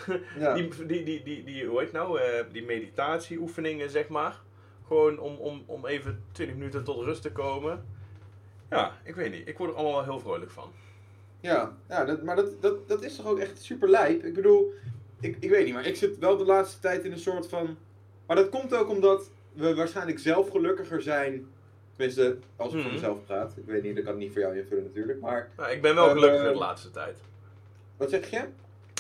Ja. 0.39 0.55
Die, 0.55 0.69
die, 0.87 1.03
die, 1.03 1.23
die, 1.23 1.45
die, 1.45 1.67
hoe 1.67 1.81
heet 1.81 1.93
nou? 1.93 2.21
die 2.53 2.65
meditatieoefeningen, 2.65 3.91
zeg 3.91 4.09
maar. 4.09 4.41
Gewoon 4.87 5.19
om, 5.19 5.37
om, 5.37 5.63
om 5.67 5.87
even 5.87 6.25
20 6.33 6.57
minuten 6.57 6.85
tot 6.85 7.05
rust 7.05 7.23
te 7.23 7.33
komen. 7.33 7.87
Ja, 8.71 8.93
ik 9.05 9.15
weet 9.15 9.31
niet. 9.31 9.49
Ik 9.49 9.59
word 9.59 9.71
er 9.71 9.77
allemaal 9.77 9.95
wel 9.95 10.05
heel 10.13 10.21
vrolijk 10.21 10.51
van. 10.51 10.73
Ja, 11.47 11.77
ja 11.89 12.05
dat, 12.05 12.23
maar 12.23 12.37
dat, 12.37 12.63
dat, 12.63 12.89
dat 12.89 13.03
is 13.03 13.17
toch 13.17 13.27
ook 13.27 13.39
echt 13.39 13.63
super 13.63 13.89
lijp. 13.91 14.25
Ik 14.25 14.35
bedoel, 14.35 14.73
ik, 15.21 15.37
ik 15.41 15.51
weet 15.51 15.65
niet, 15.65 15.75
maar 15.75 15.87
ik 15.87 15.97
zit 15.97 16.19
wel 16.19 16.37
de 16.37 16.45
laatste 16.45 16.81
tijd 16.81 17.05
in 17.05 17.13
een 17.13 17.19
soort 17.19 17.47
van... 17.49 17.77
Maar 18.27 18.37
dat 18.37 18.49
komt 18.49 18.75
ook 18.75 18.89
omdat 18.89 19.31
we 19.53 19.75
waarschijnlijk 19.75 20.19
zelf 20.19 20.51
gelukkiger 20.51 21.03
zijn. 21.03 21.47
Tenminste, 21.97 22.37
als 22.57 22.69
ik 22.69 22.75
voor 22.75 22.85
Mhm. 22.85 22.93
mezelf 22.95 23.25
praat. 23.25 23.53
Ik 23.57 23.65
weet 23.67 23.83
niet, 23.83 23.95
dat 23.97 24.05
kan 24.05 24.13
ik 24.13 24.19
niet 24.19 24.33
voor 24.33 24.41
jou 24.41 24.59
invullen 24.59 24.85
natuurlijk. 24.85 25.21
Maar, 25.21 25.51
Nou, 25.57 25.71
ik 25.71 25.83
ben 25.83 25.95
wel 25.95 26.07
Eh, 26.07 26.13
gelukkiger 26.13 26.53
de 26.53 26.59
laatste 26.59 26.91
tijd. 26.91 27.17
wat 27.97 28.11
zeg 28.11 28.31
je? 28.31 28.45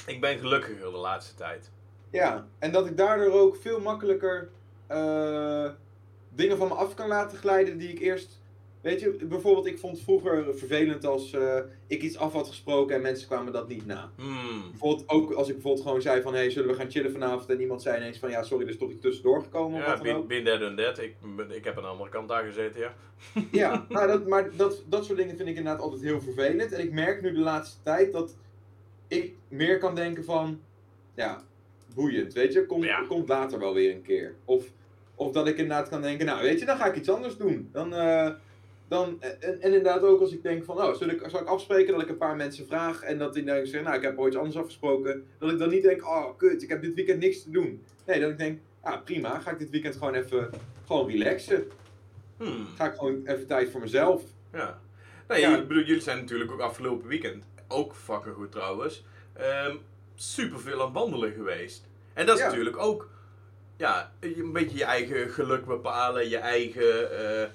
Ik 0.06 0.20
ben 0.20 0.38
gelukkiger 0.38 0.90
de 0.90 0.96
laatste 0.96 1.34
tijd. 1.34 1.70
Ja, 2.10 2.46
en 2.58 2.72
dat 2.72 2.86
ik 2.86 2.96
daardoor 2.96 3.32
ook 3.40 3.56
veel 3.56 3.80
makkelijker 3.80 4.48
eh, 4.86 5.70
dingen 6.28 6.56
van 6.56 6.68
me 6.68 6.74
af 6.74 6.94
kan 6.94 7.08
laten 7.08 7.38
glijden 7.38 7.78
die 7.78 7.88
ik 7.88 7.98
eerst... 8.00 8.40
Weet 8.86 9.00
je, 9.00 9.10
bijvoorbeeld 9.24 9.66
ik 9.66 9.78
vond 9.78 9.92
het 9.94 10.02
vroeger 10.04 10.56
vervelend 10.58 11.04
als 11.06 11.32
eh, 11.32 11.58
ik 11.86 12.02
iets 12.02 12.16
af 12.18 12.32
had 12.32 12.48
gesproken 12.48 12.96
en 12.96 13.02
mensen 13.02 13.26
kwamen 13.26 13.52
dat 13.52 13.68
niet 13.68 13.86
na. 13.86 14.10
Hmm. 14.16 14.70
Bijvoorbeeld 14.70 15.08
ook 15.08 15.32
als 15.32 15.48
ik 15.48 15.54
bijvoorbeeld 15.54 15.84
gewoon 15.86 16.02
zei 16.02 16.22
van, 16.22 16.34
hey, 16.34 16.50
zullen 16.50 16.68
we 16.68 16.74
gaan 16.74 16.90
chillen 16.90 17.12
vanavond? 17.12 17.50
En 17.50 17.60
iemand 17.60 17.82
zei 17.82 17.96
ineens 17.96 18.18
van, 18.18 18.30
ja, 18.30 18.42
sorry, 18.42 18.64
er 18.64 18.70
is 18.70 18.78
toch 18.78 18.90
iets 18.90 19.00
tussendoor 19.00 19.42
gekomen 19.42 19.78
of 19.78 19.84
Ja, 19.84 19.88
wat 19.88 19.96
dan 19.96 20.06
bin, 20.06 20.14
ook. 20.16 20.28
bin 20.28 20.44
that 20.44 20.62
and 20.62 20.78
that. 20.78 20.98
Ik, 20.98 21.14
ik 21.48 21.64
heb 21.64 21.76
aan 21.76 21.82
de 21.82 21.88
andere 21.88 22.10
kant 22.10 22.28
daar 22.28 22.44
gezeten, 22.44 22.80
ja. 22.80 22.94
Ja, 23.52 23.84
nou, 23.88 24.06
dat, 24.06 24.26
maar 24.26 24.56
dat, 24.56 24.82
dat 24.88 25.04
soort 25.04 25.18
dingen 25.18 25.36
vind 25.36 25.48
ik 25.48 25.56
inderdaad 25.56 25.82
altijd 25.82 26.02
heel 26.02 26.20
vervelend. 26.20 26.72
En 26.72 26.80
ik 26.80 26.92
merk 26.92 27.22
nu 27.22 27.32
de 27.32 27.40
laatste 27.40 27.82
tijd 27.82 28.12
dat 28.12 28.36
ik 29.08 29.34
meer 29.48 29.78
kan 29.78 29.94
denken 29.94 30.24
van, 30.24 30.60
ja, 31.14 31.42
boeiend, 31.94 32.32
weet 32.32 32.52
je, 32.52 32.66
komt, 32.66 32.84
Ja. 32.84 33.04
komt 33.08 33.28
later 33.28 33.58
wel 33.58 33.74
weer 33.74 33.94
een 33.94 34.02
keer. 34.02 34.34
Of, 34.44 34.64
of 35.14 35.32
dat 35.32 35.46
ik 35.46 35.56
inderdaad 35.58 35.88
kan 35.88 36.02
denken, 36.02 36.26
nou, 36.26 36.42
weet 36.42 36.58
je, 36.58 36.66
dan 36.66 36.76
ga 36.76 36.86
ik 36.86 36.96
iets 36.96 37.10
anders 37.10 37.36
doen. 37.36 37.68
Dan, 37.72 37.94
eh, 37.94 38.30
dan, 38.88 39.16
en, 39.20 39.40
en 39.40 39.60
inderdaad 39.60 40.02
ook 40.02 40.20
als 40.20 40.32
ik 40.32 40.42
denk 40.42 40.64
van, 40.64 40.76
oh, 40.76 40.94
zal 40.94 41.08
ik, 41.08 41.22
zal 41.26 41.40
ik 41.40 41.46
afspreken 41.46 41.92
dat 41.92 42.02
ik 42.02 42.08
een 42.08 42.16
paar 42.16 42.36
mensen 42.36 42.66
vraag 42.66 43.02
en 43.02 43.18
dat 43.18 43.34
die 43.34 43.44
dan 43.44 43.56
zeggen, 43.56 43.82
nou, 43.82 43.96
ik 43.96 44.02
heb 44.02 44.18
ooit 44.18 44.28
iets 44.28 44.36
anders 44.36 44.56
afgesproken. 44.58 45.26
Dat 45.38 45.50
ik 45.50 45.58
dan 45.58 45.68
niet 45.68 45.82
denk, 45.82 46.04
oh, 46.06 46.36
kut, 46.36 46.62
ik 46.62 46.68
heb 46.68 46.82
dit 46.82 46.94
weekend 46.94 47.20
niks 47.20 47.42
te 47.42 47.50
doen. 47.50 47.82
Nee, 48.06 48.20
dat 48.20 48.30
ik 48.30 48.38
denk, 48.38 48.60
ah, 48.80 49.04
prima, 49.04 49.38
ga 49.38 49.50
ik 49.50 49.58
dit 49.58 49.70
weekend 49.70 49.96
gewoon 49.96 50.14
even, 50.14 50.50
gewoon 50.86 51.10
relaxen. 51.10 51.64
Hmm. 52.36 52.66
Ga 52.76 52.86
ik 52.86 52.94
gewoon 52.98 53.20
even 53.24 53.46
tijd 53.46 53.70
voor 53.70 53.80
mezelf. 53.80 54.22
Ja. 54.52 54.80
Nee, 55.28 55.40
Ja. 55.40 55.56
ik 55.56 55.68
bedoel, 55.68 55.82
jullie 55.82 56.02
zijn 56.02 56.18
natuurlijk 56.18 56.52
ook 56.52 56.60
afgelopen 56.60 57.08
weekend, 57.08 57.44
ook 57.68 57.94
fucking 57.94 58.34
goed 58.34 58.52
trouwens, 58.52 59.04
ehm 59.32 59.76
super 60.14 60.60
veel 60.60 60.78
aan 60.80 60.84
het 60.86 60.94
wandelen 60.94 61.32
geweest. 61.32 61.86
En 62.12 62.26
dat 62.26 62.34
is 62.36 62.40
Ja. 62.42 62.48
natuurlijk 62.48 62.76
ook, 62.78 63.08
ja, 63.76 64.12
een 64.20 64.52
beetje 64.52 64.76
je 64.78 64.84
eigen 64.84 65.30
geluk 65.30 65.64
bepalen, 65.66 66.28
je 66.28 66.36
eigen 66.36 67.18
eh, 67.18 67.48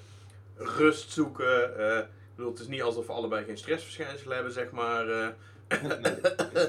rust 0.64 1.10
zoeken. 1.12 1.64
ik 2.00 2.08
bedoel, 2.36 2.50
het 2.50 2.60
is 2.60 2.66
niet 2.68 2.82
alsof 2.82 3.06
we 3.06 3.12
allebei 3.12 3.44
geen 3.44 3.58
stressverschijnselen 3.58 4.34
hebben, 4.34 4.52
zeg 4.52 4.70
maar. 4.70 5.08
eh 5.08 5.28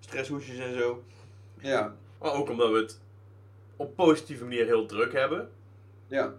stresshoesjes 0.00 0.58
en 0.58 0.78
zo. 0.78 1.02
Ja, 1.60 1.94
Maar 2.20 2.32
ook 2.32 2.48
omdat 2.50 2.70
we 2.70 2.76
het 2.78 3.00
op 3.76 3.96
positieve 3.96 4.44
manier 4.44 4.64
heel 4.64 4.86
druk 4.86 5.12
hebben. 5.12 5.50
ja. 6.06 6.34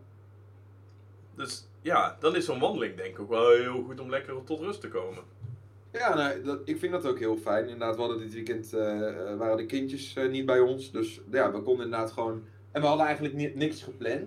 Dus 1.36 1.68
ja, 1.82 2.18
dan 2.20 2.36
is 2.36 2.46
zo'n 2.46 2.60
wandeling 2.60 2.96
denk 2.96 3.10
ik 3.10 3.20
ook 3.20 3.30
wel 3.30 3.50
heel 3.50 3.84
goed 3.84 4.00
om 4.00 4.10
lekker 4.10 4.44
tot 4.44 4.60
rust 4.60 4.82
te 4.82 4.88
komen. 4.88 5.24
Ja, 5.92 6.16
nou, 6.16 6.44
dat, 6.44 6.60
ik 6.66 6.80
vind 6.80 6.92
dat 6.92 7.06
ook 7.06 7.20
heel 7.20 7.38
fijn. 7.38 7.64
Inderdaad, 7.64 7.96
we 7.96 8.02
hadden 8.02 8.20
dit 8.20 8.34
weekend, 8.34 8.74
eh, 8.74 9.36
waren 9.38 9.58
de 9.58 9.66
kindjes 9.66 10.16
niet 10.30 10.46
bij 10.46 10.60
ons. 10.60 10.92
Dus 10.92 11.22
ja, 11.32 11.52
we 11.52 11.62
konden 11.62 11.86
inderdaad 11.86 12.12
gewoon... 12.12 12.44
En 12.72 12.82
we 12.82 12.88
hadden 12.88 13.06
eigenlijk 13.06 13.36
ni- 13.36 13.52
niks 13.56 13.84
gepland. 13.84 14.24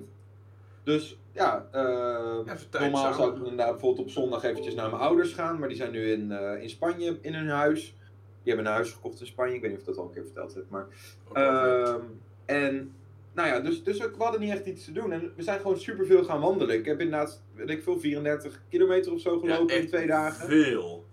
Dus 0.85 1.19
ja, 1.33 1.69
eh, 1.73 2.81
normaal 2.81 3.15
zou 3.15 3.31
ik 3.31 3.37
inderdaad 3.37 3.71
bijvoorbeeld 3.71 4.07
op 4.07 4.13
zondag 4.13 4.45
eventjes 4.45 4.75
naar 4.75 4.91
mijn 4.91 5.03
ouders 5.03 5.33
gaan. 5.33 5.59
Maar 5.59 5.69
die 5.69 5.77
zijn 5.77 5.93
nu 5.93 6.11
in, 6.13 6.33
eh, 6.33 6.63
in 6.63 6.71
Spanje 6.71 7.19
in 7.21 7.35
hun 7.35 7.49
huis. 7.49 7.97
Die 8.43 8.53
hebben 8.53 8.67
een 8.67 8.79
huis 8.79 8.93
gekocht 8.93 9.21
in 9.21 9.27
Spanje. 9.27 9.55
Ik 9.55 9.61
weet 9.61 9.71
niet 9.71 9.81
of 9.81 9.87
ik 9.87 9.95
dat 9.95 9.99
al 9.99 10.09
een 10.09 10.15
keer 10.15 10.25
verteld 10.25 10.55
heb. 10.55 10.65
Maar. 10.69 10.87
Ehm, 11.33 12.01
en 12.45 12.95
nou 13.33 13.49
ja, 13.49 13.61
dus, 13.61 13.85
dus 13.85 13.99
we 13.99 14.11
hadden 14.19 14.41
niet 14.41 14.51
echt 14.51 14.67
iets 14.67 14.85
te 14.85 14.93
doen. 14.93 15.13
En 15.13 15.33
we 15.37 15.43
zijn 15.43 15.61
gewoon 15.61 15.79
superveel 15.79 16.25
gaan 16.25 16.41
wandelen. 16.41 16.77
Ik 16.77 16.85
heb 16.85 17.01
inderdaad, 17.01 17.43
weet 17.55 17.71
ik 17.71 17.83
veel, 17.83 18.01
34 18.01 18.63
kilometer 18.69 19.13
of 19.13 19.21
zo 19.21 19.39
gelopen 19.39 19.75
Ja, 19.75 19.81
in 19.81 19.87
twee 19.87 20.07
dagen. 20.07 20.49
Veel. 20.49 21.05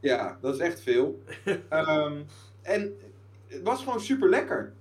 Ja, 0.00 0.38
dat 0.40 0.54
is 0.54 0.60
echt 0.60 0.80
veel. 0.80 1.22
Ehm, 1.68 2.16
en 2.62 2.96
het 3.46 3.62
was 3.62 3.82
gewoon 3.82 4.00
super 4.00 4.28
lekker. 4.28 4.72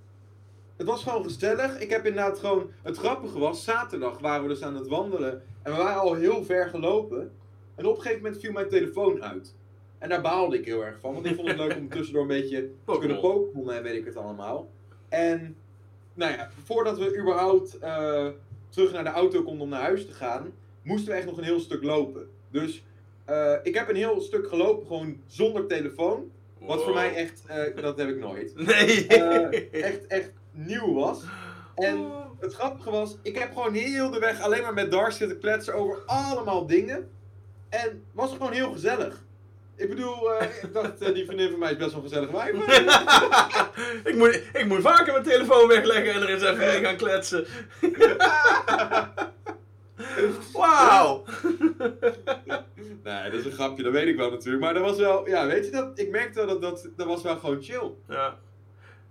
Het 0.75 0.87
was 0.87 1.03
gewoon 1.03 1.23
gezellig. 1.23 1.79
Ik 1.79 1.89
heb 1.89 2.05
inderdaad 2.05 2.39
gewoon. 2.39 2.71
Het 2.81 2.97
grappige 2.97 3.39
was, 3.39 3.63
zaterdag 3.63 4.19
waren 4.19 4.41
we 4.43 4.47
dus 4.49 4.61
aan 4.63 4.75
het 4.75 4.87
wandelen. 4.87 5.41
En 5.61 5.71
we 5.71 5.77
waren 5.77 6.01
al 6.01 6.13
heel 6.13 6.43
ver 6.43 6.67
gelopen. 6.67 7.31
En 7.75 7.85
op 7.85 7.95
een 7.95 8.01
gegeven 8.01 8.23
moment 8.23 8.41
viel 8.41 8.51
mijn 8.51 8.69
telefoon 8.69 9.23
uit. 9.23 9.55
En 9.97 10.09
daar 10.09 10.21
baalde 10.21 10.57
ik 10.57 10.65
heel 10.65 10.85
erg 10.85 10.99
van. 10.99 11.13
Want 11.13 11.25
ik 11.25 11.35
vond 11.35 11.47
het 11.47 11.57
leuk 11.57 11.75
om 11.77 11.89
tussendoor 11.89 12.21
een 12.21 12.27
beetje 12.27 12.69
te 12.85 12.97
kunnen 12.99 13.19
Pokémon. 13.19 13.71
En 13.71 13.83
weet 13.83 13.95
ik 13.95 14.05
het 14.05 14.17
allemaal. 14.17 14.69
En 15.09 15.55
nou 16.13 16.31
ja, 16.31 16.49
voordat 16.63 16.97
we 16.97 17.17
überhaupt 17.17 17.79
eh, 17.79 18.27
terug 18.69 18.91
naar 18.91 19.03
de 19.03 19.09
auto 19.09 19.43
konden 19.43 19.61
om 19.63 19.69
naar 19.69 19.81
huis 19.81 20.05
te 20.05 20.13
gaan, 20.13 20.51
moesten 20.81 21.11
we 21.11 21.17
echt 21.17 21.25
nog 21.25 21.37
een 21.37 21.43
heel 21.43 21.59
stuk 21.59 21.83
lopen. 21.83 22.27
Dus 22.51 22.83
eh, 23.25 23.53
ik 23.63 23.75
heb 23.75 23.89
een 23.89 23.95
heel 23.95 24.21
stuk 24.21 24.47
gelopen 24.47 24.87
gewoon 24.87 25.17
zonder 25.27 25.67
telefoon. 25.67 26.31
Wat 26.59 26.83
voor 26.83 26.93
mij 26.93 27.15
echt, 27.15 27.41
eh, 27.47 27.81
dat 27.81 27.97
heb 27.97 28.09
ik 28.09 28.17
nooit, 28.19 28.55
Nee. 28.67 29.07
echt, 29.71 30.07
echt 30.07 30.31
nieuw 30.55 30.93
was. 30.93 31.23
En 31.75 31.97
Oh. 31.97 32.25
het 32.39 32.53
grappige 32.53 32.91
was, 32.91 33.15
ik 33.21 33.37
heb 33.37 33.53
gewoon 33.53 33.73
heel 33.73 34.11
de 34.11 34.19
weg 34.19 34.41
alleen 34.41 34.61
maar 34.61 34.73
met 34.73 34.91
Dark 34.91 35.11
zitten 35.11 35.39
kletsen 35.39 35.73
over 35.73 35.97
allemaal 36.05 36.65
dingen. 36.65 37.09
En 37.69 38.03
was 38.11 38.31
gewoon 38.31 38.51
heel 38.51 38.71
gezellig. 38.71 39.23
Ik 39.75 39.89
bedoel, 39.89 40.33
eh, 40.33 40.47
ik 40.63 40.73
dacht, 40.73 41.01
eh, 41.01 41.13
die 41.13 41.25
vriendin 41.25 41.49
van 41.49 41.59
mij 41.59 41.71
is 41.71 41.77
best 41.77 41.91
wel 41.91 42.01
gezellig 42.01 42.31
wijf. 42.31 42.55
ik, 44.11 44.15
moet, 44.15 44.41
ik 44.53 44.65
moet 44.65 44.81
vaker 44.81 45.11
mijn 45.13 45.25
telefoon 45.25 45.67
wegleggen 45.67 46.13
en 46.13 46.21
er 46.21 46.29
eens 46.29 46.43
even 46.43 46.57
mee 46.57 46.83
gaan 46.83 46.95
kletsen. 46.95 47.45
Wauw! 50.53 51.23
nee, 53.03 53.29
dat 53.29 53.33
is 53.33 53.45
een 53.45 53.51
grapje, 53.51 53.83
dat 53.83 53.91
weet 53.91 54.07
ik 54.07 54.15
wel 54.15 54.31
natuurlijk. 54.31 54.63
Maar 54.63 54.73
dat 54.73 54.83
was 54.83 54.97
wel, 54.97 55.27
ja, 55.27 55.47
weet 55.47 55.65
je 55.65 55.71
dat? 55.71 55.99
Ik 55.99 56.09
merkte 56.09 56.45
wel 56.45 56.47
dat 56.47 56.61
dat, 56.61 56.89
dat 56.95 57.07
was 57.07 57.21
wel 57.21 57.37
gewoon 57.37 57.61
chill. 57.61 57.91
Ja, 58.07 58.37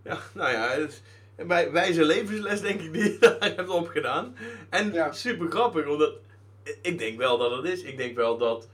ja 0.05 0.19
nou 0.33 0.53
ja, 0.53 0.69
het 0.69 1.03
wij- 1.37 1.71
wijze 1.71 2.05
levensles 2.05 2.61
denk 2.61 2.81
ik 2.81 2.93
die 2.93 3.03
je 3.03 3.17
daar 3.39 3.55
hebt 3.57 3.69
opgedaan. 3.69 4.37
En 4.69 4.93
Ja. 4.93 5.13
super 5.13 5.51
grappig, 5.51 5.87
omdat 5.87 6.13
ik 6.83 6.99
denk 6.99 7.19
wel 7.19 7.39
dat 7.39 7.51
het 7.57 7.65
is. 7.65 7.83
Ik 7.83 7.97
denk 7.97 8.17
wel 8.17 8.39
dat, 8.39 8.69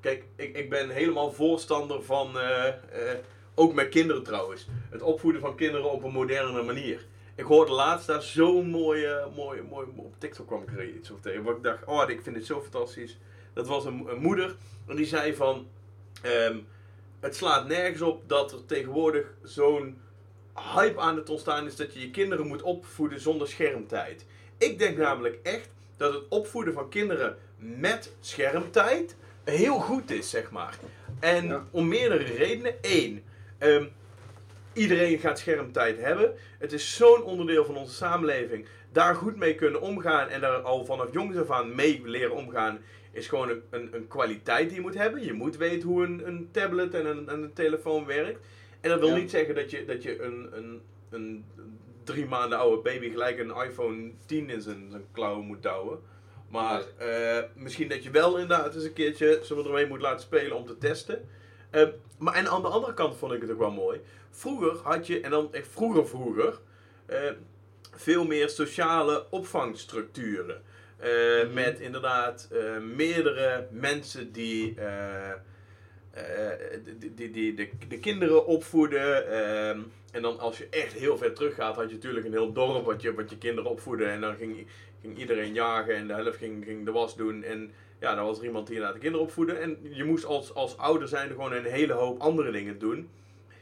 kijk, 0.00 0.24
ik, 0.36 0.56
ik 0.56 0.70
ben 0.70 0.90
helemaal 0.90 1.32
voorstander 1.32 2.02
van, 2.02 2.38
eh, 2.38 2.66
eh, 2.68 2.74
ook 3.54 3.74
met 3.74 3.88
kinderen 3.88 4.22
trouwens, 4.22 4.66
het 4.90 5.02
opvoeden 5.02 5.40
van 5.40 5.54
kinderen 5.56 5.90
op 5.90 6.02
een 6.04 6.12
moderne 6.12 6.62
manier. 6.62 7.06
Ik 7.34 7.44
hoorde 7.44 7.72
laatst 7.72 8.06
daar 8.06 8.22
zo'n 8.22 8.66
mooie, 8.70 9.28
mooie, 9.36 9.62
mooie, 9.62 9.86
op 9.96 10.14
TikTok 10.18 10.46
kwam 10.46 10.62
ik 10.62 10.78
er 10.78 10.88
iets 10.88 11.10
over 11.10 11.22
tegen, 11.22 11.42
waar 11.42 11.56
ik 11.56 11.62
dacht, 11.62 11.84
oh, 11.84 12.08
ik 12.10 12.22
vind 12.22 12.36
dit 12.36 12.46
zo 12.46 12.60
fantastisch. 12.60 13.18
Dat 13.52 13.66
was 13.66 13.84
een, 13.84 14.06
een 14.10 14.20
moeder 14.20 14.56
en 14.86 14.96
die 14.96 15.06
zei 15.06 15.34
van, 15.34 15.66
ehm, 16.22 16.56
het 17.20 17.36
slaat 17.36 17.66
nergens 17.68 18.00
op 18.02 18.28
dat 18.28 18.52
er 18.52 18.64
tegenwoordig 18.66 19.26
zo'n 19.42 20.00
hype 20.54 21.00
aan 21.00 21.16
het 21.16 21.28
ontstaan 21.30 21.66
is 21.66 21.76
dat 21.76 21.94
je 21.94 22.00
je 22.00 22.10
kinderen 22.10 22.46
moet 22.46 22.62
opvoeden 22.62 23.20
zonder 23.20 23.48
schermtijd. 23.48 24.26
Ik 24.58 24.78
denk 24.78 24.96
namelijk 24.96 25.38
echt 25.42 25.68
dat 25.96 26.12
het 26.14 26.22
opvoeden 26.28 26.74
van 26.74 26.88
kinderen 26.88 27.36
met 27.56 28.12
schermtijd 28.20 29.16
heel 29.44 29.78
goed 29.78 30.10
is, 30.10 30.30
zeg 30.30 30.50
maar. 30.50 30.78
En 31.20 31.46
Ja. 31.46 31.64
om 31.70 31.88
meerdere 31.88 32.24
redenen. 32.24 32.74
Eén, 32.80 33.24
ehm, 33.58 33.84
iedereen 34.72 35.18
gaat 35.18 35.38
schermtijd 35.38 35.98
hebben. 36.00 36.34
Het 36.58 36.72
is 36.72 36.96
zo'n 36.96 37.22
onderdeel 37.22 37.64
van 37.64 37.76
onze 37.76 37.94
samenleving. 37.94 38.66
Daar 38.92 39.14
goed 39.14 39.36
mee 39.36 39.54
kunnen 39.54 39.80
omgaan 39.80 40.28
en 40.28 40.40
daar 40.40 40.60
al 40.60 40.84
vanaf 40.84 41.12
jongs 41.12 41.36
af 41.36 41.50
aan 41.50 41.74
mee 41.74 42.02
leren 42.04 42.36
omgaan, 42.36 42.78
is 43.12 43.28
gewoon 43.28 43.48
een, 43.48 43.62
een, 43.70 43.88
een 43.92 44.08
kwaliteit 44.08 44.66
die 44.68 44.76
je 44.76 44.82
moet 44.82 44.94
hebben. 44.94 45.24
Je 45.24 45.32
moet 45.32 45.56
weten 45.56 45.88
hoe 45.88 46.04
een, 46.04 46.26
een 46.26 46.48
tablet 46.52 46.94
en 46.94 47.06
een, 47.06 47.28
en 47.28 47.42
een 47.42 47.52
telefoon 47.52 48.06
werkt. 48.06 48.46
En 48.80 48.90
dat 48.90 48.98
wil 49.00 49.08
Ja. 49.08 49.16
niet 49.16 49.30
zeggen 49.30 49.54
dat 49.54 49.70
je, 49.70 49.84
dat 49.84 50.02
je 50.02 50.22
een, 50.22 50.48
een, 50.52 50.82
een 51.10 51.44
drie 52.04 52.26
maanden 52.26 52.58
oude 52.58 52.82
baby 52.82 53.10
gelijk 53.10 53.38
een 53.38 53.56
iPhone 53.56 54.10
10 54.26 54.50
in 54.50 54.60
zijn, 54.60 54.86
zijn 54.90 55.04
klauwen 55.12 55.46
moet 55.46 55.62
douwen. 55.62 55.98
Maar 56.48 56.82
eh, 56.98 57.42
misschien 57.54 57.88
dat 57.88 58.02
je 58.02 58.10
wel 58.10 58.38
inderdaad 58.38 58.74
eens 58.74 58.84
een 58.84 58.92
keertje 58.92 59.40
ze 59.44 59.56
ermee 59.56 59.86
moet 59.86 60.00
laten 60.00 60.20
spelen 60.20 60.56
om 60.56 60.66
te 60.66 60.78
testen. 60.78 61.28
Eh, 61.70 61.88
maar 62.18 62.34
en 62.34 62.48
aan 62.48 62.62
de 62.62 62.68
andere 62.68 62.94
kant 62.94 63.16
vond 63.16 63.32
ik 63.32 63.40
het 63.40 63.50
ook 63.50 63.58
wel 63.58 63.70
mooi. 63.70 64.00
Vroeger 64.30 64.76
had 64.82 65.06
je, 65.06 65.20
en 65.20 65.30
dan 65.30 65.52
echt 65.54 65.68
vroeger 65.68 66.08
vroeger, 66.08 66.58
eh, 67.06 67.30
veel 67.94 68.24
meer 68.26 68.48
sociale 68.48 69.26
opvangstructuren. 69.30 70.62
Mhm. 70.98 71.52
Met 71.52 71.80
inderdaad 71.80 72.48
meerdere 72.80 73.68
mensen 73.70 74.32
die, 74.32 74.74
die, 76.98 77.14
die, 77.14 77.30
die 77.30 77.54
de, 77.54 77.68
de 77.88 77.98
kinderen 77.98 78.46
opvoeden. 78.46 79.30
ehm, 79.32 79.80
en 80.12 80.22
dan 80.22 80.38
als 80.38 80.58
je 80.58 80.66
echt 80.70 80.92
heel 80.92 81.16
ver 81.18 81.32
terug 81.32 81.54
gaat, 81.54 81.76
had 81.76 81.88
je 81.88 81.94
natuurlijk 81.94 82.26
een 82.26 82.32
heel 82.32 82.52
dorp 82.52 82.84
wat 82.84 83.02
je, 83.02 83.14
wat 83.14 83.30
je 83.30 83.38
kinderen 83.38 83.70
opvoedde. 83.70 84.04
En 84.04 84.20
dan 84.20 84.36
ging, 84.36 84.66
ging 85.00 85.18
iedereen 85.18 85.52
jagen 85.54 85.94
en 85.94 86.06
de 86.06 86.14
helft 86.14 86.38
ging, 86.38 86.64
ging 86.64 86.84
de 86.84 86.92
was 86.92 87.16
doen. 87.16 87.42
En 87.42 87.72
ja, 88.00 88.14
dan 88.14 88.24
was 88.26 88.38
er 88.38 88.44
iemand 88.44 88.66
die 88.66 88.74
inderdaad 88.74 88.96
de 88.96 89.02
kinderen 89.02 89.26
opvoedde. 89.26 89.52
En 89.52 89.78
je 89.82 90.04
moest 90.04 90.24
als, 90.24 90.54
als 90.54 90.76
ouder 90.76 91.08
zijn 91.08 91.28
gewoon 91.28 91.52
een 91.52 91.64
hele 91.64 91.92
hoop 91.92 92.20
andere 92.20 92.50
dingen 92.50 92.78
doen. 92.78 93.08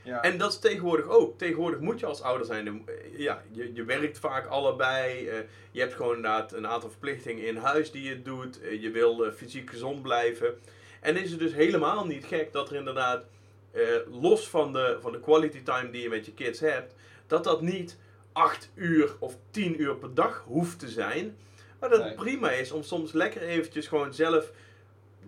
Ja. 0.03 0.23
En 0.23 0.39
dat 0.39 0.53
is 0.53 0.59
tegenwoordig 0.59 1.07
ook. 1.09 1.39
Tegenwoordig 1.39 1.81
moet 1.81 2.01
je 2.01 2.07
als 2.07 2.23
ouder 2.23 2.47
zijn. 2.47 2.67
eh, 2.87 3.19
Ja, 3.19 3.43
je, 3.51 3.71
je 3.75 3.85
werkt 3.85 4.19
vaak 4.19 4.47
allebei. 4.47 5.29
eh, 5.29 5.37
je 5.71 5.81
hebt 5.81 5.95
gewoon 5.95 6.17
inderdaad 6.17 6.53
een 6.53 6.67
aantal 6.67 6.91
verplichtingen 6.91 7.47
in 7.47 7.57
huis 7.57 7.91
die 7.91 8.03
je 8.09 8.23
doet. 8.23 8.61
eh, 8.61 8.83
je 8.83 8.91
wil 8.91 9.25
eh, 9.25 9.33
fysiek 9.33 9.71
gezond 9.71 10.03
blijven. 10.03 10.55
En 11.01 11.17
is 11.17 11.31
het 11.31 11.39
dus 11.39 11.53
helemaal 11.53 12.07
niet 12.07 12.25
gek 12.25 12.53
dat 12.53 12.71
er 12.71 12.77
inderdaad, 12.77 13.25
eh, 13.71 13.83
los 14.21 14.49
van 14.49 14.73
de, 14.73 14.97
van 15.01 15.13
de 15.13 15.21
quality 15.21 15.63
time 15.63 15.91
die 15.91 16.03
je 16.03 16.09
met 16.09 16.27
je 16.27 16.33
kids 16.33 16.61
hebt, 16.61 16.95
dat 17.27 17.45
dat 17.45 17.61
niet 17.61 17.97
8 18.33 18.71
uur 18.75 19.11
of 19.19 19.37
10 19.51 19.81
uur 19.83 19.97
per 19.97 20.15
dag 20.15 20.43
hoeft 20.47 20.79
te 20.79 20.89
zijn. 20.89 21.37
Maar 21.81 21.89
dat 21.89 21.99
het 21.99 22.07
Nee. 22.09 22.17
prima 22.17 22.51
is 22.51 22.73
om 22.73 22.83
soms 22.83 23.13
lekker 23.13 23.43
eventjes 23.43 23.87
gewoon 23.87 24.15
zelf 24.15 24.53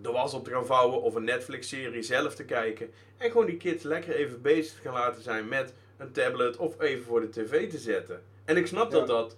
de 0.01 0.11
was 0.11 0.33
op 0.33 0.43
te 0.43 0.51
gaan 0.51 0.65
vouwen 0.65 1.01
of 1.01 1.15
een 1.15 1.23
Netflix-serie 1.23 2.01
zelf 2.01 2.35
te 2.35 2.45
kijken. 2.45 2.89
En 3.17 3.31
gewoon 3.31 3.45
die 3.45 3.57
kids 3.57 3.83
lekker 3.83 4.15
even 4.15 4.41
bezig 4.41 4.73
te 4.75 4.81
gaan 4.81 4.93
laten 4.93 5.21
zijn 5.21 5.47
met 5.47 5.73
een 5.97 6.11
tablet 6.11 6.57
of 6.57 6.79
even 6.79 7.03
voor 7.03 7.21
de 7.21 7.29
tv 7.29 7.69
te 7.69 7.77
zetten. 7.77 8.21
En 8.45 8.57
ik 8.57 8.67
snap 8.67 8.91
dat 8.91 9.01
Ja. 9.07 9.13
dat 9.13 9.37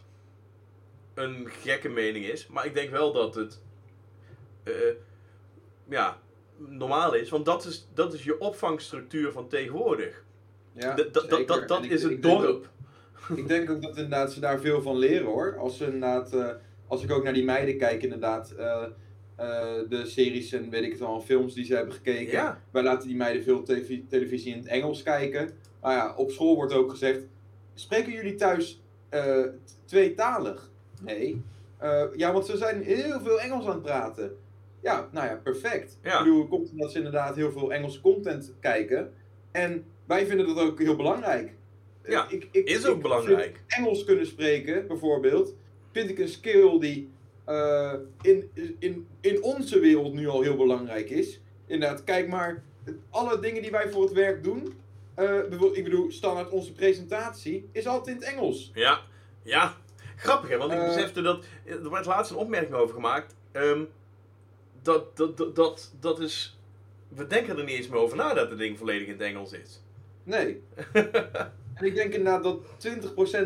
een 1.14 1.50
gekke 1.62 1.90
mening 1.90 2.26
is, 2.26 2.48
maar 2.48 2.66
ik 2.66 2.74
denk 2.74 2.90
wel 2.90 3.12
dat 3.14 3.36
het 3.36 3.62
eh, 4.64 4.74
ja, 5.90 6.18
normaal 6.58 7.14
is. 7.14 7.30
Want 7.30 7.46
dat 7.46 7.66
is, 7.66 7.88
dat 7.94 8.14
is 8.14 8.24
je 8.24 8.40
opvangstructuur 8.40 9.32
van 9.32 9.48
tegenwoordig. 9.48 10.24
ja, 10.74 10.96
dat- 10.96 11.14
dat 11.48 11.68
dat, 11.68 11.84
is 11.84 12.04
het 12.04 12.22
dorp. 12.22 12.70
ik 13.36 13.48
denk 13.48 13.70
ook 13.70 13.82
dat 13.82 13.96
inderdaad 13.96 14.34
ze 14.34 14.40
daar 14.40 14.60
veel 14.60 14.82
van 14.82 14.98
leren 14.98 15.26
hoor. 15.26 15.58
Als 15.58 15.78
ze 15.78 15.86
inderdaad, 15.86 16.34
eh, 16.34 16.50
als 16.88 17.04
ik 17.04 17.12
ook 17.12 17.24
naar 17.24 17.34
die 17.34 17.44
meiden 17.44 17.78
kijk 17.78 18.04
inderdaad, 18.04 18.52
eh, 18.52 18.84
eh, 19.36 19.90
de 19.90 20.06
series 20.06 20.52
en 20.52 20.70
weet 20.70 20.84
ik 20.84 20.92
het 20.92 21.02
al, 21.02 21.22
films 21.22 21.54
die 21.54 21.66
ze 21.66 21.76
hebben 21.76 21.94
gekeken. 21.94 22.32
Ja. 22.32 22.62
Wij 22.72 22.84
laten 22.84 23.08
die 23.08 23.18
meiden 23.18 23.44
veel 23.44 23.64
televi- 23.64 24.06
televisie 24.10 24.52
in 24.52 24.58
het 24.58 24.68
Engels 24.68 25.04
kijken. 25.04 25.50
Maar 25.82 25.96
ja, 25.96 26.16
op 26.16 26.32
school 26.32 26.56
wordt 26.56 26.74
ook 26.74 26.90
gezegd, 26.90 27.20
spreken 27.74 28.12
jullie 28.12 28.36
thuis 28.36 28.82
tweetalig? 29.86 30.70
Nee. 31.02 31.42
Ja, 32.16 32.34
want 32.34 32.46
ze 32.46 32.58
zijn 32.58 32.84
heel 32.84 33.20
veel 33.20 33.40
Engels 33.40 33.66
aan 33.66 33.74
het 33.74 33.82
praten. 33.82 34.38
Ja, 34.84 35.10
nou 35.12 35.28
ja, 35.28 35.36
perfect. 35.44 35.98
Ja. 36.04 36.18
Ik 36.18 36.24
bedoel, 36.24 36.48
komt 36.48 36.72
omdat 36.72 36.92
ze 36.92 36.98
inderdaad 36.98 37.36
heel 37.36 37.52
veel 37.52 37.74
Engelse 37.74 38.02
content 38.02 38.54
kijken. 38.60 39.14
En 39.52 39.86
wij 40.06 40.26
vinden 40.26 40.48
dat 40.48 40.60
ook 40.60 40.80
heel 40.80 40.96
belangrijk. 40.96 41.54
Ja, 42.04 42.26
Eh, 42.26 42.32
ik, 42.34 42.48
ik, 42.52 42.68
Is 42.70 42.86
ook 42.86 42.96
ik 42.96 43.02
belangrijk. 43.02 43.64
Engels 43.68 44.04
kunnen 44.04 44.26
spreken, 44.26 44.88
bijvoorbeeld, 44.88 45.56
vind 45.92 46.10
ik 46.10 46.20
een 46.20 46.28
skill 46.28 46.80
die 46.80 47.10
eh, 47.46 47.94
in, 48.22 48.50
in, 48.80 49.08
in 49.22 49.44
onze 49.44 49.80
wereld 49.80 50.14
nu 50.14 50.28
al 50.28 50.42
heel 50.42 50.56
belangrijk 50.56 51.10
is. 51.10 51.40
Inderdaad, 51.66 52.04
kijk 52.04 52.28
maar, 52.28 52.64
alle 53.10 53.40
dingen 53.40 53.62
die 53.62 53.72
wij 53.72 53.90
voor 53.90 54.04
het 54.04 54.14
werk 54.14 54.44
doen, 54.44 54.74
bijvoorbeeld, 55.16 55.78
ik 55.78 55.84
bedoel, 55.84 56.12
standaard 56.12 56.50
onze 56.50 56.74
presentatie, 56.74 57.70
is 57.72 57.88
altijd 57.88 58.16
in 58.16 58.22
het 58.24 58.32
Engels. 58.34 58.72
Ja, 58.74 59.00
ja. 59.44 59.74
Grappig 60.16 60.50
hè, 60.50 60.58
want 60.58 60.72
ik 60.72 60.80
besefte 60.86 61.22
dat. 61.22 61.46
Er 61.66 61.90
werd 61.90 62.06
laatst 62.06 62.32
een 62.32 62.38
opmerking 62.38 62.74
over 62.76 62.96
gemaakt. 62.96 63.36
ehm, 63.52 63.84
dat, 64.84 65.18
dat, 65.18 65.38
dat, 65.38 65.56
dat, 65.56 65.92
dat 66.00 66.20
is. 66.20 66.58
We 67.08 67.28
denken 67.28 67.58
er 67.58 67.64
niet 67.64 67.78
eens 67.78 67.88
meer 67.88 68.00
over 68.00 68.18
na 68.18 68.34
dat 68.34 68.50
het 68.50 68.60
ding 68.60 68.78
volledig 68.78 69.08
in 69.08 69.14
het 69.14 69.22
Engels 69.22 69.52
is. 69.52 69.82
Nee. 70.24 70.62
en 71.74 71.86
ik 71.86 71.96
denk 71.96 72.14
inderdaad 72.14 72.44
dat 72.44 72.60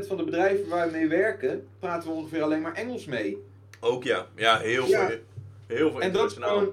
20% 0.03 0.07
van 0.07 0.17
de 0.17 0.23
bedrijven 0.23 0.67
waar 0.67 0.91
we 0.91 0.97
mee 0.97 1.07
werken, 1.07 1.67
praten 1.79 2.09
we 2.09 2.15
ongeveer 2.15 2.41
alleen 2.41 2.61
maar 2.61 2.73
Engels 2.73 3.05
mee. 3.05 3.37
Ook 3.79 4.03
ja, 4.03 4.27
ja, 4.35 4.57
heel 4.59 4.87
Ja. 4.87 5.07
veel. 5.07 5.19
Heel 5.67 5.91
veel 5.91 6.01
En 6.01 6.11
dat, 6.11 6.33
gewoon, 6.33 6.71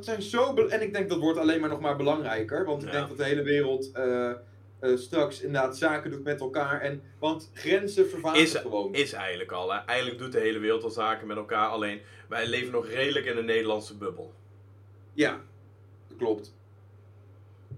zijn 0.00 0.22
zo. 0.22 0.54
En 0.54 0.82
ik 0.82 0.92
denk 0.92 1.08
dat 1.08 1.18
wordt 1.18 1.38
alleen 1.38 1.60
maar 1.60 1.68
nog 1.68 1.80
maar 1.80 1.96
belangrijker. 1.96 2.64
Want 2.64 2.82
ik 2.82 2.88
Ja. 2.88 2.94
denk 2.94 3.08
dat 3.08 3.16
de 3.16 3.24
hele 3.24 3.42
wereld 3.42 3.90
eh, 3.92 4.30
eh, 4.78 4.96
straks 4.96 5.40
inderdaad 5.40 5.76
zaken 5.76 6.10
doet 6.10 6.24
met 6.24 6.40
elkaar. 6.40 6.80
En, 6.80 7.02
want 7.18 7.50
grenzen 7.52 8.08
vervagen 8.08 8.40
Is, 8.40 8.54
gewoon. 8.54 8.94
is 8.94 9.12
eigenlijk 9.12 9.52
al. 9.52 9.72
Hè. 9.72 9.78
Eigenlijk 9.78 10.18
doet 10.18 10.32
de 10.32 10.40
hele 10.40 10.58
wereld 10.58 10.84
al 10.84 10.90
zaken 10.90 11.26
met 11.26 11.36
elkaar. 11.36 11.68
Alleen 11.68 12.00
wij 12.28 12.46
leven 12.46 12.72
nog 12.72 12.88
redelijk 12.88 13.26
in 13.26 13.36
een 13.36 13.44
Nederlandse 13.44 13.96
bubbel. 13.96 14.32
Ja, 15.12 15.40
dat 16.08 16.16
klopt. 16.16 16.54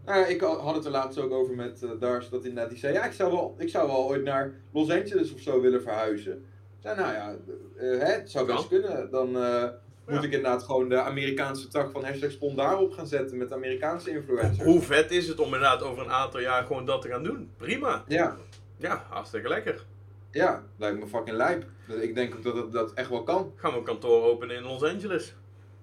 Nou 0.04 0.20
ja, 0.20 0.26
ik 0.26 0.40
had 0.40 0.74
het 0.74 0.84
er 0.84 0.90
laatst 0.90 1.18
ook 1.18 1.32
over 1.32 1.54
met 1.54 1.82
eh 1.82 1.90
Dars. 2.00 2.28
Dat 2.28 2.44
inderdaad 2.44 2.70
die 2.70 2.78
zei: 2.78 2.92
Ja, 2.92 3.04
ik 3.04 3.12
zou, 3.12 3.32
wel, 3.32 3.54
ik 3.58 3.68
zou 3.68 3.86
wel 3.86 4.06
ooit 4.08 4.22
naar 4.22 4.54
Los 4.72 4.90
Angeles 4.90 5.32
of 5.32 5.40
zo 5.40 5.60
willen 5.60 5.82
verhuizen. 5.82 6.32
Ik 6.32 6.82
zei: 6.82 6.96
Nou 6.96 7.12
ja, 7.12 7.36
eh, 7.76 7.98
hè, 7.98 8.12
het 8.12 8.30
zou 8.30 8.46
best 8.46 8.68
kunnen. 8.68 9.10
Dan 9.10 9.36
moet 10.08 10.24
ik 10.24 10.32
inderdaad 10.32 10.62
gewoon 10.62 10.88
de 10.88 11.00
Amerikaanse 11.00 11.68
tak 11.68 11.90
van 11.90 12.04
hashtag 12.04 12.30
Spon 12.30 12.56
daarop 12.56 12.92
gaan 12.92 13.06
zetten 13.06 13.36
met 13.38 13.52
Amerikaanse 13.52 14.10
influencers. 14.10 14.62
Hoe 14.62 14.80
vet 14.82 15.10
is 15.10 15.28
het 15.28 15.38
om 15.38 15.44
inderdaad 15.46 15.82
over 15.82 16.04
een 16.04 16.10
aantal 16.12 16.40
jaar 16.40 16.64
gewoon 16.66 16.84
dat 16.84 17.02
te 17.02 17.08
gaan 17.08 17.22
doen? 17.22 17.50
Prima. 17.56 18.04
Ja, 18.06 18.36
Ja, 18.76 19.04
hartstikke 19.08 19.48
lekker. 19.48 19.84
Ja, 20.30 20.62
lijkt 20.76 20.98
me 20.98 21.06
fucking 21.06 21.36
lijp. 21.36 21.64
Ik 22.00 22.14
denk 22.14 22.34
ook 22.34 22.42
dat 22.42 22.56
het 22.56 22.72
dat 22.72 22.92
echt 22.94 23.08
wel 23.08 23.22
kan. 23.22 23.52
Gaan 23.56 23.72
we 23.72 23.78
een 23.78 23.84
kantoor 23.84 24.22
openen 24.24 24.56
in 24.56 24.62
Los 24.62 24.82
Angeles? 24.82 25.34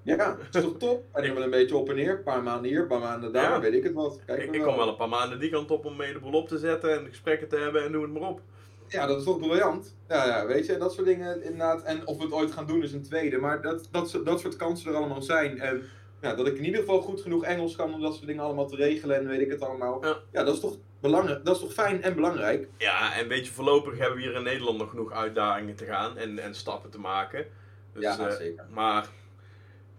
Ja, 0.02 0.38
is 0.52 0.62
toch 0.62 0.78
top? 0.78 1.04
En 1.14 1.24
dan 1.24 1.34
wel 1.34 1.44
een 1.44 1.50
beetje 1.50 1.76
op 1.76 1.90
en 1.90 1.96
neer. 1.96 2.18
Een 2.18 2.24
paar 2.24 2.44
maanden 2.44 2.70
hier, 2.72 2.82
een 2.82 2.88
paar 2.88 3.00
maanden 3.00 3.32
daar, 3.34 3.52
Ja. 3.52 3.60
weet 3.60 3.74
ik 3.74 3.84
het 3.84 3.94
wat. 3.94 4.20
Kijk 4.26 4.42
Ik, 4.44 4.54
ik 4.56 4.62
kom 4.62 4.76
wel 4.76 4.88
een 4.88 4.96
paar 4.96 5.10
maanden 5.10 5.40
die 5.40 5.50
kant 5.50 5.72
op 5.72 5.86
om 5.86 5.96
mee 5.96 6.14
de 6.14 6.20
boel 6.20 6.34
op 6.34 6.48
te 6.48 6.58
zetten 6.58 7.00
en 7.00 7.06
gesprekken 7.08 7.48
te 7.48 7.56
hebben 7.58 7.84
en 7.84 7.92
noem 7.92 8.02
het 8.02 8.12
maar 8.14 8.30
op. 8.30 8.42
Ja, 8.88 9.06
dat 9.08 9.18
is 9.18 9.24
toch 9.24 9.40
briljant. 9.40 9.96
Ja, 10.08 10.26
ja, 10.26 10.46
weet 10.46 10.66
je, 10.66 10.78
dat 10.78 10.94
soort 10.94 11.08
dingen 11.08 11.44
inderdaad. 11.44 11.84
En 11.84 12.08
of 12.08 12.18
we 12.18 12.24
het 12.24 12.32
ooit 12.32 12.52
gaan 12.52 12.68
doen 12.68 12.84
is 12.84 12.94
een 12.94 13.04
tweede. 13.04 13.38
Maar 13.38 13.62
dat, 13.62 13.88
dat, 13.92 14.20
dat 14.24 14.40
soort 14.40 14.56
kansen 14.56 14.92
er 14.92 14.98
allemaal 14.98 15.22
zijn. 15.22 15.60
En 15.60 15.84
ja, 16.22 16.36
dat 16.36 16.48
ik 16.48 16.58
in 16.58 16.66
ieder 16.66 16.80
geval 16.80 17.02
goed 17.02 17.22
genoeg 17.22 17.44
Engels 17.44 17.76
kan 17.76 17.94
om 17.94 18.02
dat 18.02 18.14
soort 18.16 18.28
dingen 18.28 18.44
allemaal 18.44 18.68
te 18.68 18.76
regelen 18.76 19.18
en 19.18 19.28
weet 19.28 19.42
ik 19.42 19.52
het 19.52 19.62
allemaal. 19.62 20.06
Ja. 20.06 20.18
Ja, 20.32 20.44
dat, 20.44 20.54
is 20.54 20.60
toch 20.60 20.78
belangrijk, 21.00 21.46
dat 21.46 21.56
is 21.56 21.62
toch 21.62 21.74
fijn 21.74 22.02
en 22.02 22.16
belangrijk? 22.16 22.68
Ja, 22.78 23.16
en 23.16 23.28
weet 23.28 23.46
je, 23.46 23.54
voorlopig 23.54 23.98
hebben 23.98 24.18
we 24.18 24.24
hier 24.24 24.36
in 24.36 24.44
Nederland 24.44 24.78
nog 24.78 24.90
genoeg 24.90 25.12
uitdagingen 25.12 25.76
te 25.76 25.86
gaan 25.86 26.18
en, 26.18 26.40
en 26.40 26.56
stappen 26.56 26.90
te 26.90 27.00
maken. 27.00 27.46
Dus, 27.94 28.04
ja, 28.04 28.28
eh, 28.28 28.36
zeker. 28.36 28.66
Maar, 28.74 29.08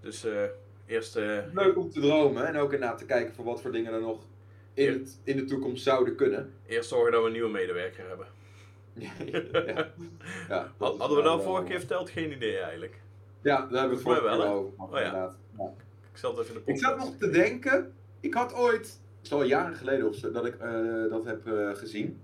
dus 0.00 0.24
eh, 0.24 0.42
eerst... 0.86 1.16
eh, 1.16 1.38
Leuk 1.52 1.76
om 1.76 1.90
te 1.90 2.00
dromen 2.00 2.46
en 2.46 2.56
ook 2.56 2.72
inderdaad 2.72 2.98
te 2.98 3.06
kijken 3.06 3.34
voor 3.34 3.44
wat 3.44 3.60
voor 3.60 3.72
dingen 3.72 3.92
er 3.92 4.00
nog 4.00 4.18
in, 4.74 4.92
het, 4.92 5.18
in 5.24 5.36
de 5.36 5.44
toekomst 5.44 5.82
zouden 5.82 6.14
kunnen. 6.14 6.52
eerst 6.66 6.88
zorgen 6.88 7.12
dat 7.12 7.20
we 7.20 7.26
een 7.26 7.32
nieuwe 7.32 7.50
medewerker 7.50 8.08
hebben. 8.08 8.26
Ja. 8.98 9.88
Ja, 10.48 10.72
dat 10.78 10.92
is 10.92 10.98
Hadden 10.98 11.16
we 11.16 11.22
dat 11.22 11.42
vorige 11.42 11.62
eh, 11.62 11.68
keer 11.68 11.78
verteld? 11.78 12.10
Geen 12.10 12.32
idee 12.32 12.58
eigenlijk. 12.58 13.00
Ja, 13.42 13.66
daar 13.66 13.80
hebben 13.80 14.02
we 14.02 14.10
het 14.10 14.22
wel, 14.22 14.44
over 14.44 14.72
gehad, 14.76 14.90
Oh, 14.90 14.98
ja. 14.98 15.04
inderdaad. 15.04 15.36
Ja. 15.58 15.72
Ik 16.12 16.18
zal 16.18 16.36
het 16.36 16.40
even 16.40 16.54
in 16.54 16.62
de 16.64 16.72
Ik 16.72 16.78
zat 16.78 16.96
nog 16.98 17.16
te 17.16 17.30
denken, 17.30 17.94
ik 18.20 18.34
had 18.34 18.54
ooit, 18.54 18.86
het 19.16 19.22
is 19.22 19.32
al 19.32 19.42
jaren 19.42 19.76
geleden 19.76 20.08
of 20.08 20.14
zo, 20.14 20.30
dat 20.30 20.46
ik 20.46 20.54
eh, 20.54 21.10
dat 21.10 21.24
heb 21.24 21.46
eh, 21.46 21.70
gezien. 21.74 22.20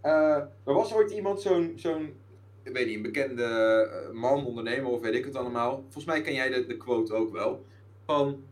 Eh, 0.00 0.36
er 0.64 0.74
was 0.74 0.94
ooit 0.94 1.10
iemand, 1.10 1.40
zo'n, 1.40 1.72
zo'n 1.76 2.14
ik 2.62 2.72
weet 2.72 2.86
niet, 2.86 2.96
een 2.96 3.02
bekende 3.02 4.10
man, 4.12 4.46
ondernemer 4.46 4.90
of 4.90 5.00
weet 5.00 5.14
ik 5.14 5.24
het 5.24 5.36
allemaal. 5.36 5.80
Volgens 5.82 6.04
mij 6.04 6.20
ken 6.22 6.34
jij 6.34 6.50
de, 6.50 6.66
de 6.66 6.76
quote 6.76 7.14
ook 7.14 7.32
wel. 7.32 7.64
Van 8.04 8.44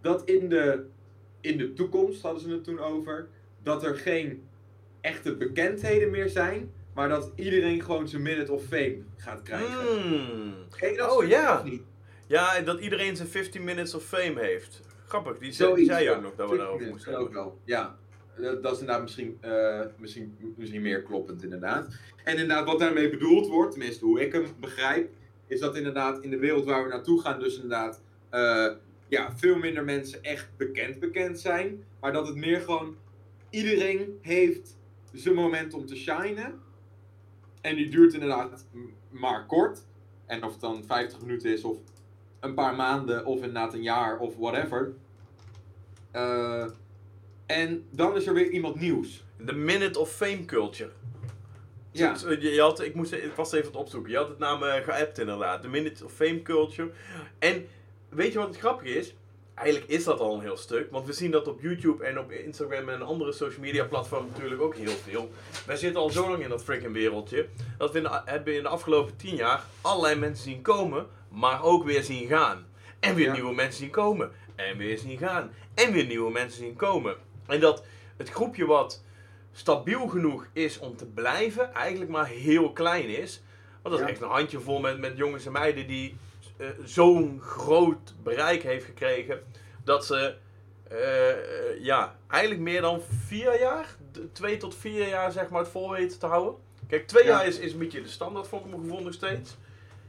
dat 0.00 0.24
in 0.24 0.48
de, 0.48 0.86
in 1.40 1.58
de 1.58 1.72
toekomst, 1.72 2.22
hadden 2.22 2.42
ze 2.42 2.50
het 2.50 2.64
toen 2.64 2.78
over, 2.78 3.28
dat 3.62 3.84
er 3.84 3.94
geen 3.94 4.48
echte 5.00 5.36
bekendheden 5.36 6.10
meer 6.10 6.28
zijn, 6.28 6.72
maar 6.96 7.08
dat 7.08 7.32
iedereen 7.34 7.82
gewoon 7.82 8.08
zijn 8.08 8.22
minute 8.22 8.52
of 8.52 8.62
fame 8.64 8.98
gaat 9.16 9.42
krijgen. 9.42 9.76
Ken 10.76 10.90
je 10.90 10.96
dat 10.96 11.16
Oh, 11.16 11.26
ja. 11.28 11.62
niet? 11.62 11.82
Ja, 12.26 12.56
en 12.56 12.64
dat 12.64 12.80
iedereen 12.80 13.16
zijn 13.16 13.28
15 13.28 13.64
minutes 13.64 13.94
of 13.94 14.04
fame 14.04 14.40
heeft. 14.40 14.80
Grappig, 15.06 15.38
die, 15.38 15.52
zei- 15.52 15.74
die 15.74 15.84
Zoiets, 15.84 15.92
zei 15.92 16.04
je 16.04 16.10
ja. 16.10 16.16
ook 16.16 16.22
nog 16.22 16.34
dat 16.34 16.50
we 16.50 16.56
daarover 16.56 16.86
moesten 16.86 17.12
ook 17.12 17.18
hebben. 17.18 17.34
wel. 17.34 17.58
Ja, 17.64 17.96
dat, 18.36 18.62
dat 18.62 18.72
is 18.72 18.78
inderdaad 18.80 19.02
misschien, 19.02 19.36
eh, 19.40 19.80
misschien, 19.98 20.36
misschien 20.56 20.82
meer 20.82 21.02
kloppend 21.02 21.42
inderdaad. 21.42 21.88
En 22.24 22.32
inderdaad, 22.32 22.66
wat 22.66 22.78
daarmee 22.78 23.10
bedoeld 23.10 23.46
wordt, 23.46 23.70
tenminste 23.72 24.04
hoe 24.04 24.20
ik 24.20 24.32
hem 24.32 24.44
begrijp, 24.60 25.10
is 25.46 25.60
dat 25.60 25.76
inderdaad 25.76 26.22
in 26.22 26.30
de 26.30 26.38
wereld 26.38 26.64
waar 26.64 26.82
we 26.82 26.88
naartoe 26.88 27.20
gaan, 27.20 27.40
dus 27.40 27.54
inderdaad 27.54 28.00
eh, 28.30 28.66
ja, 29.08 29.32
veel 29.36 29.56
minder 29.56 29.84
mensen 29.84 30.22
echt 30.22 30.48
bekend 30.56 30.98
bekend 31.00 31.40
zijn. 31.40 31.84
Maar 32.00 32.12
dat 32.12 32.26
het 32.26 32.36
meer 32.36 32.60
gewoon, 32.60 32.96
iedereen 33.50 34.18
heeft 34.22 34.76
zijn 35.12 35.34
moment 35.34 35.74
om 35.74 35.86
te 35.86 35.96
shinen. 35.96 36.60
En 37.66 37.76
die 37.76 37.88
duurt 37.88 38.12
inderdaad 38.12 38.66
maar 39.10 39.46
kort. 39.46 39.84
En 40.26 40.44
of 40.44 40.50
het 40.52 40.60
dan 40.60 40.84
50 40.84 41.20
minuten 41.20 41.50
is 41.52 41.62
of 41.64 41.76
een 42.40 42.54
paar 42.54 42.74
maanden 42.74 43.24
of 43.24 43.34
inderdaad 43.36 43.74
een 43.74 43.82
jaar 43.82 44.18
of 44.18 44.36
whatever. 44.36 44.92
Eh, 46.10 46.66
en 47.46 47.86
dan 47.90 48.16
is 48.16 48.26
er 48.26 48.34
weer 48.34 48.50
iemand 48.50 48.80
nieuws. 48.80 49.24
De 49.38 49.52
minute 49.52 49.98
of 49.98 50.10
fame 50.10 50.44
culture. 50.44 50.90
Ja, 51.90 52.14
Zo- 52.14 52.30
Je, 52.32 52.60
had, 52.60 52.80
ik, 52.80 52.94
moest, 52.94 53.12
ik 53.12 53.32
was 53.36 53.52
even 53.52 53.66
het 53.66 53.76
opzoeken. 53.76 54.10
Je 54.10 54.16
had 54.16 54.28
het 54.28 54.38
naam 54.38 54.62
eh, 54.62 54.82
geappt 54.84 55.18
inderdaad. 55.18 55.62
De 55.62 55.68
minute 55.68 56.04
of 56.04 56.12
fame 56.12 56.42
culture. 56.42 56.90
En 57.38 57.66
weet 58.08 58.32
je 58.32 58.38
wat 58.38 58.48
het 58.48 58.58
grappige 58.58 58.94
is? 58.94 59.14
Eigenlijk 59.56 59.90
is 59.90 60.04
dat 60.04 60.20
al 60.20 60.34
een 60.34 60.40
heel 60.40 60.56
stuk. 60.56 60.90
Want 60.90 61.06
we 61.06 61.12
zien 61.12 61.30
dat 61.30 61.48
op 61.48 61.60
YouTube 61.60 62.04
en 62.04 62.18
op 62.18 62.30
Instagram 62.30 62.88
en 62.88 63.02
andere 63.02 63.32
social 63.32 63.60
media 63.60 63.84
platformen 63.84 64.30
natuurlijk 64.32 64.60
ook 64.62 64.74
heel 64.76 64.92
veel. 65.04 65.30
Wij 65.66 65.76
zitten 65.76 66.00
al 66.00 66.10
zo 66.10 66.30
lang 66.30 66.42
in 66.42 66.48
dat 66.48 66.64
freaking 66.64 66.92
wereldje. 66.92 67.46
Dat 67.78 67.92
we 67.92 67.98
in 67.98 68.04
de, 68.04 68.20
hebben 68.24 68.54
in 68.56 68.62
de 68.62 68.68
afgelopen 68.68 69.16
tien 69.16 69.34
jaar 69.36 69.64
allerlei 69.80 70.14
mensen 70.18 70.44
zien 70.44 70.62
komen. 70.62 71.06
Maar 71.28 71.62
ook 71.62 71.84
weer 71.84 72.02
zien 72.02 72.26
gaan. 72.28 72.66
En 73.00 73.14
weer 73.14 73.26
Ja. 73.26 73.32
nieuwe 73.32 73.54
mensen 73.54 73.80
zien 73.80 73.90
komen. 73.90 74.30
En 74.54 74.76
weer 74.76 74.98
zien 74.98 75.18
gaan. 75.18 75.50
En 75.74 75.92
weer 75.92 76.06
nieuwe 76.06 76.30
mensen 76.32 76.58
zien 76.58 76.76
komen. 76.76 77.16
En 77.46 77.60
dat 77.60 77.84
het 78.16 78.30
groepje 78.30 78.66
wat 78.66 79.02
stabiel 79.52 80.06
genoeg 80.06 80.46
is 80.52 80.78
om 80.78 80.96
te 80.96 81.06
blijven, 81.06 81.74
eigenlijk 81.74 82.10
maar 82.10 82.26
heel 82.26 82.72
klein 82.72 83.08
is. 83.08 83.42
Want 83.82 83.94
dat 83.94 83.94
is 83.94 84.00
Ja. 84.10 84.12
echt 84.12 84.20
een 84.22 84.36
handjevol 84.36 84.80
met, 84.80 84.98
met 84.98 85.16
jongens 85.16 85.46
en 85.46 85.52
meiden 85.52 85.86
die 85.86 86.16
eh, 86.56 86.66
zo'n 86.84 87.40
groot 87.40 88.14
bereik 88.22 88.62
heeft 88.62 88.84
gekregen. 88.84 89.42
Dat 89.84 90.06
ze 90.06 90.34
eh, 90.88 91.80
ja, 91.84 92.16
eigenlijk 92.26 92.62
meer 92.62 92.80
dan 92.80 93.00
vier 93.26 93.58
jaar, 93.60 93.96
twee 94.32 94.56
tot 94.56 94.74
vier 94.74 95.08
jaar 95.08 95.32
zeg 95.32 95.48
maar 95.48 95.60
het 95.60 95.70
vol 95.70 95.90
weten 95.90 96.18
te 96.18 96.26
houden. 96.26 96.54
Kijk, 96.88 97.06
twee 97.06 97.24
Ja. 97.24 97.30
jaar 97.30 97.46
is, 97.46 97.58
is 97.58 97.72
een 97.72 97.78
beetje 97.78 98.02
de 98.02 98.08
standaard 98.08 98.48
voor 98.48 98.62
mijn 98.68 98.80
gevoel 98.80 99.02
nog 99.02 99.12
steeds. 99.12 99.56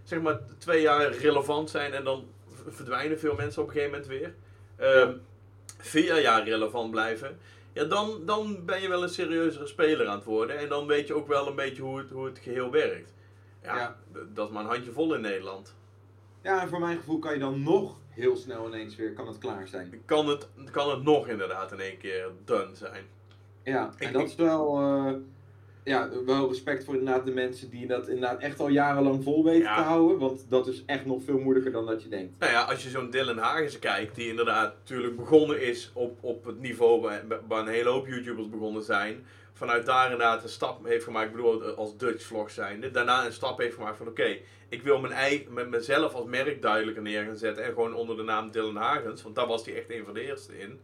Zeg 0.04 0.22
maar 0.22 0.40
twee 0.58 0.82
jaar 0.82 1.12
relevant 1.12 1.70
zijn 1.70 1.94
en 1.94 2.04
dan 2.04 2.28
verdwijnen 2.68 3.20
veel 3.20 3.36
mensen 3.36 3.62
op 3.62 3.68
een 3.68 3.74
gegeven 3.74 4.00
moment 4.00 4.10
weer. 4.20 4.34
Ehm, 4.76 5.14
Vier 5.80 6.22
jaar 6.22 6.44
relevant 6.44 6.92
blijven. 6.92 7.40
Ja, 7.74 7.84
dan, 7.84 8.22
dan 8.26 8.66
ben 8.66 8.82
je 8.82 8.88
wel 8.88 9.04
een 9.04 9.10
serieuzere 9.10 9.68
speler 9.68 10.08
aan 10.08 10.16
het 10.16 10.24
worden. 10.24 10.58
En 10.58 10.70
dan 10.70 10.88
weet 10.88 11.08
je 11.08 11.14
ook 11.14 11.28
wel 11.28 11.48
een 11.48 11.56
beetje 11.56 11.82
hoe 11.82 11.98
het, 11.98 12.10
hoe 12.10 12.26
het 12.26 12.40
geheel 12.40 12.72
werkt. 12.72 13.14
Ja, 13.64 13.76
Ja. 13.76 13.96
dat 14.34 14.48
is 14.48 14.54
maar 14.54 14.64
een 14.64 14.70
handjevol 14.70 15.14
in 15.14 15.22
Nederland. 15.22 15.76
Ja, 16.44 16.62
en 16.62 16.68
voor 16.70 16.80
mijn 16.80 16.98
gevoel 16.98 17.20
kan 17.20 17.34
je 17.34 17.40
dan 17.40 17.64
nog 17.64 17.98
heel 18.10 18.36
snel 18.36 18.68
ineens 18.68 18.96
weer 18.96 19.14
kan 19.14 19.28
het 19.28 19.38
klaar 19.38 19.68
zijn. 19.68 20.02
Kan 20.06 20.28
het, 20.28 20.48
kan 20.72 20.90
het 20.90 21.04
nog 21.04 21.28
inderdaad 21.28 21.72
in 21.72 21.80
één 21.80 21.98
keer 21.98 22.30
done 22.46 22.76
zijn. 22.76 23.04
Ja, 23.64 23.92
Ik- 23.98 24.08
en 24.08 24.14
dat 24.14 24.28
is 24.28 24.36
wel, 24.36 24.78
eh, 24.80 25.14
ja, 25.84 26.10
wel 26.26 26.48
respect 26.48 26.84
voor 26.84 26.96
inderdaad 26.96 27.26
de 27.26 27.32
mensen 27.32 27.70
die 27.70 27.88
dat 27.88 28.08
inderdaad 28.08 28.40
echt 28.42 28.60
al 28.60 28.68
jarenlang 28.70 29.24
vol 29.24 29.44
weten 29.44 29.62
Ja. 29.62 29.76
te 29.76 29.82
houden. 29.82 30.18
Want 30.20 30.46
dat 30.50 30.68
is 30.68 30.84
echt 30.86 31.06
nog 31.06 31.24
veel 31.24 31.38
moeilijker 31.40 31.72
dan 31.72 31.86
dat 31.86 32.04
je 32.04 32.10
denkt. 32.10 32.40
Nou 32.40 32.52
ja, 32.52 32.62
als 32.64 32.84
je 32.84 32.90
zo'n 32.90 33.10
Dylan 33.10 33.38
Hagens 33.38 33.80
kijkt, 33.80 34.16
die 34.16 34.28
inderdaad 34.30 34.74
natuurlijk 34.78 35.16
begonnen 35.16 35.62
is 35.62 35.92
op, 35.94 36.18
op 36.22 36.46
het 36.46 36.60
niveau 36.60 37.02
waar, 37.02 37.24
waar 37.48 37.60
een 37.62 37.68
hele 37.68 37.90
hoop 37.90 38.08
YouTubers 38.08 38.50
begonnen 38.50 38.84
zijn. 38.84 39.26
Vanuit 39.58 39.86
daar 39.86 40.04
inderdaad 40.04 40.44
een 40.44 40.50
stap 40.50 40.86
heeft 40.86 41.04
gemaakt, 41.04 41.28
ik 41.30 41.36
bedoel 41.36 41.64
als 41.64 41.98
Dutch 41.98 42.24
vlog 42.26 42.52
zijnde. 42.52 42.92
Daarna 42.92 43.26
een 43.26 43.34
stap 43.34 43.58
heeft 43.58 43.76
gemaakt 43.76 43.98
van 43.98 44.08
oké, 44.08 44.38
ik 44.70 44.82
wil 44.82 45.00
mijn 45.00 45.14
eigen, 45.14 45.54
met 45.54 45.70
mezelf 45.70 46.14
als 46.14 46.26
merk 46.26 46.62
duidelijker 46.62 47.04
neer 47.04 47.24
gaan 47.24 47.38
zetten. 47.38 47.64
En 47.64 47.70
gewoon 47.74 47.94
onder 47.94 48.18
de 48.18 48.24
naam 48.24 48.52
Dylan 48.52 48.76
Hagens, 48.76 49.24
want 49.24 49.36
daar 49.36 49.48
was 49.48 49.66
hij 49.66 49.76
echt 49.76 49.90
een 49.92 50.06
van 50.06 50.14
de 50.14 50.22
eerste 50.22 50.60
in, 50.60 50.80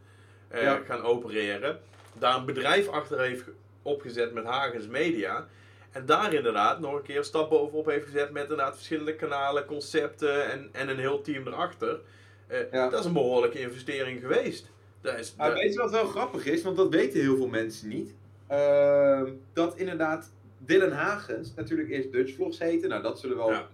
eh, 0.48 0.62
Ja. 0.62 0.82
gaan 0.86 1.02
opereren. 1.02 1.80
Daar 2.14 2.36
een 2.38 2.46
bedrijf 2.46 2.88
achter 2.88 3.20
heeft 3.20 3.44
opgezet 3.82 4.34
met 4.34 4.44
Hagens 4.46 4.88
Media. 4.88 5.48
En 5.92 6.06
daar 6.06 6.34
inderdaad 6.34 6.80
nog 6.80 6.94
een 6.96 7.02
keer 7.02 7.18
een 7.18 7.24
stap 7.24 7.50
bovenop 7.50 7.86
heeft 7.86 8.06
gezet 8.06 8.32
met 8.32 8.42
inderdaad 8.42 8.76
verschillende 8.76 9.16
kanalen, 9.16 9.66
concepten 9.66 10.52
en, 10.52 10.70
en 10.72 10.90
een 10.90 11.00
heel 11.00 11.22
team 11.22 11.48
erachter. 11.48 12.00
Eh, 12.48 12.60
Ja. 12.72 12.90
Dat 12.90 13.00
is 13.00 13.06
een 13.06 13.14
behoorlijke 13.14 13.60
investering 13.60 14.20
geweest. 14.20 14.72
Dat 15.02 15.18
is, 15.20 15.34
weet 15.38 15.74
je 15.74 15.80
wat 15.80 15.92
wel 15.92 16.06
grappig 16.06 16.46
is? 16.46 16.64
Want 16.64 16.78
dat 16.78 16.90
weten 16.90 17.20
heel 17.22 17.38
veel 17.38 17.48
mensen 17.48 17.88
niet. 17.90 18.14
Ehm, 18.58 19.32
dat 19.54 19.76
inderdaad 19.78 20.32
Dylan 20.58 20.92
Hagens 20.92 21.54
natuurlijk 21.56 21.90
eerst 21.90 22.12
Dutch 22.12 22.34
Vlogs 22.36 22.60
heette. 22.60 22.88
Nou, 22.88 23.02
dat 23.02 23.20
zullen 23.20 23.38
wel 23.38 23.52
Ja. 23.52 23.68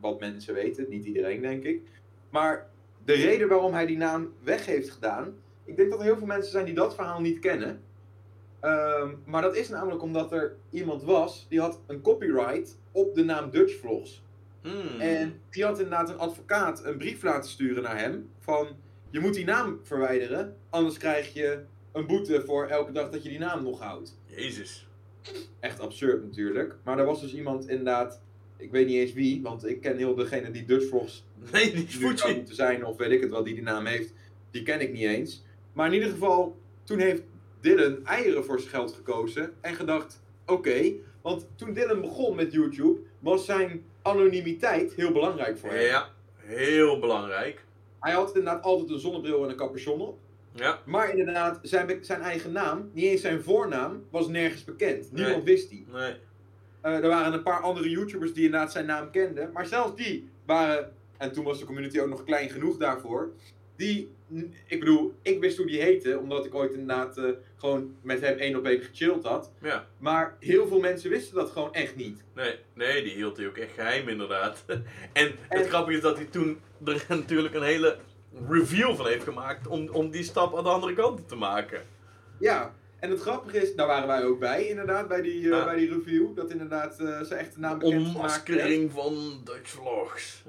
wat 0.00 0.20
mensen 0.20 0.54
weten. 0.54 0.86
Niet 0.88 1.04
iedereen, 1.04 1.40
denk 1.40 1.62
ik. 1.64 1.82
Maar 2.30 2.70
de 3.04 3.12
reden 3.12 3.48
waarom 3.48 3.72
hij 3.72 3.86
die 3.86 3.96
naam 3.96 4.32
weg 4.42 4.66
heeft 4.66 4.90
gedaan... 4.90 5.34
Ik 5.64 5.76
denk 5.76 5.90
dat 5.90 5.98
er 5.98 6.04
heel 6.04 6.16
veel 6.16 6.26
mensen 6.26 6.50
zijn 6.52 6.64
die 6.64 6.74
dat 6.74 6.94
verhaal 6.94 7.20
niet 7.20 7.38
kennen. 7.38 7.80
Ehm, 8.60 9.08
maar 9.24 9.42
dat 9.42 9.56
is 9.56 9.68
namelijk 9.68 10.02
omdat 10.02 10.32
er 10.32 10.56
iemand 10.70 11.02
was... 11.02 11.46
die 11.48 11.60
had 11.60 11.80
een 11.86 12.00
copyright 12.00 12.78
op 12.92 13.14
de 13.14 13.24
naam 13.24 13.50
Dutch 13.50 13.78
Vlogs. 13.78 14.22
Hmm. 14.62 15.00
En 15.00 15.40
die 15.50 15.64
had 15.64 15.78
inderdaad 15.78 16.08
een 16.08 16.18
advocaat 16.18 16.84
een 16.84 16.96
brief 16.98 17.22
laten 17.22 17.50
sturen 17.50 17.82
naar 17.82 17.98
hem. 17.98 18.30
Van, 18.38 18.68
je 19.10 19.20
moet 19.20 19.34
die 19.34 19.44
naam 19.44 19.80
verwijderen, 19.82 20.56
anders 20.70 20.96
krijg 20.98 21.32
je 21.32 21.64
een 21.92 22.06
boete 22.06 22.42
voor 22.44 22.66
elke 22.66 22.92
dag 22.92 23.10
dat 23.10 23.22
je 23.22 23.28
die 23.28 23.38
naam 23.38 23.62
nog 23.62 23.80
houdt. 23.80 24.18
Jezus. 24.36 24.86
Echt 25.60 25.80
absurd 25.80 26.22
natuurlijk. 26.22 26.76
Maar 26.84 26.98
er 26.98 27.04
was 27.04 27.20
dus 27.20 27.34
iemand 27.34 27.68
inderdaad, 27.68 28.22
ik 28.56 28.70
weet 28.70 28.86
niet 28.86 28.96
eens 28.96 29.12
wie, 29.12 29.42
want 29.42 29.66
ik 29.66 29.80
ken 29.80 29.96
heel 29.96 30.14
degene 30.14 30.50
die 30.50 30.64
Dutch 30.64 30.88
Vlogs 30.88 31.24
Nee, 31.52 31.72
die 31.72 31.98
nu 32.00 32.16
zou 32.16 32.34
moeten 32.34 32.54
zijn, 32.54 32.84
of 32.84 32.96
weet 32.96 33.10
ik 33.10 33.20
het 33.20 33.30
wel, 33.30 33.44
die 33.44 33.54
die 33.54 33.62
naam 33.62 33.86
heeft. 33.86 34.12
Die 34.50 34.62
ken 34.62 34.80
ik 34.80 34.92
niet 34.92 35.02
eens. 35.02 35.44
Maar 35.72 35.86
in 35.86 35.92
ieder 35.92 36.10
geval, 36.10 36.56
toen 36.84 36.98
heeft 36.98 37.22
Dylan 37.60 38.06
eieren 38.06 38.44
voor 38.44 38.58
zijn 38.58 38.70
geld 38.70 38.92
gekozen 38.92 39.52
en 39.60 39.74
gedacht, 39.74 40.22
oké. 40.46 40.92
want 41.22 41.48
toen 41.56 41.72
Dylan 41.72 42.00
begon 42.00 42.36
met 42.36 42.52
YouTube, 42.52 43.00
was 43.18 43.44
zijn 43.44 43.84
anonimiteit 44.02 44.94
heel 44.94 45.12
belangrijk 45.12 45.58
voor 45.58 45.70
hem. 45.70 45.80
Ja, 45.80 46.10
heel 46.36 46.98
belangrijk. 46.98 47.64
Hij 48.00 48.12
had 48.12 48.36
inderdaad 48.36 48.62
altijd 48.64 48.90
een 48.90 48.98
zonnebril 48.98 49.44
en 49.44 49.50
een 49.50 49.56
capuchon 49.56 50.00
op. 50.00 50.18
Ja, 50.60 50.80
Maar 50.84 51.16
inderdaad, 51.16 51.58
zijn, 51.62 51.98
zijn 52.04 52.20
eigen 52.20 52.52
naam, 52.52 52.90
niet 52.92 53.04
eens 53.04 53.20
zijn 53.20 53.42
voornaam, 53.42 54.04
was 54.10 54.28
nergens 54.28 54.64
bekend. 54.64 55.12
Nee. 55.12 55.24
Niemand 55.24 55.44
wist 55.44 55.70
die. 55.70 55.86
nee. 55.92 56.14
Eh, 56.80 56.94
er 56.94 57.08
waren 57.08 57.32
een 57.32 57.42
paar 57.42 57.60
andere 57.60 57.90
YouTubers 57.90 58.32
die 58.32 58.44
inderdaad 58.44 58.72
zijn 58.72 58.86
naam 58.86 59.10
kenden. 59.10 59.50
Maar 59.52 59.66
zelfs 59.66 59.96
die 59.96 60.28
waren, 60.46 60.92
en 61.16 61.32
toen 61.32 61.44
was 61.44 61.58
de 61.58 61.64
community 61.64 62.00
ook 62.00 62.08
nog 62.08 62.24
klein 62.24 62.50
genoeg 62.50 62.76
daarvoor. 62.76 63.30
Die, 63.76 64.10
ik 64.66 64.78
bedoel, 64.80 65.14
ik 65.22 65.40
wist 65.40 65.56
hoe 65.56 65.66
die 65.66 65.80
heette, 65.80 66.18
omdat 66.18 66.44
ik 66.44 66.54
ooit 66.54 66.72
inderdaad 66.72 67.18
eh, 67.18 67.24
gewoon 67.56 67.94
met 68.02 68.20
hem 68.20 68.38
één 68.38 68.56
op 68.56 68.64
één 68.64 68.80
gechilled 68.80 69.24
had. 69.24 69.52
Ja, 69.62 69.86
Maar 69.98 70.36
heel 70.40 70.66
veel 70.66 70.80
mensen 70.80 71.10
wisten 71.10 71.34
dat 71.34 71.50
gewoon 71.50 71.74
echt 71.74 71.96
niet. 71.96 72.22
nee, 72.34 72.54
nee, 72.74 73.02
die 73.02 73.12
hield 73.12 73.36
hij 73.36 73.46
ook 73.46 73.56
echt 73.56 73.72
geheim 73.74 74.08
inderdaad. 74.08 74.64
En 75.12 75.32
het 75.48 75.68
grappige 75.68 75.96
is 75.96 76.02
dat 76.02 76.16
hij 76.16 76.26
toen 76.26 76.60
er 76.84 77.04
natuurlijk 77.08 77.54
een 77.54 77.62
hele 77.62 77.96
reveal 78.48 78.96
van 78.96 79.06
heeft 79.06 79.24
gemaakt 79.24 79.66
om, 79.66 79.88
om 79.88 80.10
die 80.10 80.22
stap 80.22 80.56
aan 80.56 80.64
de 80.64 80.70
andere 80.70 80.92
kant 80.92 81.28
te 81.28 81.36
maken. 81.36 81.82
Ja, 82.38 82.74
en 83.00 83.10
het 83.10 83.20
grappige 83.20 83.62
is, 83.62 83.74
daar 83.74 83.86
waren 83.86 84.06
wij 84.06 84.24
ook 84.24 84.38
bij 84.38 84.68
inderdaad, 84.68 85.08
bij 85.08 85.22
die, 85.22 85.42
uh, 85.42 85.48
Ja. 85.48 85.64
bij 85.64 85.76
die 85.76 85.88
review. 85.88 86.36
Dat 86.36 86.50
inderdaad 86.50 87.00
uh, 87.00 87.20
ze 87.20 87.34
echt 87.34 87.54
de 87.54 87.60
naam 87.60 87.78
bekend. 87.78 88.06
Onmaskering 88.06 88.92
van 88.92 89.40
Dutch 89.44 89.68
Vlogs. 89.68 90.42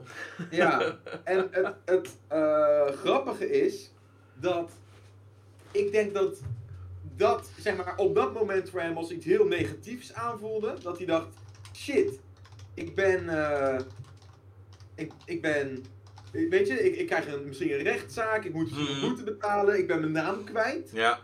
Ja, 0.49 0.81
en 1.23 1.47
het, 1.51 1.75
het 1.85 2.17
uh, 2.31 2.87
grappige 2.87 3.49
is 3.49 3.91
dat 4.33 4.71
ik 5.71 5.91
denk 5.91 6.13
dat 6.13 6.39
dat, 7.15 7.49
zeg 7.59 7.77
maar, 7.77 7.93
op 7.97 8.15
dat 8.15 8.33
moment 8.33 8.69
voor 8.69 8.81
hem 8.81 8.97
als 8.97 9.11
iets 9.11 9.25
heel 9.25 9.45
negatiefs 9.45 10.13
aanvoelde. 10.13 10.75
Dat 10.81 10.97
hij 10.97 11.05
dacht, 11.05 11.27
shit, 11.75 12.19
ik 12.73 12.95
ben, 12.95 13.29
ik, 14.95 15.11
ik 15.25 15.41
ben, 15.41 15.85
weet 16.31 16.67
je, 16.67 16.73
ik, 16.83 16.95
ik 16.95 17.07
krijg 17.07 17.27
een, 17.27 17.45
misschien 17.47 17.71
een 17.73 17.83
rechtszaak, 17.83 18.45
ik 18.45 18.53
moet 18.53 18.69
dus 18.69 18.77
een 18.77 18.83
Mhm. 18.97 19.01
boete 19.07 19.23
betalen, 19.23 19.77
ik 19.77 19.87
ben 19.87 19.99
mijn 19.99 20.11
naam 20.11 20.43
kwijt. 20.43 20.89
Ja, 20.93 21.19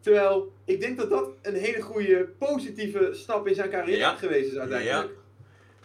Terwijl, 0.00 0.52
ik 0.64 0.80
denk 0.80 0.96
dat 0.98 1.10
dat 1.10 1.28
een 1.42 1.54
hele 1.54 1.80
goede, 1.80 2.28
positieve 2.38 3.10
stap 3.12 3.46
in 3.48 3.54
zijn 3.54 3.70
carrière 3.70 3.98
Ja. 3.98 4.14
geweest 4.14 4.52
is 4.52 4.58
uiteindelijk. 4.58 5.12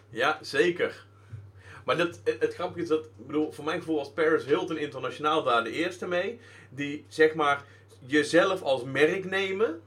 ja, 0.09 0.37
zeker. 0.41 1.05
Maar 1.85 1.97
dat, 1.97 2.19
het, 2.23 2.35
het 2.39 2.53
grappige 2.53 2.81
is 2.81 2.87
dat, 2.87 3.05
ik 3.05 3.27
bedoel, 3.27 3.51
voor 3.51 3.63
mijn 3.65 3.79
gevoel 3.79 3.95
was 3.95 4.11
Paris 4.13 4.45
Hilton 4.45 4.77
internationaal 4.77 5.43
daar 5.43 5.63
de 5.63 5.71
eerste 5.71 6.07
mee. 6.07 6.39
Die, 6.69 7.05
zeg 7.07 7.33
maar, 7.33 7.63
jezelf 7.99 8.61
als 8.61 8.83
merk 8.83 9.25
nemen, 9.25 9.81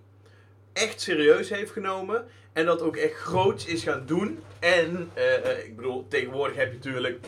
echt 0.72 1.00
serieus 1.00 1.48
heeft 1.50 1.70
genomen. 1.70 2.26
En 2.52 2.66
dat 2.66 2.82
ook 2.82 2.96
echt 2.96 3.14
groots 3.14 3.66
is 3.66 3.82
gaan 3.82 4.06
doen. 4.06 4.38
En, 4.61 5.11
eh, 5.14 5.50
eh, 5.50 5.64
ik 5.64 5.76
bedoel, 5.76 6.08
tegenwoordig 6.08 6.56
heb 6.56 6.68
je 6.70 6.76
natuurlijk 6.76 7.18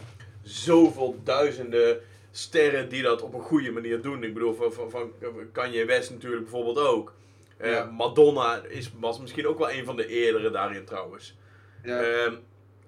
zoveel 0.45 1.21
duizenden 1.25 2.01
sterren 2.31 2.89
die 2.89 3.03
dat 3.03 3.23
op 3.23 3.35
een 3.35 3.41
goede 3.41 3.71
manier 3.71 4.03
doen. 4.03 4.23
Ik 4.23 4.35
bedoel, 4.35 4.55
van, 4.55 4.73
van, 4.73 4.91
van 4.91 5.13
Kanye 5.53 5.85
West 5.85 6.11
natuurlijk 6.11 6.43
bijvoorbeeld 6.43 6.79
ook. 6.79 7.13
Eh, 7.57 7.71
Ja. 7.73 7.85
Madonna 7.85 8.63
is, 8.69 8.93
was 8.99 9.21
misschien 9.21 9.47
ook 9.47 9.59
wel 9.59 9.71
een 9.71 9.85
van 9.85 9.97
de 9.97 10.07
eerdere 10.07 10.51
daarin 10.51 10.85
trouwens. 10.85 11.37
Ja. 11.83 12.01
Ehm, 12.03 12.35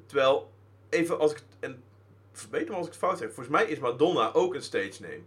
terwijl, 0.07 0.51
even 0.89 1.19
als 1.19 1.33
ik, 1.33 1.43
en 1.61 1.83
verbeter 2.33 2.71
me 2.71 2.77
als 2.77 2.87
ik 2.87 2.93
het 2.93 3.03
fout 3.03 3.19
zeg, 3.19 3.27
volgens 3.33 3.57
mij 3.57 3.65
is 3.65 3.79
Madonna 3.79 4.33
ook 4.33 4.55
een 4.55 4.63
stage 4.63 5.03
name. 5.03 5.21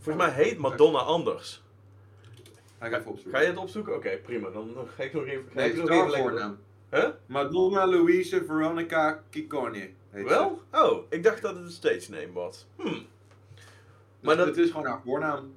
Volgens 0.00 0.24
mij 0.26 0.34
heet 0.44 0.58
Madonna 0.58 0.98
anders. 0.98 1.62
Ga 2.78 2.86
ik 2.86 2.92
even 2.92 3.06
opzoeken. 3.10 3.32
Ga 3.32 3.40
je 3.40 3.46
het 3.46 3.56
opzoeken? 3.56 3.94
Oké, 3.94 4.16
prima. 4.16 4.50
Dan 4.50 4.88
ga 4.96 5.02
ik 5.02 5.12
nog 5.12 5.26
even, 5.26 5.44
ga 5.48 5.54
Nee, 5.60 5.70
ik 5.70 5.76
nog 5.76 5.90
even 5.90 6.18
voornaam. 6.18 6.58
Huh? 6.90 7.08
Madonna 7.26 7.86
Louise 7.86 8.44
Veronica 8.46 9.22
ze. 9.30 9.88
Wel? 10.10 10.62
Oh, 10.72 10.98
ik 11.08 11.22
dacht 11.22 11.42
dat 11.42 11.54
het 11.54 11.64
een 11.64 11.70
stage 11.70 12.10
name 12.10 12.32
was. 12.32 12.66
Hm. 12.76 12.82
Dus 12.84 13.00
Maar 14.20 14.36
dat- 14.36 14.46
het 14.46 14.56
is 14.56 14.70
gewoon 14.70 14.86
haar 14.86 15.00
voornaam. 15.04 15.52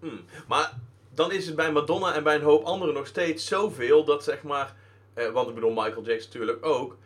Hmm. 0.00 0.20
Maar 0.48 0.72
dan 1.14 1.32
is 1.32 1.46
het 1.46 1.56
bij 1.56 1.72
Madonna 1.72 2.14
en 2.14 2.22
bij 2.22 2.34
een 2.34 2.42
hoop 2.42 2.64
anderen 2.64 2.94
nog 2.94 3.06
steeds 3.06 3.46
zoveel 3.46 4.04
dat 4.04 4.24
zeg 4.24 4.42
maar, 4.42 4.74
eh, 5.14 5.30
want 5.30 5.48
ik 5.48 5.54
bedoel 5.54 5.70
Michael 5.72 6.02
Jackson 6.04 6.30
natuurlijk 6.32 6.66
ook, 6.66 6.96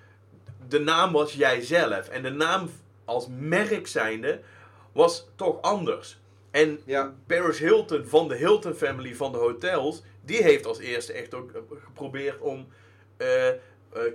de 0.68 0.78
naam 0.80 1.12
was 1.12 1.32
jijzelf 1.34 2.08
en 2.08 2.22
de 2.22 2.30
naam 2.30 2.68
als 3.04 3.26
merk 3.38 3.86
zijnde 3.86 4.40
was 4.92 5.26
toch 5.34 5.62
anders. 5.62 6.18
En 6.50 6.80
Ja, 6.84 7.14
Paris 7.26 7.58
Hilton 7.58 8.04
van 8.06 8.28
de 8.28 8.36
Hilton 8.36 8.74
family 8.74 9.14
van 9.14 9.32
de 9.32 9.38
hotels, 9.38 10.02
die 10.20 10.42
heeft 10.42 10.66
als 10.66 10.78
eerste 10.78 11.12
echt 11.12 11.34
ook 11.34 11.52
eh, 11.52 11.60
geprobeerd 11.84 12.40
om 12.40 12.66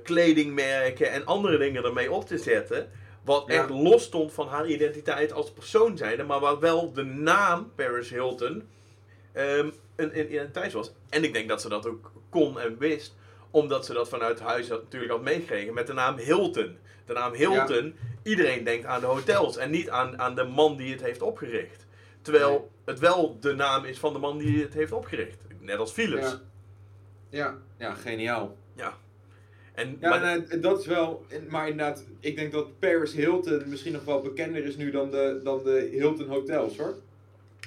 kledingmerken 0.04 1.12
en 1.12 1.26
andere 1.26 1.58
dingen 1.58 1.84
ermee 1.84 2.12
op 2.12 2.26
te 2.28 2.38
zetten. 2.38 2.90
Wat 3.24 3.44
Ja. 3.48 3.54
echt 3.54 3.70
los 3.70 4.04
stond 4.04 4.34
van 4.34 4.48
haar 4.48 4.68
identiteit 4.68 5.32
als 5.34 5.52
persoon 5.52 5.98
zijnde, 5.98 6.24
maar 6.24 6.40
waar 6.40 6.60
wel 6.60 6.94
de 6.94 7.04
naam 7.04 7.72
Paris 7.76 8.10
Hilton 8.10 8.68
ehm, 9.32 9.70
een, 9.96 10.20
een 10.20 10.32
identiteit 10.32 10.74
was. 10.74 10.92
En 11.10 11.24
ik 11.24 11.34
denk 11.34 11.50
dat 11.50 11.62
ze 11.62 11.70
dat 11.70 11.88
ook 11.88 12.12
kon 12.30 12.60
en 12.60 12.78
wist, 12.78 13.16
omdat 13.52 13.86
ze 13.86 13.94
dat 13.94 14.10
vanuit 14.10 14.40
huis 14.40 14.70
had, 14.70 14.82
natuurlijk 14.84 15.12
had 15.12 15.22
meegekregen 15.22 15.74
met 15.74 15.88
de 15.88 15.94
naam 15.94 16.18
Hilton. 16.18 16.78
De 17.06 17.14
naam 17.14 17.34
Hilton, 17.34 17.96
iedereen 18.24 18.64
denkt 18.64 18.86
aan 18.86 19.00
de 19.00 19.06
hotels 19.06 19.58
en 19.58 19.70
niet 19.72 19.90
aan, 19.90 20.20
aan 20.20 20.36
de 20.36 20.44
man 20.44 20.78
die 20.78 20.92
het 20.92 21.02
heeft 21.02 21.22
opgericht. 21.22 21.86
Terwijl 22.22 22.50
Nee. 22.50 22.60
het 22.86 23.00
wel 23.00 23.38
de 23.40 23.54
naam 23.54 23.86
is 23.86 24.00
van 24.00 24.14
de 24.14 24.20
man 24.20 24.38
die 24.38 24.62
het 24.62 24.74
heeft 24.74 24.92
opgericht. 24.92 25.42
Net 25.60 25.78
als 25.78 25.92
Philips. 25.92 26.30
ja. 26.32 26.40
Ja, 27.30 27.58
ja, 27.78 27.94
geniaal. 27.94 28.58
En, 29.74 29.98
Ja, 30.00 30.10
maar, 30.10 30.60
dat 30.62 30.80
is 30.80 30.86
wel. 30.86 31.26
Maar 31.50 31.68
inderdaad, 31.70 32.06
ik 32.20 32.36
denk 32.36 32.52
dat 32.52 32.80
Paris 32.80 33.14
Hilton 33.14 33.64
misschien 33.66 33.94
nog 33.94 34.04
wel 34.04 34.22
bekender 34.22 34.66
is 34.66 34.76
nu 34.76 34.92
dan 34.92 35.12
de, 35.12 35.40
dan 35.44 35.64
de 35.64 35.90
Hilton 35.92 36.28
Hotels 36.28 36.78
hoor. 36.78 36.96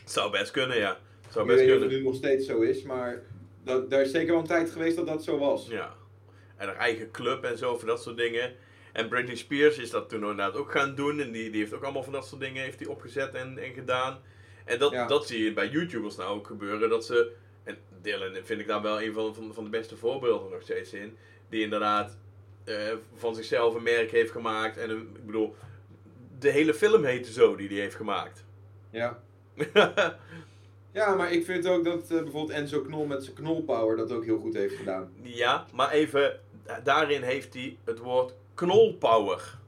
zou 0.04 0.30
best 0.30 0.50
kunnen, 0.50 0.76
ja. 0.78 0.98
Zou 1.30 1.44
Ik 1.44 1.56
best 1.56 1.58
weet 1.66 1.68
niet 1.68 1.76
of 1.76 1.80
kunnen. 1.80 1.88
het 1.88 1.98
nu 1.98 2.04
nog 2.04 2.14
steeds 2.14 2.46
zo 2.46 2.60
is, 2.60 2.82
maar 2.82 3.22
dat, 3.64 3.90
daar 3.90 4.00
is 4.00 4.10
zeker 4.10 4.30
wel 4.32 4.40
een 4.40 4.46
tijd 4.46 4.70
geweest 4.70 4.96
dat 4.96 5.06
dat 5.06 5.24
zo 5.24 5.38
was. 5.38 5.66
Ja. 5.68 5.94
En 6.56 6.66
haar 6.66 6.76
eigen 6.76 7.10
club 7.10 7.44
en 7.44 7.58
zo, 7.58 7.76
voor 7.78 7.88
dat 7.88 8.02
soort 8.02 8.16
dingen. 8.16 8.52
En 8.92 9.08
Britney 9.08 9.36
Spears 9.36 9.78
is 9.78 9.90
dat 9.90 10.08
toen 10.08 10.20
inderdaad 10.20 10.54
ook 10.56 10.70
gaan 10.70 10.94
doen. 10.94 11.20
En 11.20 11.32
die, 11.32 11.50
die 11.50 11.60
heeft 11.60 11.74
ook 11.74 11.82
allemaal 11.82 12.02
van 12.02 12.12
dat 12.12 12.26
soort 12.26 12.40
dingen 12.40 12.62
heeft 12.62 12.78
die 12.78 12.90
opgezet 12.90 13.34
en, 13.34 13.58
en 13.58 13.72
gedaan. 13.72 14.18
En 14.64 14.78
dat, 14.78 14.92
Ja. 14.92 15.06
dat 15.06 15.26
zie 15.26 15.44
je 15.44 15.52
bij 15.52 15.68
YouTubers 15.68 16.16
nou 16.16 16.36
ook 16.38 16.46
gebeuren. 16.46 16.88
Dat 16.88 17.04
ze, 17.06 17.32
Dylan 18.06 18.44
vind 18.44 18.60
ik 18.60 18.66
daar 18.66 18.82
wel 18.82 19.02
een 19.02 19.12
van, 19.12 19.34
van, 19.34 19.54
van 19.54 19.64
de 19.64 19.70
beste 19.70 19.96
voorbeelden 19.96 20.50
nog 20.50 20.62
steeds 20.62 20.92
in. 20.92 21.16
Die 21.48 21.62
inderdaad 21.62 22.16
eh, 22.64 22.92
van 23.14 23.34
zichzelf 23.34 23.74
een 23.74 23.82
merk 23.82 24.10
heeft 24.10 24.30
gemaakt. 24.30 24.76
En 24.76 24.90
een, 24.90 25.08
ik 25.14 25.26
bedoel, 25.26 25.56
de 26.38 26.50
hele 26.50 26.74
film 26.74 27.04
heette 27.04 27.32
zo 27.32 27.56
die 27.56 27.68
hij 27.68 27.76
heeft 27.76 27.94
gemaakt. 27.94 28.44
Ja. 28.90 29.22
Ja, 30.96 31.14
maar 31.14 31.32
ik 31.32 31.44
vind 31.44 31.66
ook 31.66 31.84
dat 31.84 32.02
eh, 32.02 32.08
bijvoorbeeld 32.08 32.50
Enzo 32.50 32.80
Knol 32.80 33.06
met 33.06 33.24
zijn 33.24 33.36
knolpower 33.36 33.96
dat 33.96 34.12
ook 34.12 34.24
heel 34.24 34.38
goed 34.38 34.54
heeft 34.54 34.74
gedaan. 34.74 35.12
Ja, 35.22 35.66
maar 35.72 35.90
even, 35.90 36.40
daarin 36.84 37.22
heeft 37.22 37.54
hij 37.54 37.76
het 37.84 37.98
woord 37.98 38.34
knolpower. 38.54 39.58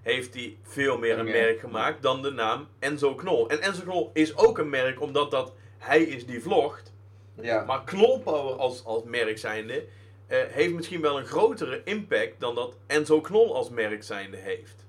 Heeft 0.00 0.34
hij 0.34 0.56
veel 0.62 0.98
meer 0.98 1.18
een 1.18 1.24
merk 1.24 1.60
gemaakt 1.60 2.02
dan 2.02 2.22
de 2.22 2.30
naam 2.30 2.68
Enzo 2.78 3.14
Knol. 3.14 3.48
En 3.48 3.60
Enzo 3.60 3.82
Knol 3.82 4.10
is 4.12 4.36
ook 4.36 4.58
een 4.58 4.70
merk 4.70 5.00
omdat 5.00 5.30
dat 5.30 5.52
hij 5.78 6.02
is 6.02 6.26
die 6.26 6.42
vlogt. 6.42 6.91
Ja. 7.40 7.64
Maar 7.64 7.84
knolpower 7.84 8.54
als, 8.56 8.84
als 8.84 9.02
merk 9.04 9.38
zijnde 9.38 9.84
eh, 10.26 10.38
heeft 10.48 10.74
misschien 10.74 11.00
wel 11.00 11.18
een 11.18 11.26
grotere 11.26 11.80
impact 11.84 12.40
dan 12.40 12.54
dat 12.54 12.76
Enzo 12.86 13.20
Knol 13.20 13.54
als 13.54 13.70
merk 13.70 14.02
zijnde 14.02 14.36
heeft. 14.36 14.86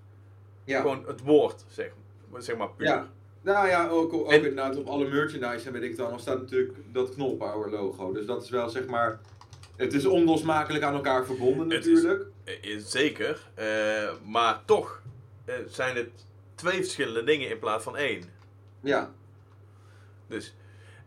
ja. 0.63 0.81
Gewoon 0.81 1.03
het 1.07 1.21
woord, 1.21 1.65
zeg, 1.67 1.91
zeg 2.37 2.57
maar 2.57 2.69
puur. 2.71 2.87
Ja. 2.87 3.07
Nou 3.41 3.67
ja, 3.67 3.89
ook, 3.89 4.13
ook 4.13 4.29
En- 4.31 4.35
inderdaad 4.37 4.75
op 4.77 4.87
alle 4.87 5.07
merchandise 5.07 5.67
en 5.67 5.73
weet 5.73 5.83
ik 5.83 5.89
het 5.91 5.99
allemaal 5.99 6.19
staat 6.19 6.39
natuurlijk 6.39 6.77
dat 6.91 7.13
knolpower 7.13 7.69
logo. 7.69 8.11
Dus 8.11 8.25
dat 8.25 8.43
is 8.43 8.49
wel 8.49 8.69
zeg 8.69 8.85
maar. 8.85 9.19
Het 9.75 9.93
is 9.93 10.05
onlosmakelijk 10.05 10.83
aan 10.83 10.93
elkaar 10.93 11.25
verbonden 11.25 11.69
Het 11.69 11.85
is- 11.85 11.93
natuurlijk. 12.03 12.25
Eh, 12.43 12.77
zeker, 12.77 13.49
eh, 13.53 14.11
maar 14.25 14.61
toch 14.65 15.01
zijn 15.67 15.95
het 15.95 16.09
twee 16.55 16.75
verschillende 16.77 17.23
dingen 17.23 17.49
in 17.49 17.59
plaats 17.59 17.83
van 17.83 17.97
één. 17.97 18.23
Ja. 18.79 19.11
Dus, 20.27 20.55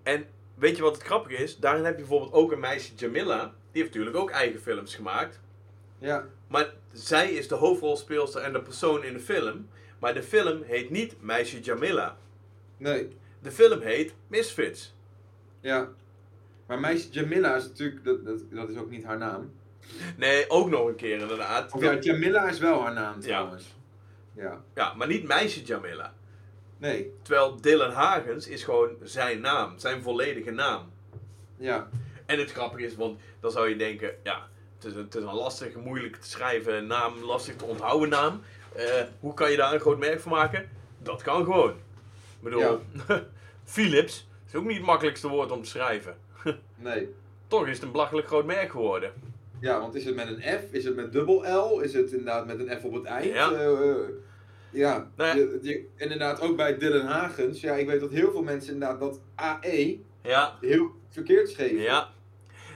en 0.03 0.27
weet 0.57 0.77
je 0.77 0.83
wat 0.83 0.95
het 0.95 1.05
grappige 1.05 1.43
is? 1.43 1.57
Daarin 1.57 1.85
heb 1.85 1.93
je 1.95 2.01
bijvoorbeeld 2.01 2.33
ook 2.33 2.53
een 2.53 2.61
meisje, 2.61 2.95
Jamila. 2.95 3.55
Die 3.73 3.83
heeft 3.83 3.95
natuurlijk 3.95 4.17
ook 4.17 4.31
eigen 4.31 4.61
films 4.61 4.95
gemaakt. 4.95 5.41
Ja. 5.99 6.27
Maar 6.49 6.73
zij 6.93 7.31
is 7.31 7.49
de 7.49 7.55
hoofdrolspeelster 7.55 8.43
en 8.43 8.53
de 8.53 8.63
persoon 8.63 9.05
in 9.05 9.13
de 9.13 9.21
film. 9.21 9.69
Maar 9.99 10.15
de 10.15 10.23
film 10.23 10.63
heet 10.63 10.91
niet 10.91 11.23
Meisje 11.23 11.61
Jamila. 11.61 12.17
Nee. 12.77 13.17
De 13.43 13.51
film 13.51 13.81
heet 13.81 14.15
Misfits. 14.27 14.95
Ja. 15.61 15.89
Maar 16.67 16.81
meisje 16.81 17.11
Jamila 17.11 17.57
is 17.57 17.65
natuurlijk, 17.65 18.05
dat, 18.05 18.25
dat, 18.25 18.41
dat 18.51 18.69
is 18.69 18.77
ook 18.77 18.91
niet 18.91 19.05
haar 19.05 19.19
naam. 19.19 19.53
Nee, 20.17 20.51
ook 20.51 20.71
nog 20.71 20.87
een 20.87 20.95
keer 20.97 21.19
inderdaad. 21.21 21.73
Of 21.73 21.83
ja, 21.83 21.99
Jamila 21.99 22.49
is 22.49 22.59
wel 22.59 22.83
haar 22.83 22.93
naam 22.93 23.15
Ja. 23.15 23.21
trouwens. 23.27 23.75
Ja. 24.33 24.63
Ja, 24.75 24.95
maar 24.95 25.07
niet 25.07 25.27
Meisje 25.27 25.63
Jamila. 25.63 26.15
Nee. 26.79 27.13
Terwijl 27.23 27.61
Dylan 27.61 27.91
Hagens 27.91 28.49
is 28.49 28.65
gewoon 28.65 28.91
zijn 29.03 29.41
naam, 29.41 29.79
zijn 29.79 30.03
volledige 30.03 30.51
naam. 30.51 30.91
Ja. 31.57 31.89
En 32.27 32.39
het 32.39 32.53
grappige 32.53 32.85
is, 32.85 32.97
want 32.97 33.21
dan 33.41 33.51
zou 33.51 33.69
je 33.69 33.77
denken, 33.77 34.15
ja, 34.23 34.49
het 34.77 34.85
is 34.85 34.93
een, 34.93 35.05
het 35.05 35.15
is 35.15 35.23
een 35.23 35.35
lastige, 35.35 35.79
moeilijk 35.79 36.17
te 36.17 36.29
schrijven 36.29 36.87
naam, 36.87 37.19
lastig 37.23 37.57
te 37.57 37.65
onthouden 37.65 38.09
naam. 38.09 38.41
Eh, 38.75 38.85
hoe 39.21 39.35
kan 39.35 39.51
je 39.51 39.57
daar 39.57 39.73
een 39.73 39.81
groot 39.81 39.99
merk 39.99 40.21
van 40.21 40.33
maken? 40.33 40.69
Dat 41.03 41.23
kan 41.23 41.45
gewoon. 41.45 41.71
Ik 41.71 42.43
bedoel, 42.43 42.81
Philips 43.65 44.27
is 44.49 44.55
ook 44.55 44.65
niet 44.65 44.77
het 44.77 44.87
makkelijkste 44.87 45.29
woord 45.29 45.51
om 45.51 45.63
te 45.63 45.69
schrijven. 45.69 46.17
Nee. 46.79 47.15
Toch 47.47 47.67
is 47.67 47.75
het 47.75 47.83
een 47.83 47.93
belachelijk 47.93 48.27
groot 48.27 48.45
merk 48.45 48.71
geworden. 48.71 49.13
Ja, 49.61 49.81
want 49.81 49.95
is 49.95 50.05
het 50.05 50.15
met 50.15 50.29
een 50.29 50.43
F? 50.43 50.73
Is 50.73 50.85
het 50.85 50.97
met 50.97 51.13
dubbel 51.13 51.45
L? 51.49 51.81
Is 51.81 51.93
het 51.93 52.11
inderdaad 52.11 52.47
met 52.47 52.59
een 52.59 52.81
F 52.81 52.85
op 52.85 52.93
het 52.93 53.05
eind? 53.05 53.35
Ja. 53.35 53.53
Eh, 53.53 53.91
eh, 53.91 53.97
ja. 54.77 55.11
Nou 55.17 55.29
ja. 55.29 55.35
Je- 55.35 55.59
je- 55.63 55.87
inderdaad, 55.97 56.41
ook 56.41 56.57
bij 56.57 56.79
Dylan 56.79 57.07
Hagens. 57.07 57.61
Ja, 57.61 57.75
ik 57.75 57.87
weet 57.87 58.01
dat 58.01 58.11
heel 58.11 58.31
veel 58.31 58.43
mensen 58.43 58.73
inderdaad 58.73 59.01
dat 59.01 59.21
AE 59.35 59.99
Ja, 60.23 60.57
heel 60.61 60.91
verkeerd 61.09 61.49
schreven. 61.49 61.81
ja. 61.83 62.09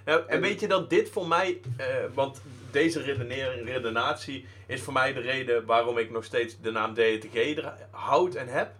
Ja, 0.07 0.18
en 0.18 0.28
En- 0.28 0.40
weet 0.40 0.61
je 0.61 0.68
dat 0.68 0.90
dit 0.90 1.11
voor 1.11 1.26
mij, 1.28 1.61
eh, 1.76 1.86
want 2.14 2.42
deze 2.70 3.01
redenering, 3.03 3.66
redenatie 3.68 4.46
is 4.66 4.82
voor 4.82 4.92
mij 4.92 5.12
de 5.12 5.20
reden 5.20 5.64
waarom 5.66 5.98
ik 5.98 6.11
nog 6.11 6.24
steeds 6.24 6.61
de 6.61 6.70
naam 6.70 6.94
DTG 6.94 7.62
houd 7.90 8.34
en 8.34 8.48
heb. 8.48 8.72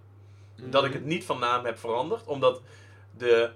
Dat 0.57 0.85
ik 0.85 0.93
het 0.93 1.05
niet 1.05 1.25
van 1.25 1.39
naam 1.39 1.65
heb 1.65 1.79
veranderd, 1.79 2.25
omdat 2.25 2.61
de, 3.17 3.51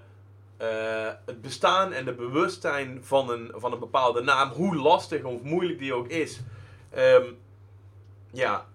eh, 0.57 1.11
het 1.25 1.41
bestaan 1.41 1.93
en 1.93 2.05
de 2.05 2.13
bewustzijn 2.13 2.99
van 3.03 3.29
een, 3.29 3.51
van 3.55 3.73
een 3.73 3.79
bepaalde 3.79 4.21
naam, 4.21 4.49
hoe 4.49 4.75
lastig 4.75 5.23
of 5.23 5.41
moeilijk 5.41 5.79
die 5.79 5.93
ook 5.93 6.07
is, 6.07 6.39
ehm, 6.89 7.23
ja, 8.31 8.65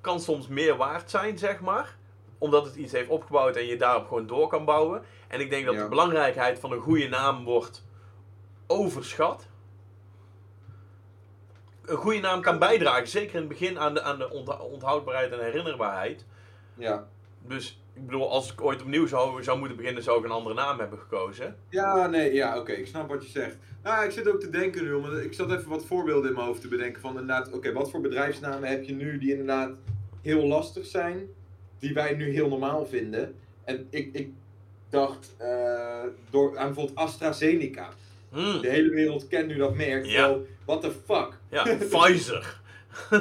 kan 0.00 0.20
soms 0.20 0.48
meer 0.48 0.76
waard 0.76 1.10
zijn, 1.10 1.38
zeg 1.38 1.60
maar. 1.60 1.96
Omdat 2.38 2.64
het 2.64 2.74
iets 2.74 2.92
heeft 2.92 3.08
opgebouwd 3.08 3.56
en 3.56 3.66
je 3.66 3.76
daarop 3.76 4.06
gewoon 4.08 4.26
door 4.26 4.48
kan 4.48 4.64
bouwen. 4.64 5.02
En 5.28 5.40
ik 5.40 5.50
denk 5.50 5.64
dat 5.66 5.74
Ja. 5.74 5.82
de 5.82 5.88
belangrijkheid 5.88 6.58
van 6.58 6.72
een 6.72 6.80
goede 6.80 7.08
naam 7.08 7.44
wordt 7.44 7.84
overschat. 8.66 9.46
Een 11.84 11.96
goede 11.96 12.20
naam 12.20 12.40
kan 12.40 12.58
bijdragen, 12.58 13.08
zeker 13.08 13.34
in 13.34 13.40
het 13.40 13.48
begin, 13.48 13.78
aan 13.78 13.94
de, 13.94 14.02
aan 14.02 14.18
de 14.18 14.30
onthoudbaarheid 14.60 15.32
en 15.32 15.40
herinnerbaarheid. 15.44 16.24
Ja. 16.74 17.06
Dus 17.38 17.80
ik 17.96 18.06
bedoel, 18.06 18.30
als 18.30 18.52
ik 18.52 18.60
ooit 18.60 18.82
opnieuw 18.82 19.06
zou, 19.06 19.42
zou 19.42 19.58
moeten 19.58 19.76
beginnen, 19.76 20.02
zou 20.02 20.18
ik 20.18 20.24
een 20.24 20.30
andere 20.30 20.54
naam 20.54 20.78
hebben 20.78 20.98
gekozen. 20.98 21.56
Ja, 21.68 22.06
nee, 22.06 22.32
ja, 22.32 22.58
oké, 22.58 22.72
ik 22.72 22.86
snap 22.86 23.08
wat 23.08 23.24
je 23.24 23.30
zegt. 23.30 23.56
Nou, 23.82 24.04
ik 24.04 24.10
zit 24.10 24.28
ook 24.28 24.40
te 24.40 24.50
denken 24.50 24.84
nu, 24.84 24.96
want 24.96 25.24
ik 25.24 25.32
zat 25.32 25.50
even 25.50 25.68
wat 25.68 25.84
voorbeelden 25.84 26.28
in 26.28 26.34
mijn 26.34 26.46
hoofd 26.46 26.60
te 26.60 26.68
bedenken 26.68 27.00
van 27.00 27.10
inderdaad, 27.10 27.52
oké, 27.52 27.72
wat 27.72 27.90
voor 27.90 28.00
bedrijfsnamen 28.00 28.68
heb 28.68 28.84
je 28.84 28.92
nu 28.92 29.18
die 29.18 29.30
inderdaad 29.30 29.70
heel 30.22 30.46
lastig 30.46 30.86
zijn, 30.86 31.28
die 31.78 31.94
wij 31.94 32.14
nu 32.14 32.32
heel 32.32 32.48
normaal 32.48 32.86
vinden. 32.86 33.34
En 33.64 33.86
ik, 33.90 34.08
ik 34.12 34.30
dacht 34.88 35.34
uh, 35.40 36.02
door, 36.30 36.58
aan 36.58 36.66
bijvoorbeeld 36.66 36.98
AstraZeneca. 36.98 37.88
Hmm. 38.30 38.60
De 38.60 38.68
hele 38.68 38.90
wereld 38.90 39.28
kent 39.28 39.46
nu 39.46 39.56
dat 39.56 39.74
merk. 39.74 40.06
Ja. 40.06 40.36
What 40.64 40.80
the 40.80 40.92
fuck? 41.06 41.38
Ja, 41.50 41.76
Pfizer. 41.90 42.60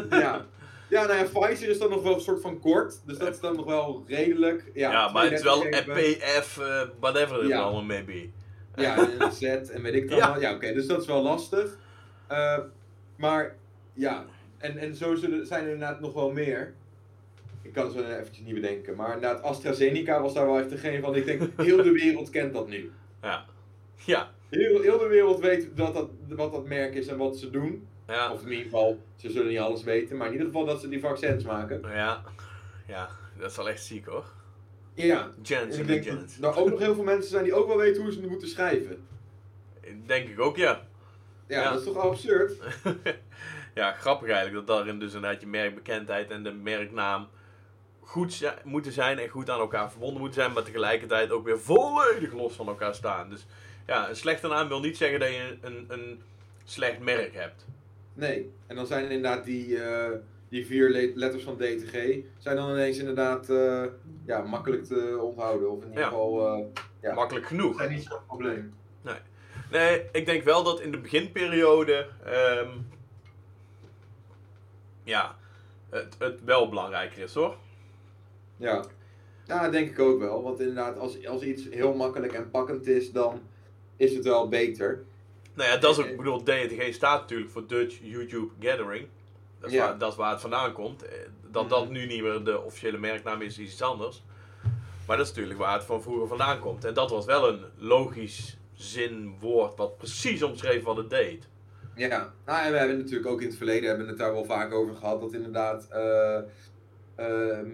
Ja. 0.10 0.46
Ja, 0.90 1.06
nou 1.06 1.18
ja, 1.18 1.24
Pfizer 1.40 1.70
is 1.70 1.80
dan 1.80 1.90
nog 1.90 2.04
wel 2.04 2.14
een 2.14 2.22
soort 2.22 2.42
van 2.42 2.60
kort, 2.60 3.02
dus 3.06 3.18
dat 3.18 3.34
is 3.34 3.40
dan 3.40 3.56
nog 3.56 3.66
wel 3.66 4.04
redelijk. 4.08 4.72
Ja, 4.74 4.92
Ja, 4.92 5.12
maar 5.12 5.24
het 5.24 5.34
is 5.34 5.44
wel 5.44 5.60
32 5.60 6.18
PF, 6.18 6.58
eh 6.58 6.82
whatever 7.00 7.44
it 7.44 7.48
Ja. 7.48 7.62
allemaal 7.62 7.84
may 7.84 8.06
be. 8.06 8.30
Ja, 8.76 8.98
en 9.20 9.32
Z 9.40 9.42
en 9.44 9.82
weet 9.82 9.94
ik 9.94 10.10
het 10.10 10.20
Ja. 10.20 10.38
Ja, 10.40 10.54
oké, 10.54 10.74
dus 10.74 10.88
dat 10.88 11.02
is 11.02 11.08
wel 11.08 11.22
lastig. 11.22 11.78
Eh, 12.28 12.60
maar 13.16 13.56
ja, 13.94 14.26
en, 14.58 14.78
en 14.78 14.96
zo 14.96 15.16
zullen, 15.16 15.48
zijn 15.48 15.64
er 15.66 15.72
inderdaad 15.72 16.00
nog 16.00 16.14
wel 16.14 16.32
meer. 16.32 16.74
Ik 17.62 17.74
kan 17.74 17.84
het 17.84 17.94
zo 17.94 18.00
eventjes 18.00 18.46
niet 18.46 18.54
bedenken. 18.54 18.96
Maar 18.96 19.14
inderdaad, 19.14 19.44
AstraZeneca 19.44 20.22
was 20.22 20.34
daar 20.34 20.46
wel 20.46 20.60
echt 20.60 20.70
degene 20.70 21.02
van. 21.02 21.16
Ik 21.16 21.26
denk, 21.26 21.42
heel 21.58 21.84
de 21.84 21.92
wereld 21.92 22.30
kent 22.30 22.54
dat 22.54 22.68
nu. 22.68 22.92
Ja. 23.22 23.46
Ja. 24.06 24.32
Heel, 24.50 24.82
heel 24.82 24.98
de 24.98 25.08
wereld 25.08 25.40
weet 25.40 25.68
dat 25.76 25.94
dat, 25.94 26.10
wat 26.28 26.52
dat 26.52 26.66
merk 26.68 26.96
is 26.96 27.08
en 27.08 27.18
wat 27.18 27.38
ze 27.38 27.50
doen. 27.50 27.88
Ja. 28.08 28.32
Of 28.32 28.42
in 28.42 28.50
ieder 28.50 28.64
geval, 28.64 29.04
ze 29.16 29.30
zullen 29.32 29.48
niet 29.48 29.60
alles 29.60 29.84
weten. 29.84 30.18
Maar 30.18 30.26
in 30.28 30.32
ieder 30.34 30.48
geval 30.48 30.66
dat 30.66 30.82
ze 30.82 30.90
die 30.90 31.00
vaccins 31.00 31.44
maken. 31.44 31.82
Ja. 31.84 32.24
Ja, 32.88 33.10
dat 33.38 33.52
is 33.52 33.58
wel 33.58 33.70
echt 33.70 33.84
ziek 33.84 34.06
hoor. 34.06 34.26
Ja, 34.94 35.26
ik 35.38 35.48
de 35.48 35.84
denk 35.86 36.06
dat 36.40 36.56
er 36.56 36.62
ook 36.62 36.70
nog 36.70 36.80
heel 36.80 36.96
veel 36.96 37.04
mensen 37.04 37.32
zijn 37.32 37.44
die 37.44 37.54
ook 37.54 37.68
wel 37.68 37.78
weten 37.78 38.02
hoe 38.02 38.12
ze 38.12 38.20
het 38.20 38.30
moeten 38.30 38.48
schrijven. 38.48 39.08
Denk 40.06 40.30
ik 40.30 40.40
ook, 40.40 40.58
ja. 40.58 40.82
Ja, 41.48 41.62
Ja. 41.62 41.70
dat 41.70 41.80
is 41.80 41.86
toch 41.86 41.98
absurd? 41.98 42.60
ja, 43.74 43.92
grappig 43.92 44.30
eigenlijk 44.30 44.68
dat 44.68 44.78
daarin 44.78 45.00
dus 45.00 45.14
inderdaad 45.14 45.42
je 45.42 45.48
merkbekendheid 45.48 46.32
en 46.32 46.44
de 46.44 46.52
merknaam 46.52 47.28
goed 48.00 48.54
moeten 48.64 48.92
zijn 48.92 49.20
en 49.20 49.30
goed 49.30 49.50
aan 49.50 49.60
elkaar 49.60 49.90
verbonden 49.92 50.20
moeten 50.20 50.42
zijn, 50.42 50.54
maar 50.54 50.64
tegelijkertijd 50.64 51.32
ook 51.32 51.46
weer 51.46 51.60
volledig 51.60 52.34
los 52.34 52.54
van 52.54 52.68
elkaar 52.68 52.96
staan. 52.96 53.30
Dus 53.30 53.46
ja, 53.88 54.10
een 54.10 54.16
slechte 54.16 54.48
naam 54.48 54.68
wil 54.68 54.80
niet 54.80 54.98
zeggen 54.98 55.20
dat 55.20 55.30
je 55.30 55.58
een, 55.62 55.86
een 55.88 56.22
slecht 56.64 57.00
merk 57.00 57.34
hebt. 57.34 57.66
Nee, 58.16 58.52
en 58.68 58.76
dan 58.76 58.86
zijn 58.88 59.06
er 59.06 59.12
inderdaad 59.12 59.46
die, 59.46 59.84
eh, 59.84 60.12
die 60.50 60.66
vier 60.66 60.90
le- 60.90 61.12
letters 61.16 61.44
van 61.44 61.56
DTG, 61.58 62.24
zijn 62.38 62.56
dan 62.56 62.70
ineens 62.70 62.98
inderdaad 62.98 63.50
eh, 63.50 63.84
ja, 64.26 64.42
makkelijk 64.42 64.84
te 64.84 65.20
onthouden. 65.22 65.72
Of 65.72 65.82
in 65.82 65.88
ieder 65.88 66.02
Ja. 66.04 66.08
geval, 66.10 66.48
eh, 66.56 66.66
Ja. 67.02 67.14
Makkelijk 67.14 67.46
genoeg. 67.46 67.78
zijn 67.78 67.92
niet 67.92 68.04
zo'n 68.04 68.26
probleem. 68.28 68.74
Nee, 69.72 70.02
ik 70.12 70.26
denk 70.26 70.44
wel 70.44 70.64
dat 70.64 70.82
in 70.82 70.92
de 70.92 71.00
beginperiode. 71.00 72.08
ehm, 72.26 72.70
ja, 75.04 75.36
het, 75.90 76.16
het 76.20 76.44
wel 76.44 76.70
belangrijker 76.70 77.24
is 77.24 77.34
hoor. 77.34 77.56
Ja. 78.58 78.84
ja, 79.46 79.64
dat 79.64 79.72
denk 79.72 79.90
ik 79.90 80.00
ook 80.00 80.20
wel. 80.20 80.44
Want 80.44 80.60
inderdaad, 80.60 80.98
als, 80.98 81.28
als 81.28 81.42
iets 81.44 81.68
heel 81.70 81.94
makkelijk 81.94 82.34
en 82.34 82.50
pakkend 82.52 82.88
is, 82.88 83.12
dan 83.12 83.42
is 83.98 84.16
het 84.16 84.24
wel 84.24 84.48
beter. 84.50 85.04
Nou 85.56 85.70
ja, 85.70 85.78
dat 85.78 85.92
is 85.98 86.04
ook, 86.04 86.10
ik 86.10 86.18
bedoel, 86.18 86.44
DTG 86.44 86.94
staat 86.94 87.22
natuurlijk 87.22 87.52
voor 87.52 87.68
Dutch 87.68 87.98
YouTube 88.02 88.52
Gathering. 88.60 89.08
Dat 89.60 89.70
is, 89.70 89.76
Ja. 89.76 89.86
waar, 89.88 89.98
dat 89.98 90.12
is 90.12 90.18
waar 90.18 90.32
het 90.32 90.42
vandaan 90.42 90.74
komt. 90.74 91.04
Eh, 91.04 91.12
Dat 91.52 91.64
Mhm. 91.64 91.74
dat 91.74 91.90
nu 91.90 92.06
niet 92.06 92.22
meer 92.22 92.44
de 92.44 92.62
officiële 92.62 92.98
merknaam 92.98 93.42
is, 93.42 93.58
is 93.60 93.72
iets 93.72 93.82
anders. 93.82 94.24
Maar 95.08 95.18
dat 95.18 95.26
is 95.26 95.32
natuurlijk 95.32 95.60
waar 95.60 95.74
het 95.74 95.84
van 95.84 96.02
vroeger 96.02 96.28
vandaan 96.28 96.60
komt. 96.60 96.86
En 96.86 96.94
dat 96.94 97.10
was 97.10 97.26
wel 97.26 97.50
een 97.50 97.60
logisch 97.78 98.58
zinwoord 98.74 99.76
wat 99.76 99.98
precies 99.98 100.44
omschreef 100.44 100.84
wat 100.84 100.98
het 100.98 101.10
deed. 101.10 101.48
Ja, 101.96 102.34
nou, 102.46 102.66
en 102.66 102.72
we 102.72 102.78
hebben 102.78 102.98
natuurlijk 102.98 103.28
ook 103.30 103.42
in 103.42 103.48
het 103.48 103.58
verleden 103.58 103.88
hebben 103.88 104.06
we 104.06 104.12
het 104.12 104.20
daar 104.20 104.34
wel 104.34 104.46
vaak 104.46 104.74
over 104.74 104.96
gehad. 104.96 105.22
Dat 105.22 105.34
inderdaad 105.34 105.88
eh, 105.90 106.40
ehm, 107.16 107.70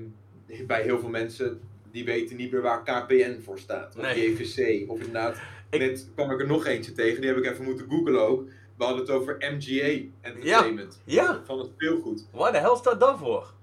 bij 0.68 0.82
heel 0.82 1.00
veel 1.00 1.10
mensen 1.10 1.62
die 1.92 2.06
weten 2.06 2.36
niet 2.36 2.52
meer 2.52 2.62
waar 2.62 2.84
KPN 2.84 3.40
voor 3.44 3.60
staat. 3.60 3.96
Of 3.96 4.02
Nee. 4.02 4.32
JVC. 4.32 4.90
Of 4.90 4.98
inderdaad, 4.98 5.38
Ik- 5.72 5.80
net 5.80 6.08
kwam 6.16 6.32
ik 6.32 6.40
er 6.40 6.48
nog 6.48 6.66
eentje 6.66 6.92
tegen. 6.92 7.22
Die 7.22 7.30
heb 7.30 7.40
ik 7.40 7.46
even 7.52 7.64
moeten 7.64 7.90
googlen 7.90 8.22
ook. 8.28 8.50
We 8.78 8.84
hadden 8.84 9.02
het 9.02 9.10
over 9.12 9.36
MGA 9.40 10.00
Entertainment. 10.22 11.02
Ja, 11.04 11.42
Van 11.46 11.60
het 11.60 11.68
speelgoed. 11.74 12.28
waar 12.32 12.52
de 12.52 12.58
hel 12.58 12.76
staat 12.76 13.00
dat 13.00 13.18
voor? 13.18 13.54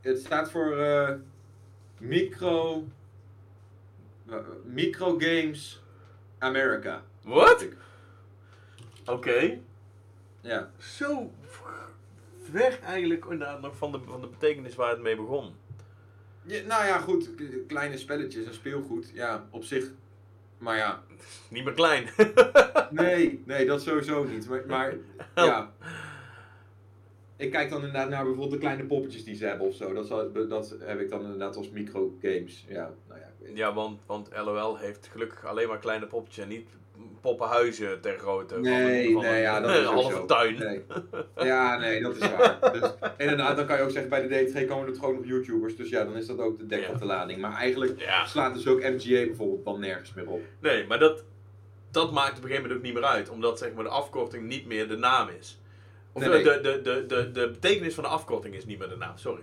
Het 0.00 0.18
staat 0.18 0.50
voor 0.50 0.78
eh, 0.78 1.14
micro... 1.98 2.84
eh, 4.28 4.36
Microgames 4.64 5.82
America. 6.38 7.02
Wat? 7.22 7.66
Oké. 9.06 9.58
Ja. 10.40 10.70
Zo 10.78 11.30
ver 12.52 12.78
eigenlijk 12.82 13.24
inderdaad 13.24 13.60
nog 13.60 13.76
van 13.76 13.92
de, 13.92 13.98
van 14.06 14.20
de 14.20 14.26
betekenis 14.26 14.74
waar 14.74 14.90
het 14.90 15.00
mee 15.00 15.16
begon. 15.16 15.54
Ja, 16.42 16.62
nou 16.66 16.84
ja, 16.86 16.98
goed. 16.98 17.28
Kleine 17.66 17.98
spelletjes 17.98 18.46
en 18.46 18.54
speelgoed. 18.54 19.10
Ja, 19.14 19.46
op 19.50 19.64
zich. 19.64 19.90
Maar 20.58 20.76
ja. 20.76 21.02
Niet 21.50 21.64
meer 21.64 21.74
klein. 21.74 22.08
Nee, 22.90 23.42
nee, 23.46 23.66
dat 23.66 23.82
sowieso 23.82 24.24
niet. 24.24 24.48
Maar, 24.48 24.62
maar 24.66 24.94
ja. 25.46 25.72
Ik 27.36 27.50
kijk 27.50 27.70
dan 27.70 27.78
inderdaad 27.78 28.08
naar 28.08 28.22
bijvoorbeeld 28.24 28.50
de 28.50 28.58
kleine 28.58 28.84
poppetjes 28.84 29.24
die 29.24 29.34
ze 29.34 29.46
hebben 29.46 29.66
of 29.66 29.74
zo. 29.74 29.92
Dat, 29.92 30.06
zal, 30.06 30.32
dat 30.48 30.76
heb 30.80 31.00
ik 31.00 31.10
dan 31.10 31.22
inderdaad 31.22 31.56
als 31.56 31.70
microgames. 31.70 32.64
Ja, 32.68 32.92
nou 33.08 33.20
ja. 33.20 33.26
ik 33.26 33.32
weet 33.38 33.48
het. 33.48 33.56
Ja, 33.58 33.74
want, 33.74 34.00
want 34.06 34.28
LOL 34.44 34.76
heeft 34.76 35.08
gelukkig 35.12 35.44
alleen 35.44 35.68
maar 35.68 35.78
kleine 35.78 36.06
poppetjes 36.06 36.44
en 36.44 36.50
niet 36.50 36.68
poppenhuizen 37.26 38.00
ter 38.00 38.18
grootte. 38.18 38.58
Nee, 38.58 39.12
van 39.12 39.22
nee, 39.22 39.40
ja, 39.40 39.60
dat 39.60 39.70
is 39.76 39.84
halve 39.84 40.24
tuin. 40.24 40.58
Nee. 40.58 40.84
Ja, 41.36 41.78
nee, 41.78 42.02
dat 42.02 42.16
is 42.16 42.30
waar. 42.30 42.72
Dus, 42.72 42.90
inderdaad, 43.16 43.56
dan 43.56 43.66
kan 43.66 43.76
je 43.76 43.82
ook 43.82 43.90
zeggen, 43.90 44.10
bij 44.10 44.28
de 44.28 44.44
DTG 44.44 44.66
komen 44.66 44.94
er 44.94 45.04
ook 45.06 45.14
nog 45.16 45.26
YouTubers. 45.26 45.76
Dus 45.76 45.88
ja, 45.88 46.04
dan 46.04 46.16
is 46.16 46.26
dat 46.26 46.38
ook 46.38 46.58
de 46.58 46.66
dek 46.66 46.80
Ja. 46.80 46.88
op 46.90 46.98
de 46.98 47.04
lading. 47.04 47.40
Maar 47.40 47.52
eigenlijk 47.56 48.00
Ja, 48.00 48.26
slaat 48.26 48.54
dus 48.54 48.66
ook 48.66 48.82
MGA 48.82 49.24
bijvoorbeeld 49.26 49.64
dan 49.64 49.80
nergens 49.80 50.14
meer 50.14 50.28
op. 50.28 50.40
nee, 50.60 50.86
maar 50.86 50.98
dat, 50.98 51.24
dat 51.90 52.12
maakt 52.12 52.30
op 52.30 52.36
een 52.36 52.42
gegeven 52.42 52.62
moment 52.62 52.78
ook 52.78 52.84
niet 52.84 52.94
meer 52.94 53.04
uit. 53.10 53.28
Omdat 53.28 53.58
zeg 53.58 53.72
maar, 53.74 53.84
de 53.84 53.90
afkorting 53.90 54.46
niet 54.46 54.66
meer 54.66 54.88
de 54.88 54.96
naam 54.96 55.28
is. 55.38 55.60
Of 56.12 56.26
nee. 56.26 56.42
de, 56.42 56.60
de, 56.60 56.80
de, 56.82 57.06
de, 57.06 57.30
de 57.30 57.50
betekenis 57.50 57.94
van 57.94 58.04
de 58.04 58.10
afkorting 58.10 58.54
is 58.54 58.64
niet 58.64 58.78
meer 58.78 58.88
de 58.88 58.96
naam, 58.96 59.16
sorry. 59.16 59.42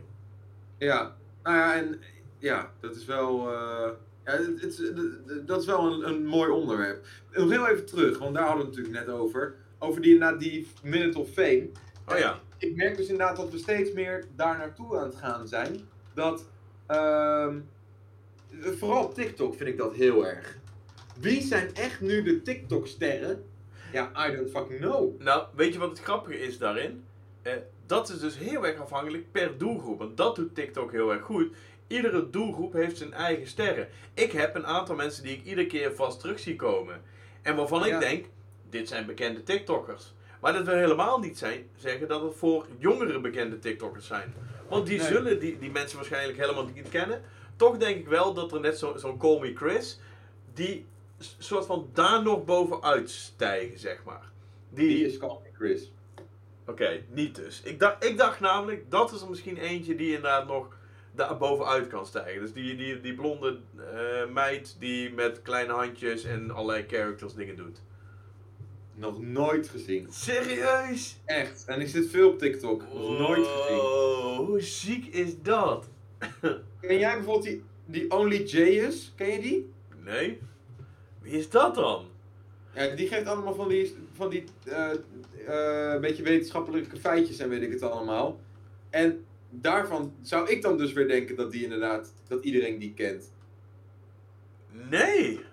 Ja, 0.77 1.15
nou 1.43 1.57
ja, 1.57 1.75
en 1.75 1.99
ja, 2.37 2.71
dat 2.79 2.95
is 2.95 3.05
wel. 3.05 3.51
eh, 3.53 3.89
ja, 4.25 4.31
het, 4.31 4.61
het, 4.61 4.77
het- 4.77 5.47
dat 5.47 5.59
is 5.61 5.65
wel 5.65 5.93
een, 5.93 6.07
een 6.07 6.25
mooi 6.25 6.49
onderwerp. 6.51 7.05
Nog 7.31 7.49
heel 7.49 7.67
even 7.67 7.85
terug, 7.85 8.17
want 8.17 8.35
daar 8.35 8.43
hadden 8.47 8.65
we 8.65 8.69
het 8.71 8.77
natuurlijk 8.79 9.05
net 9.05 9.15
over. 9.15 9.55
Over 9.79 10.01
die, 10.01 10.13
inderdaad 10.13 10.39
die 10.39 10.67
Minute 10.83 11.19
of 11.19 11.29
Fame. 11.29 11.69
Oh 12.07 12.17
ja. 12.17 12.39
Ik 12.57 12.75
merk 12.75 12.97
dus 12.97 13.07
inderdaad 13.07 13.35
dat 13.35 13.51
we 13.51 13.57
steeds 13.57 13.91
meer 13.93 14.25
daar 14.35 14.57
naartoe 14.57 14.97
aan 14.97 15.03
het 15.05 15.15
gaan 15.15 15.47
zijn. 15.47 15.79
Dat. 16.13 16.45
ehm, 16.85 17.59
vooral 18.61 19.03
op 19.03 19.13
TikTok 19.13 19.55
vind 19.55 19.69
ik 19.69 19.77
dat 19.77 19.93
heel 19.93 20.27
erg. 20.27 20.57
Wie 21.19 21.41
zijn 21.41 21.73
echt 21.75 22.01
nu 22.01 22.23
de 22.23 22.41
TikTok-sterren? 22.41 23.43
Ja, 23.91 24.27
I 24.27 24.35
don't 24.35 24.49
fucking 24.49 24.79
know. 24.79 25.21
Nou, 25.21 25.45
weet 25.55 25.73
je 25.73 25.79
wat 25.79 25.89
het 25.89 25.99
grappige 26.01 26.39
is 26.39 26.57
daarin? 26.57 27.03
Eh, 27.41 27.53
dat 27.85 28.09
is 28.09 28.19
dus 28.19 28.37
heel 28.37 28.65
erg 28.67 28.79
afhankelijk 28.79 29.31
per 29.31 29.57
doelgroep. 29.57 30.01
En 30.01 30.11
dat 30.15 30.35
doet 30.35 30.55
TikTok 30.55 30.91
heel 30.91 31.11
erg 31.13 31.21
goed. 31.21 31.53
Iedere 31.87 32.29
doelgroep 32.29 32.73
heeft 32.73 32.97
zijn 32.97 33.13
eigen 33.13 33.47
sterren. 33.47 33.87
Ik 34.13 34.31
heb 34.31 34.55
een 34.55 34.65
aantal 34.65 34.95
mensen 34.95 35.23
die 35.23 35.37
ik 35.37 35.43
iedere 35.45 35.67
keer 35.67 35.95
vast 35.95 36.19
terug 36.19 36.39
zie 36.39 36.55
komen. 36.55 37.01
En 37.41 37.55
waarvan 37.55 37.87
Ja. 37.87 37.93
ik 37.95 37.99
denk, 37.99 38.25
dit 38.69 38.87
zijn 38.87 39.05
bekende 39.05 39.43
TikTokkers. 39.43 40.13
Maar 40.41 40.53
dat 40.53 40.65
wil 40.65 40.75
helemaal 40.75 41.19
niet 41.19 41.37
zijn, 41.37 41.69
zeggen 41.75 42.07
dat 42.07 42.21
het 42.21 42.35
voor 42.35 42.65
jongere 42.77 43.19
bekende 43.19 43.59
TikTokkers 43.59 44.07
zijn. 44.07 44.33
Want 44.69 44.87
die 44.87 44.97
Nee. 44.97 45.07
zullen 45.07 45.39
die, 45.39 45.59
die 45.59 45.71
mensen 45.71 45.97
waarschijnlijk 45.97 46.37
helemaal 46.39 46.65
niet 46.75 46.89
kennen. 46.89 47.21
Toch 47.55 47.77
denk 47.77 47.97
ik 47.97 48.07
wel 48.07 48.33
dat 48.33 48.51
er 48.51 48.59
net 48.59 48.77
zo- 48.77 48.97
zo'n 48.97 49.17
Call 49.17 49.39
Me 49.39 49.55
Chris, 49.55 49.99
die 50.53 50.85
soort 51.37 51.65
van 51.65 51.89
daar 51.93 52.23
nog 52.23 52.45
bovenuit 52.45 53.09
stijgen, 53.09 53.79
zeg 53.79 54.03
maar. 54.03 54.29
Die, 54.69 54.87
Die 54.87 55.05
is 55.05 55.17
Calvin 55.17 55.51
Chris. 55.53 55.91
Oké, 56.67 57.01
niet 57.09 57.35
dus. 57.35 57.61
Ik 57.63 57.79
dacht, 57.79 58.03
ik 58.05 58.17
dacht 58.17 58.39
namelijk, 58.39 58.91
dat 58.91 59.11
is 59.11 59.21
er 59.21 59.29
misschien 59.29 59.57
eentje 59.57 59.95
die 59.95 60.07
inderdaad 60.15 60.47
nog 60.47 60.67
daar 61.15 61.37
bovenuit 61.37 61.87
kan 61.87 62.05
stijgen. 62.05 62.41
Dus 62.41 62.53
die, 62.53 62.75
die, 62.75 63.01
die 63.01 63.13
blonde 63.13 63.59
eh, 63.77 64.29
meid 64.33 64.75
die 64.79 65.13
met 65.13 65.41
kleine 65.41 65.73
handjes 65.73 66.23
en 66.23 66.51
allerlei 66.51 66.85
characters 66.87 67.33
dingen 67.33 67.55
doet. 67.55 67.81
Nog 68.95 69.21
nooit 69.21 69.69
gezien. 69.69 70.07
Serieus? 70.11 71.17
Echt. 71.25 71.65
En 71.65 71.81
ik 71.81 71.87
zit 71.87 72.09
veel 72.09 72.29
op 72.29 72.39
TikTok. 72.39 72.83
Nog 72.93 73.17
nooit 73.17 73.47
gezien. 73.47 73.79
Hoe 74.35 74.61
ziek 74.61 75.05
is 75.05 75.41
dat? 75.41 75.89
Ken 76.81 76.97
jij 76.97 77.13
bijvoorbeeld 77.15 77.43
die, 77.43 77.63
die 77.85 78.11
Only 78.11 78.43
Jayus? 78.43 79.13
Ken 79.15 79.31
je 79.31 79.39
die? 79.39 79.71
Nee? 80.03 80.39
Wie 81.21 81.33
is 81.33 81.49
dat 81.49 81.75
dan? 81.75 82.05
Ja, 82.75 82.87
die 82.95 83.07
geeft 83.07 83.25
allemaal 83.25 83.55
van 83.55 83.67
die, 83.67 83.95
van 84.13 84.29
die 84.29 84.43
eh, 84.63 84.91
eh, 85.93 86.01
beetje 86.01 86.23
wetenschappelijke 86.23 86.97
feitjes 86.97 87.39
en 87.39 87.49
weet 87.49 87.61
ik 87.61 87.71
het 87.71 87.81
allemaal. 87.81 88.39
En 88.89 89.25
daarvan 89.61 90.13
zou 90.21 90.49
ik 90.49 90.61
dan 90.61 90.77
dus 90.77 90.93
weer 90.93 91.07
denken 91.07 91.35
dat 91.35 91.51
die 91.51 91.63
inderdaad, 91.63 92.13
dat 92.27 92.43
iedereen 92.43 92.79
die 92.79 92.93
kent. 92.93 93.31
Nee. 94.71 95.45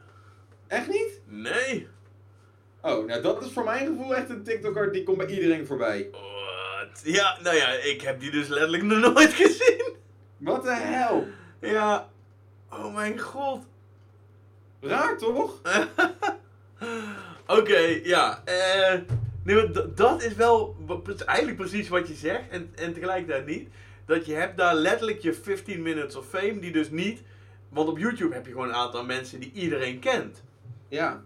Echt 0.66 0.88
niet? 0.88 1.20
Nee. 1.26 1.88
Oh, 2.82 3.06
nou 3.06 3.22
dat 3.22 3.44
is 3.44 3.52
voor 3.52 3.64
mijn 3.64 3.86
gevoel 3.86 4.16
echt 4.16 4.30
een 4.30 4.42
TikToker 4.42 4.92
die 4.92 5.02
komt 5.02 5.16
bij 5.18 5.26
iedereen 5.26 5.66
voorbij. 5.66 6.08
Wat? 6.10 7.00
Ja, 7.04 7.38
nou 7.42 7.56
ja, 7.56 7.68
ik 7.68 8.00
heb 8.00 8.20
die 8.20 8.30
dus 8.30 8.48
letterlijk 8.48 8.82
nog 8.82 9.12
nooit 9.14 9.32
gezien. 9.42 9.92
Wat 10.36 10.62
de 10.62 10.74
hel? 10.74 11.26
Ja. 11.60 12.08
Oh 12.70 12.94
mijn 12.94 13.18
god. 13.18 13.64
Raar 14.80 15.18
toch? 15.18 15.60
Oké, 17.58 18.00
ja. 18.02 18.42
eh 18.44 19.00
nee, 19.44 19.70
dat 19.94 20.22
is 20.22 20.34
wel 20.34 20.76
eigenlijk 21.26 21.58
precies 21.58 21.88
wat 21.88 22.08
je 22.08 22.14
zegt. 22.14 22.48
En, 22.50 22.72
en 22.74 22.92
tegelijkertijd 22.92 23.46
niet. 23.46 23.68
Dat 24.10 24.26
je 24.26 24.34
hebt 24.34 24.56
daar 24.56 24.74
letterlijk 24.74 25.18
je 25.20 25.32
15 25.32 25.82
minutes 25.82 26.16
of 26.16 26.26
fame. 26.28 26.58
Die 26.58 26.72
dus 26.72 26.90
niet... 26.90 27.22
Want 27.68 27.88
op 27.88 27.98
YouTube 27.98 28.34
heb 28.34 28.46
je 28.46 28.52
gewoon 28.52 28.68
een 28.68 28.74
aantal 28.74 29.04
mensen 29.04 29.40
die 29.40 29.52
iedereen 29.52 29.98
kent. 29.98 30.42
Ja. 30.88 31.22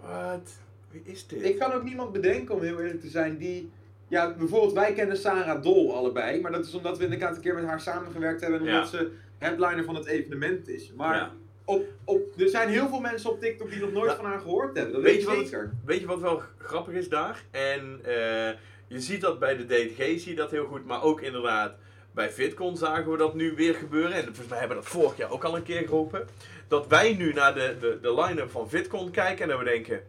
Wat? 0.00 0.50
Wie 0.90 1.02
is 1.04 1.26
dit? 1.26 1.42
Ik 1.44 1.58
kan 1.58 1.72
ook 1.72 1.82
niemand 1.82 2.12
bedenken, 2.12 2.54
om 2.54 2.62
heel 2.62 2.80
eerlijk 2.80 3.00
te 3.00 3.08
zijn, 3.08 3.36
die... 3.36 3.70
Ja, 4.08 4.34
bijvoorbeeld 4.34 4.72
wij 4.72 4.92
kennen 4.92 5.16
Sarah 5.16 5.62
Dol 5.62 5.96
allebei. 5.96 6.40
Maar 6.40 6.52
dat 6.52 6.66
is 6.66 6.74
omdat 6.74 6.98
we 6.98 7.04
inderdaad 7.04 7.36
een 7.36 7.42
keer 7.42 7.54
met 7.54 7.64
haar 7.64 7.80
samengewerkt 7.80 8.40
hebben. 8.40 8.60
En 8.60 8.66
Ja. 8.66 8.72
omdat 8.74 8.88
ze 8.90 9.12
headliner 9.38 9.84
van 9.84 9.94
het 9.94 10.06
evenement 10.06 10.68
is. 10.68 10.92
Maar 10.96 11.16
Ja. 11.16 11.30
op, 11.64 11.84
op, 12.04 12.40
er 12.40 12.48
zijn 12.48 12.68
heel 12.68 12.88
veel 12.88 13.00
mensen 13.00 13.30
op 13.30 13.40
TikTok 13.40 13.70
die 13.70 13.80
nog 13.80 13.92
nooit 13.92 14.10
Ja. 14.10 14.16
van 14.16 14.24
haar 14.24 14.40
gehoord 14.40 14.76
hebben. 14.76 14.92
Dat 14.94 15.02
Weet 15.02 15.12
weet, 15.14 15.24
je 15.24 15.30
ik 15.30 15.36
wat 15.36 15.46
zeker. 15.48 15.72
Weet 15.84 16.00
je 16.00 16.06
wat 16.06 16.20
wel 16.20 16.42
grappig 16.58 16.94
is 16.94 17.08
daar? 17.08 17.42
En 17.50 18.00
eh, 18.04 18.54
je 18.86 19.00
ziet 19.00 19.20
dat 19.20 19.38
bij 19.38 19.56
de 19.56 19.64
DTG, 19.64 19.96
zie 19.96 20.28
je 20.28 20.34
dat 20.34 20.50
heel 20.50 20.66
goed. 20.66 20.84
Maar 20.86 21.02
ook 21.02 21.20
inderdaad 21.20 21.74
bij 22.12 22.30
VidCon 22.30 22.76
zagen 22.76 23.10
we 23.10 23.16
dat 23.16 23.34
nu 23.34 23.54
weer 23.54 23.74
gebeuren. 23.74 24.12
En 24.12 24.24
volgens 24.24 24.48
mij 24.48 24.58
hebben 24.58 24.76
we 24.76 24.82
dat 24.82 24.92
vorig 24.92 25.16
jaar 25.16 25.30
ook 25.30 25.44
al 25.44 25.56
een 25.56 25.62
keer 25.62 25.82
geroepen. 25.82 26.28
Dat 26.68 26.86
wij 26.86 27.12
nu 27.14 27.32
naar 27.32 27.54
de, 27.54 27.76
de, 27.80 27.98
de 28.02 28.14
line-up 28.14 28.50
van 28.50 28.68
VidCon 28.68 29.10
kijken 29.10 29.42
en 29.42 29.48
dat 29.48 29.58
we 29.58 29.64
denken... 29.64 30.02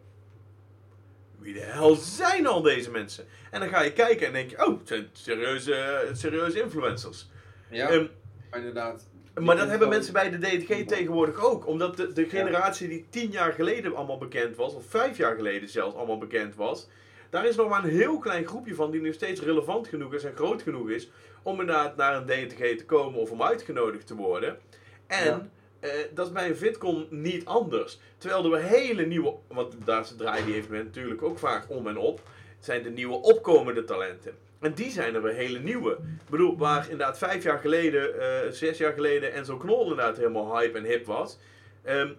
Wie 1.38 1.54
de 1.54 1.60
hel 1.60 1.94
zijn 1.94 2.46
al 2.46 2.62
deze 2.62 2.90
mensen? 2.90 3.24
En 3.50 3.60
dan 3.60 3.68
ga 3.68 3.82
je 3.82 3.92
kijken 3.92 4.26
en 4.26 4.32
denk 4.32 4.50
je, 4.50 4.66
oh, 4.66 4.78
het 4.78 4.88
zijn 4.88 5.08
serieuze, 5.12 6.08
serieuze 6.12 6.62
influencers. 6.62 7.28
Ja, 7.70 7.88
Ehm, 7.88 8.06
inderdaad. 8.52 9.08
maar 9.34 9.56
dat 9.56 9.68
hebben 9.68 9.88
mensen 9.88 10.12
bij 10.12 10.30
de 10.30 10.38
DTG 10.38 10.86
tegenwoordig 10.86 11.44
ook. 11.44 11.66
Omdat 11.66 11.96
de, 11.96 12.12
de 12.12 12.28
generatie 12.28 12.88
die 12.88 13.06
tien 13.10 13.30
jaar 13.30 13.52
geleden 13.52 13.96
allemaal 13.96 14.18
bekend 14.18 14.56
was, 14.56 14.74
of 14.74 14.84
vijf 14.88 15.16
jaar 15.16 15.36
geleden 15.36 15.68
zelfs 15.68 15.96
allemaal 15.96 16.18
bekend 16.18 16.54
was. 16.54 16.88
Daar 17.30 17.46
is 17.46 17.56
nog 17.56 17.68
maar 17.68 17.84
een 17.84 17.90
heel 17.90 18.18
klein 18.18 18.46
groepje 18.46 18.74
van 18.74 18.90
die 18.90 19.00
nog 19.00 19.14
steeds 19.14 19.40
relevant 19.40 19.88
genoeg 19.88 20.14
is 20.14 20.24
en 20.24 20.34
groot 20.36 20.62
genoeg 20.62 20.90
is. 20.90 21.10
Om 21.42 21.60
inderdaad 21.60 21.96
naar 21.96 22.14
een 22.16 22.26
DTG 22.26 22.76
te 22.76 22.84
komen 22.86 23.20
of 23.20 23.30
om 23.30 23.42
uitgenodigd 23.42 24.06
te 24.06 24.14
worden. 24.14 24.58
En 25.06 25.24
Ja. 25.24 25.48
eh, 25.80 25.90
dat 26.14 26.26
is 26.26 26.32
bij 26.32 26.48
een 26.48 26.56
VidCon 26.56 27.06
niet 27.10 27.44
anders. 27.44 27.98
Terwijl 28.18 28.44
er 28.44 28.50
weer 28.50 28.62
hele 28.62 29.06
nieuwe, 29.06 29.34
want 29.48 29.74
daar 29.84 30.06
draaien 30.16 30.46
die 30.46 30.54
evenementen 30.54 30.94
natuurlijk 30.94 31.22
ook 31.22 31.38
vaak 31.38 31.64
om 31.68 31.86
en 31.86 31.96
op. 31.96 32.20
Zijn 32.60 32.82
de 32.82 32.90
nieuwe 32.90 33.14
opkomende 33.22 33.84
talenten. 33.84 34.32
En 34.60 34.72
die 34.74 34.90
zijn 34.90 35.14
er 35.14 35.22
weer 35.22 35.34
hele 35.34 35.58
nieuwe. 35.58 35.92
Ik 35.92 36.30
bedoel, 36.30 36.56
waar 36.58 36.82
inderdaad 36.90 37.18
vijf 37.18 37.42
jaar 37.42 37.58
geleden, 37.58 38.20
eh, 38.20 38.50
zes 38.50 38.78
jaar 38.78 38.92
geleden 38.92 39.32
Enzo 39.32 39.56
Knol 39.56 39.82
inderdaad 39.82 40.16
helemaal 40.16 40.58
hype 40.58 40.78
en 40.78 40.84
hip 40.84 41.06
was, 41.06 41.38
ehm, 41.82 42.12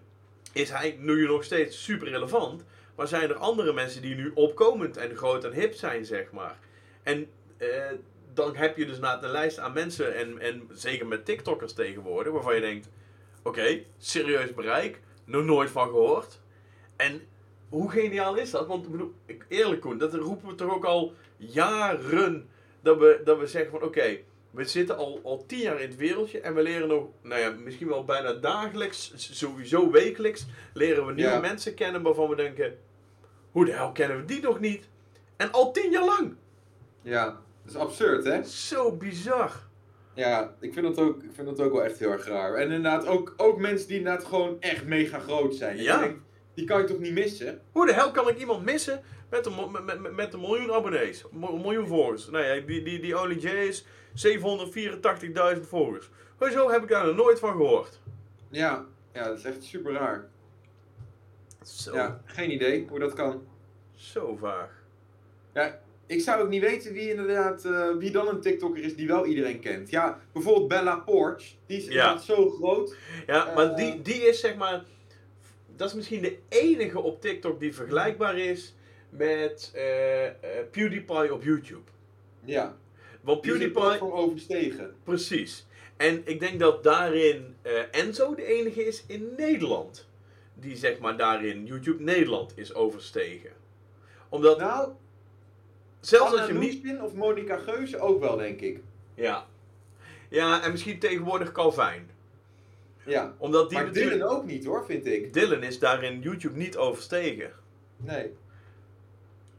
is 0.53 0.69
hij 0.69 0.97
nu 0.99 1.27
nog 1.27 1.43
steeds 1.43 1.83
super 1.83 2.07
relevant. 2.09 2.63
Maar 2.97 3.07
zijn 3.07 3.29
er 3.29 3.35
andere 3.35 3.73
mensen 3.73 4.01
die 4.01 4.15
nu 4.15 4.31
opkomend 4.33 4.97
en 4.97 5.15
groot 5.15 5.43
en 5.43 5.53
hip 5.53 5.73
zijn, 5.73 6.05
zeg 6.05 6.31
maar. 6.31 6.57
En 7.03 7.27
eh, 7.57 7.91
dan 8.33 8.55
heb 8.55 8.77
je 8.77 8.85
dus 8.85 8.99
na 8.99 9.23
een 9.23 9.29
lijst 9.31 9.59
aan 9.59 9.73
mensen, 9.73 10.15
en, 10.15 10.39
en 10.39 10.67
zeker 10.71 11.07
met 11.07 11.25
TikTokkers 11.25 11.73
tegenwoordig, 11.73 12.33
waarvan 12.33 12.55
je 12.55 12.61
denkt: 12.61 12.89
oké, 13.43 13.83
serieus 13.97 14.53
bereik, 14.53 14.99
nog 15.25 15.43
nooit 15.43 15.69
van 15.69 15.87
gehoord. 15.87 16.39
En 16.95 17.21
hoe 17.69 17.91
geniaal 17.91 18.35
is 18.35 18.51
dat? 18.51 18.67
Want 18.67 18.91
bedoel, 18.91 19.13
eerlijk 19.47 19.81
Koen, 19.81 19.97
dat 19.97 20.13
roepen 20.13 20.49
we 20.49 20.55
toch 20.55 20.73
ook 20.73 20.85
al 20.85 21.13
jaren. 21.37 22.49
Dat 22.81 22.97
we, 22.97 23.21
dat 23.23 23.39
we 23.39 23.47
zeggen 23.47 23.71
van 23.71 23.81
oké, 23.83 24.17
we 24.51 24.63
zitten 24.65 24.97
al, 24.97 25.19
al 25.23 25.45
tien 25.45 25.59
jaar 25.59 25.81
in 25.81 25.89
het 25.89 25.97
wereldje 25.97 26.39
en 26.39 26.55
we 26.55 26.61
leren 26.61 26.87
nog, 26.87 27.07
nou 27.21 27.41
ja, 27.41 27.49
misschien 27.49 27.87
wel 27.87 28.05
bijna 28.05 28.33
dagelijks, 28.33 29.13
sowieso 29.15 29.91
wekelijks, 29.91 30.45
leren 30.73 31.05
we 31.05 31.13
nieuwe 31.13 31.31
Ja. 31.31 31.39
mensen 31.39 31.73
kennen 31.73 32.01
waarvan 32.01 32.29
we 32.29 32.35
denken, 32.35 32.77
hoe 33.57 33.65
de 33.65 33.71
hel 33.71 33.91
kennen 33.91 34.17
we 34.17 34.25
die 34.25 34.41
nog 34.41 34.59
niet? 34.59 34.87
En 35.37 35.51
al 35.51 35.71
tien 35.71 35.91
jaar 35.91 36.05
lang. 36.05 36.35
Ja, 37.01 37.25
dat 37.25 37.73
is 37.73 37.75
absurd, 37.75 38.25
hè? 38.25 38.43
Zo 38.43 38.91
bizar. 38.91 39.51
Ja, 40.13 40.55
ik 40.59 40.73
vind 40.73 40.85
dat 40.85 41.05
ook, 41.05 41.23
ik 41.23 41.29
vind 41.33 41.47
dat 41.47 41.59
ook 41.59 41.71
wel 41.71 41.83
echt 41.83 41.99
heel 41.99 42.11
erg 42.11 42.27
raar. 42.27 42.53
En 42.53 42.63
inderdaad, 42.63 43.07
ook, 43.07 43.33
ook 43.37 43.59
mensen 43.59 43.87
die 43.87 43.97
inderdaad 43.97 44.25
gewoon 44.25 44.57
echt 44.59 44.85
mega 44.85 45.19
groot 45.19 45.55
zijn. 45.55 45.77
Ja. 45.77 45.99
denkt, 45.99 46.21
die 46.53 46.65
kan 46.65 46.81
je 46.81 46.87
toch 46.87 46.99
niet 46.99 47.13
missen? 47.13 47.61
Hoe 47.71 47.85
de 47.85 47.93
hel 47.93 48.11
kan 48.11 48.29
ik 48.29 48.39
iemand 48.39 48.65
missen 48.65 49.01
met 49.29 49.45
een, 49.45 49.71
met, 49.71 50.01
met, 50.01 50.15
met 50.15 50.33
een 50.33 50.39
miljoen 50.39 50.73
abonnees? 50.73 51.23
Een 51.31 51.61
miljoen 51.61 51.87
volgers. 51.87 52.29
Nou 52.29 52.43
ja, 52.43 52.65
die, 52.65 52.83
die, 52.83 52.99
die 52.99 53.19
Only 53.19 53.37
J 53.39 53.47
is 53.47 53.85
784.000 54.27 55.61
volgers. 55.61 56.09
Hoezo 56.37 56.69
heb 56.69 56.81
ik 56.83 56.89
daar 56.89 57.05
nog 57.05 57.15
nooit 57.15 57.39
van 57.39 57.51
gehoord? 57.51 57.99
Ja, 58.49 58.85
ja, 59.13 59.23
dat 59.23 59.37
is 59.37 59.43
echt 59.43 59.63
super 59.63 59.93
raar. 59.93 60.29
Zo, 61.67 61.93
Ja, 61.95 62.21
geen 62.25 62.51
idee 62.51 62.85
hoe 62.89 62.99
dat 62.99 63.13
kan. 63.13 63.47
zo 63.95 64.35
vaag. 64.35 64.69
Ja, 65.53 65.79
ik 66.05 66.21
zou 66.21 66.41
ook 66.43 66.49
niet 66.49 66.61
weten 66.61 66.93
wie 66.93 67.09
inderdaad, 67.09 67.65
eh, 67.65 67.89
wie 67.97 68.11
dan 68.11 68.27
een 68.27 68.41
TikToker 68.41 68.83
is 68.83 68.95
die 68.95 69.07
wel 69.07 69.25
iedereen 69.25 69.59
kent. 69.59 69.89
Ja, 69.89 70.19
bijvoorbeeld 70.33 70.67
Bella 70.67 70.95
Porch, 70.97 71.55
die 71.65 71.77
is 71.77 71.83
Ja. 71.83 71.89
inderdaad 71.89 72.23
zo 72.23 72.49
groot. 72.49 72.95
Ja, 73.27 73.53
maar 73.55 73.69
Eh. 73.69 73.75
die, 73.75 74.01
die 74.01 74.27
is 74.27 74.39
zeg 74.39 74.55
maar... 74.55 74.83
Dat 75.75 75.87
is 75.89 75.93
misschien 75.95 76.21
de 76.21 76.37
enige 76.49 76.99
op 76.99 77.21
TikTok 77.21 77.59
die 77.59 77.73
vergelijkbaar 77.75 78.37
is 78.37 78.75
met 79.09 79.71
eh, 79.75 79.81
PewDiePie 80.71 81.33
op 81.33 81.43
YouTube. 81.43 81.89
Ja, 82.43 82.77
Want 83.21 83.43
die 83.43 83.51
PewDiePie... 83.51 84.01
overstegen. 84.13 84.95
Precies. 85.03 85.65
En 85.97 86.21
ik 86.25 86.39
denk 86.39 86.59
dat 86.59 86.83
daarin 86.83 87.55
Enzo 87.91 88.35
de 88.35 88.45
enige 88.45 88.85
is 88.85 89.03
in 89.07 89.33
Nederland. 89.37 90.07
Die 90.59 90.75
zeg 90.75 90.99
maar 90.99 91.17
daarin 91.17 91.65
YouTube 91.65 92.03
Nederland 92.03 92.57
is 92.57 92.73
overstegen. 92.73 93.51
Omdat, 94.29 94.59
Nou, 94.59 94.91
zelfs 95.99 96.31
Anna 96.31 96.41
als 96.41 96.51
je 96.51 96.57
niet... 96.57 96.99
Of 97.01 97.13
Monica 97.13 97.57
Geuze 97.57 97.99
ook 97.99 98.19
wel, 98.19 98.37
denk 98.37 98.59
ik. 98.61 98.79
Ja. 99.13 99.45
Ja, 100.29 100.63
en 100.63 100.71
misschien 100.71 100.99
tegenwoordig 100.99 101.51
Calvin. 101.51 102.09
Ja, 103.05 103.35
Omdat 103.37 103.69
die 103.69 103.77
maar 103.77 103.87
natuurlijk... 103.87 104.15
Dylan 104.15 104.35
ook 104.35 104.45
niet 104.45 104.65
hoor, 104.65 104.85
vind 104.85 105.05
ik. 105.05 105.33
Dylan 105.33 105.63
is 105.63 105.79
daarin 105.79 106.21
YouTube 106.21 106.57
niet 106.57 106.77
overstegen. 106.77 107.51
Nee. 107.97 108.33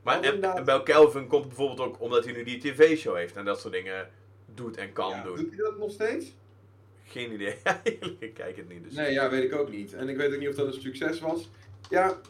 Maar 0.03 0.20
en, 0.22 0.42
en 0.42 0.64
bij 0.64 0.82
Calvin 0.82 1.26
komt 1.26 1.46
bijvoorbeeld 1.46 1.80
ook 1.80 2.01
omdat 2.01 2.24
hij 2.24 2.32
nu 2.32 2.42
die 2.44 2.59
tv-show 2.59 3.16
heeft 3.16 3.36
en 3.36 3.44
dat 3.44 3.61
soort 3.61 3.72
dingen 3.72 4.11
doet 4.55 4.76
en 4.76 4.92
kan 4.92 5.11
Ja, 5.11 5.22
doen. 5.22 5.36
Doet 5.36 5.49
hij 5.49 5.59
dat 5.59 5.78
nog 5.78 5.90
steeds? 5.90 6.34
Geen 7.09 7.33
idee. 7.33 7.55
Eigenlijk, 7.85 8.21
ik 8.21 8.35
kijk 8.35 8.57
het 8.57 8.69
niet. 8.69 8.85
Dus. 8.85 8.93
Nee, 8.95 9.13
ja, 9.13 9.31
weet 9.31 9.45
ik 9.45 9.55
ook 9.55 9.71
niet. 9.71 9.93
En 9.95 10.09
ik 10.09 10.17
weet 10.17 10.33
ook 10.33 10.39
niet 10.39 10.49
of 10.49 10.55
dat 10.55 10.67
een 10.75 10.81
succes 10.81 11.21
was. 11.21 11.51
Ja, 11.91 12.21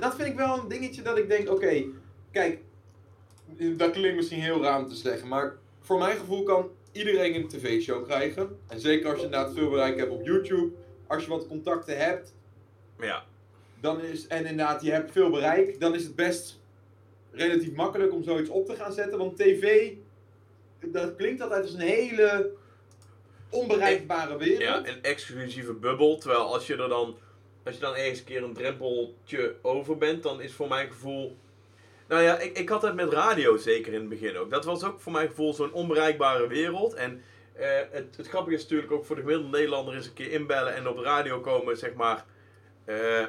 dat 0.00 0.14
vind 0.14 0.28
ik 0.28 0.36
wel 0.36 0.58
een 0.58 0.68
dingetje 0.68 1.02
dat 1.02 1.18
ik 1.18 1.28
denk, 1.28 1.50
oké, 1.50 1.84
kijk, 2.30 2.58
dat 3.76 3.90
klinkt 3.90 4.16
misschien 4.16 4.40
heel 4.40 4.62
raar 4.62 4.78
om 4.78 4.88
te 4.88 4.94
zeggen, 4.94 5.28
maar 5.28 5.56
voor 5.80 5.98
mijn 5.98 6.16
gevoel 6.16 6.42
kan 6.42 6.70
iedereen 6.92 7.34
een 7.34 7.48
tv-show 7.48 8.04
krijgen. 8.04 8.58
En 8.68 8.80
zeker 8.80 9.10
als 9.10 9.18
je 9.18 9.24
inderdaad 9.24 9.54
veel 9.54 9.70
bereik 9.70 9.96
hebt 9.98 10.10
op 10.10 10.24
YouTube, 10.24 10.72
als 11.06 11.22
je 11.24 11.28
wat 11.30 11.46
contacten 11.48 11.98
hebt, 11.98 12.34
Ja. 12.98 13.24
dan 13.80 14.00
is, 14.00 14.26
en 14.26 14.46
inderdaad 14.46 14.82
je 14.82 14.90
hebt 14.90 15.12
veel 15.12 15.30
bereik, 15.30 15.80
dan 15.80 15.94
is 15.94 16.04
het 16.04 16.14
best 16.16 16.60
relatief 17.30 17.72
makkelijk 17.72 18.12
om 18.12 18.22
zoiets 18.22 18.50
op 18.50 18.66
te 18.66 18.74
gaan 18.74 18.92
zetten. 18.92 19.18
Want 19.18 19.36
tv, 19.36 19.92
dat 20.86 21.16
klinkt 21.16 21.40
altijd 21.42 21.62
als 21.62 21.72
een 21.74 21.80
hele 21.80 22.52
onbereikbare 23.52 24.36
wereld. 24.36 24.60
ja, 24.60 24.86
een 24.86 25.02
exclusieve 25.02 25.72
bubbel. 25.72 26.18
Terwijl 26.18 26.52
als 26.52 26.66
je 26.66 26.76
er 26.76 26.88
dan 26.88 27.16
als 27.64 27.74
je 27.74 27.80
dan 27.80 27.96
ergens 27.96 28.18
een 28.18 28.24
keer 28.24 28.42
een 28.42 28.52
drempeltje 28.54 29.54
over 29.62 29.96
bent, 29.98 30.22
dan 30.22 30.40
is 30.40 30.52
voor 30.52 30.68
mijn 30.68 30.88
gevoel. 30.88 31.36
Nou 32.08 32.22
ja, 32.22 32.38
ik, 32.38 32.58
ik 32.58 32.68
had 32.68 32.82
het 32.82 32.94
met 32.94 33.12
radio 33.12 33.56
zeker 33.56 33.92
in 33.92 34.00
het 34.00 34.08
begin 34.08 34.36
ook. 34.36 34.50
Dat 34.50 34.64
was 34.64 34.84
ook 34.84 35.00
voor 35.00 35.12
mijn 35.12 35.28
gevoel 35.28 35.54
zo'n 35.54 35.72
onbereikbare 35.72 36.46
wereld. 36.46 36.94
En 36.94 37.22
eh, 37.52 37.68
het, 37.90 38.16
het 38.16 38.28
grappige 38.28 38.56
is 38.56 38.62
natuurlijk 38.62 38.92
ook 38.92 39.04
voor 39.04 39.16
de 39.16 39.22
gemiddelde 39.22 39.56
Nederlander 39.56 39.94
eens 39.94 40.06
een 40.06 40.12
keer 40.12 40.30
inbellen 40.30 40.74
en 40.74 40.88
op 40.88 40.96
de 40.96 41.02
radio 41.02 41.40
komen, 41.40 41.76
zeg 41.76 41.94
maar. 41.94 42.24
eh, 42.84 43.20
eh, 43.20 43.28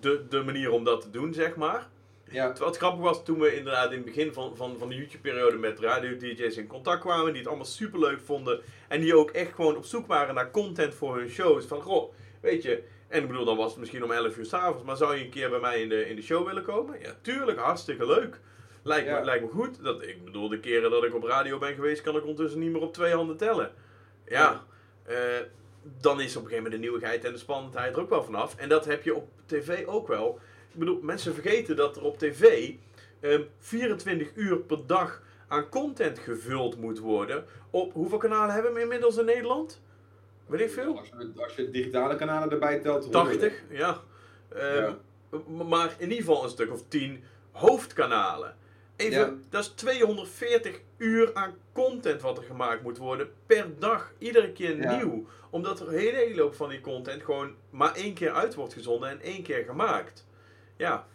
de, 0.00 0.26
de 0.28 0.42
manier 0.42 0.70
om 0.70 0.84
dat 0.84 1.00
te 1.00 1.10
doen, 1.10 1.34
zeg 1.34 1.56
maar. 1.56 1.88
Ja. 2.30 2.52
Wat 2.58 2.76
grappig 2.76 3.00
was 3.00 3.24
toen 3.24 3.38
we 3.40 3.56
inderdaad 3.56 3.90
in 3.90 3.96
het 3.96 4.04
begin 4.04 4.32
van, 4.32 4.56
van, 4.56 4.78
van 4.78 4.88
de 4.88 4.94
YouTube-periode 4.94 5.56
met 5.56 5.78
radio-DJ's 5.78 6.56
in 6.56 6.66
contact 6.66 7.00
kwamen, 7.00 7.26
die 7.26 7.38
het 7.38 7.46
allemaal 7.46 7.66
super 7.66 7.98
leuk 8.00 8.20
vonden. 8.20 8.60
En 8.88 9.00
die 9.00 9.16
ook 9.16 9.30
echt 9.30 9.54
gewoon 9.54 9.76
op 9.76 9.84
zoek 9.84 10.06
waren 10.06 10.34
naar 10.34 10.50
content 10.50 10.94
voor 10.94 11.16
hun 11.16 11.28
shows. 11.28 11.64
Van 11.66 11.80
goh, 11.82 12.12
weet 12.40 12.62
je. 12.62 12.82
En 13.08 13.22
ik 13.22 13.26
bedoel, 13.28 13.44
dan 13.44 13.56
was 13.56 13.70
het 13.70 13.78
misschien 13.80 14.04
om 14.04 14.10
11 14.12 14.36
uur 14.36 14.44
s'avonds, 14.44 14.84
maar 14.84 14.96
zou 14.96 15.16
je 15.16 15.24
een 15.24 15.30
keer 15.30 15.50
bij 15.50 15.60
mij 15.60 15.82
in 15.82 15.88
de, 15.88 16.08
in 16.08 16.16
de 16.16 16.22
show 16.22 16.46
willen 16.46 16.62
komen? 16.62 17.00
Ja, 17.00 17.16
tuurlijk, 17.22 17.58
hartstikke 17.58 18.06
leuk. 18.06 18.40
Lijkt, 18.82 19.06
Ja. 19.08 19.18
me, 19.18 19.24
lijkt 19.24 19.44
me 19.44 19.50
goed. 19.50 19.84
Dat, 19.84 20.02
ik 20.02 20.24
bedoel, 20.24 20.48
de 20.48 20.60
keren 20.60 20.90
dat 20.90 21.04
ik 21.04 21.14
op 21.14 21.22
radio 21.24 21.58
ben 21.58 21.74
geweest, 21.74 22.02
kan 22.02 22.16
ik 22.16 22.22
ondertussen 22.22 22.60
niet 22.60 22.70
meer 22.72 22.80
op 22.82 22.92
twee 22.92 23.14
handen 23.14 23.36
tellen. 23.36 23.72
Ja, 24.26 24.64
eh, 25.02 25.16
dan 26.00 26.20
is 26.20 26.36
op 26.36 26.42
een 26.42 26.48
gegeven 26.48 26.56
moment 26.56 26.72
de 26.72 26.78
nieuwigheid 26.78 27.24
en 27.24 27.32
de 27.32 27.38
spannendheid 27.38 27.94
er 27.96 28.00
ook 28.02 28.10
wel 28.10 28.24
vanaf. 28.24 28.56
En 28.56 28.68
dat 28.68 28.84
heb 28.84 29.02
je 29.04 29.14
op 29.14 29.28
tv 29.46 29.86
ook 29.86 30.08
wel. 30.08 30.38
Ik 30.72 30.78
bedoel, 30.78 31.00
mensen 31.02 31.34
vergeten 31.34 31.76
dat 31.76 31.96
er 31.96 32.02
op 32.02 32.18
tv 32.18 32.70
ehm, 33.20 33.42
24 33.58 34.30
uur 34.34 34.56
per 34.58 34.86
dag 34.86 35.22
aan 35.48 35.68
content 35.68 36.18
gevuld 36.18 36.76
moet 36.76 36.98
worden. 36.98 37.44
Op 37.70 37.92
hoeveel 37.92 38.18
kanalen 38.18 38.54
hebben 38.54 38.72
we 38.72 38.80
inmiddels 38.80 39.16
in 39.16 39.24
Nederland? 39.24 39.80
Weet 40.46 40.60
ik 40.60 40.70
veel? 40.70 40.98
Als 40.98 41.08
je, 41.08 41.30
als 41.42 41.54
je 41.54 41.70
digitale 41.70 42.16
kanalen 42.16 42.50
erbij 42.50 42.78
telt, 42.80 43.02
honderden. 43.02 43.38
80, 43.40 43.62
ja. 43.70 44.00
Ehm, 44.48 44.76
Ja. 44.76 44.96
Maar 45.68 45.94
in 45.98 46.08
ieder 46.08 46.24
geval 46.24 46.44
een 46.44 46.50
stuk 46.50 46.72
of 46.72 46.82
10 46.88 47.24
hoofdkanalen. 47.52 48.56
Even, 48.96 49.18
Ja. 49.20 49.34
dat 49.48 49.62
is 49.62 49.68
240 49.68 50.80
uur 50.96 51.30
aan 51.34 51.54
content 51.72 52.20
wat 52.22 52.38
er 52.38 52.44
gemaakt 52.44 52.82
moet 52.82 52.98
worden 52.98 53.30
per 53.46 53.66
dag. 53.78 54.12
Iedere 54.18 54.52
keer 54.52 54.76
Ja. 54.76 54.96
nieuw. 54.96 55.26
Omdat 55.50 55.80
er 55.80 55.88
een 55.88 55.98
hele, 55.98 56.40
hoop 56.42 56.54
van 56.54 56.68
die 56.68 56.80
content 56.80 57.22
gewoon 57.22 57.54
maar 57.70 57.94
één 57.94 58.14
keer 58.14 58.30
uit 58.32 58.54
wordt 58.54 58.72
gezonden 58.72 59.08
en 59.08 59.20
één 59.20 59.42
keer 59.42 59.64
gemaakt. 59.64 60.26
Ja. 60.80 61.06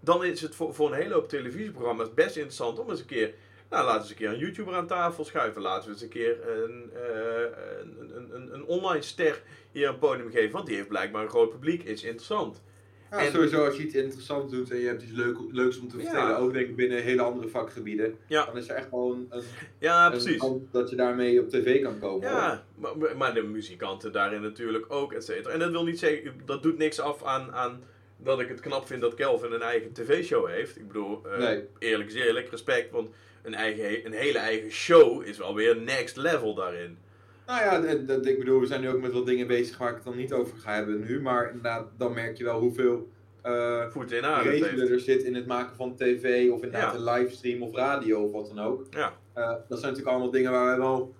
Dan 0.00 0.24
is 0.24 0.40
het 0.40 0.54
voor, 0.54 0.74
voor 0.74 0.88
een 0.92 1.00
hele 1.02 1.14
hoop 1.14 1.28
televisieprogramma's 1.28 2.14
best 2.14 2.36
interessant 2.36 2.78
om 2.78 2.90
eens 2.90 3.00
een 3.00 3.06
keer... 3.06 3.34
Nou, 3.70 3.84
laten 3.84 3.94
we 3.96 4.00
eens 4.02 4.10
een 4.10 4.16
keer 4.16 4.28
een 4.28 4.38
YouTuber 4.38 4.74
aan 4.74 4.86
tafel 4.86 5.24
schuiven. 5.24 5.62
Laten 5.62 5.84
we 5.86 5.92
eens 5.92 6.02
een 6.02 6.08
keer 6.08 6.48
een, 6.48 6.90
eh, 6.94 7.80
een, 7.80 8.16
een, 8.16 8.34
een, 8.34 8.54
een 8.54 8.64
online 8.64 9.02
ster 9.02 9.42
hier 9.72 9.88
een 9.88 9.98
podium 9.98 10.30
geven. 10.30 10.50
Want 10.52 10.66
die 10.66 10.76
heeft 10.76 10.88
blijkbaar 10.88 11.22
een 11.22 11.28
groot 11.28 11.50
publiek. 11.50 11.82
Is 11.82 12.02
interessant. 12.04 12.62
Ja, 13.10 13.18
En- 13.18 13.32
sowieso 13.32 13.64
als 13.64 13.76
je 13.76 13.82
iets 13.82 13.94
interessants 13.94 14.52
doet 14.52 14.70
en 14.70 14.76
je 14.78 14.86
hebt 14.86 15.02
iets 15.02 15.12
leuk, 15.12 15.36
leuks 15.50 15.78
om 15.78 15.88
te 15.88 15.96
Ja. 15.96 16.02
vertellen, 16.02 16.36
ook 16.36 16.52
denk 16.52 16.68
ik 16.68 16.76
binnen 16.76 17.02
hele 17.02 17.22
andere 17.22 17.48
vakgebieden, 17.48 18.16
Ja. 18.26 18.44
dan 18.44 18.56
is 18.56 18.68
er 18.68 18.74
echt 18.76 18.88
gewoon 18.88 19.26
een, 19.30 19.42
Ja, 19.78 20.10
precies. 20.10 20.42
dat 20.70 20.90
je 20.90 20.96
daarmee 20.96 21.40
op 21.40 21.48
tv 21.48 21.82
kan 21.82 21.98
komen. 21.98 22.28
Ja, 22.28 22.64
maar, 22.74 23.16
maar 23.16 23.34
de 23.34 23.42
muzikanten 23.42 24.12
daarin 24.12 24.42
natuurlijk 24.42 24.84
ook, 24.92 25.12
et 25.12 25.24
cetera. 25.24 25.52
En 25.54 25.58
dat 25.58 25.70
wil 25.70 25.84
niet 25.84 25.98
zeggen, 25.98 26.32
dat 26.44 26.62
doet 26.62 26.78
niks 26.78 27.00
af 27.00 27.24
aan, 27.24 27.52
aan 27.52 27.82
dat 28.22 28.40
ik 28.40 28.48
het 28.48 28.60
knap 28.60 28.86
vind 28.86 29.00
dat 29.00 29.14
Kelvin 29.14 29.52
een 29.52 29.62
eigen 29.62 29.92
tv-show 29.92 30.48
heeft. 30.48 30.76
Ik 30.76 30.86
bedoel, 30.86 31.20
Nee. 31.38 31.64
eerlijk 31.78 32.08
is 32.08 32.14
eerlijk, 32.14 32.48
respect, 32.50 32.90
want 32.90 33.08
een, 33.42 33.54
eigen, 33.54 34.06
een 34.06 34.12
hele 34.12 34.38
eigen 34.38 34.70
show 34.70 35.22
is 35.24 35.38
wel 35.38 35.54
weer 35.54 35.76
next 35.76 36.16
level 36.16 36.54
daarin. 36.54 36.98
Nou 37.46 37.62
ja, 37.62 37.80
dat, 37.80 38.08
dat- 38.08 38.26
ik 38.26 38.38
bedoel, 38.38 38.60
we 38.60 38.66
zijn 38.66 38.80
nu 38.80 38.88
ook 38.88 39.00
met 39.00 39.12
wat 39.12 39.26
dingen 39.26 39.46
bezig 39.46 39.78
waar 39.78 39.88
ik 39.88 39.94
het 39.94 40.04
dan 40.04 40.16
niet 40.16 40.32
over 40.32 40.58
ga 40.58 40.74
hebben 40.74 41.00
nu, 41.00 41.20
maar 41.20 41.46
inderdaad, 41.46 41.86
dan 41.98 42.14
merk 42.14 42.36
je 42.36 42.44
wel 42.44 42.58
hoeveel 42.60 43.08
eh 43.42 43.90
Voet 43.90 44.12
in 44.12 44.24
regelen 44.42 44.90
er 44.90 45.00
zit 45.00 45.22
in 45.22 45.34
het 45.34 45.46
maken 45.46 45.76
van 45.76 45.96
tv 45.96 46.50
of 46.50 46.62
inderdaad 46.62 46.92
Ja. 46.92 46.98
een 46.98 47.04
livestream 47.04 47.62
of 47.62 47.74
radio 47.74 48.22
of 48.24 48.32
wat 48.32 48.46
dan 48.54 48.64
ook. 48.64 48.86
Ja, 48.90 49.16
Eh, 49.34 49.48
dat 49.50 49.78
zijn 49.78 49.80
natuurlijk 49.92 50.06
allemaal 50.08 50.30
dingen 50.30 50.50
waar 50.52 50.72
we 50.74 50.80
wel 50.82 51.14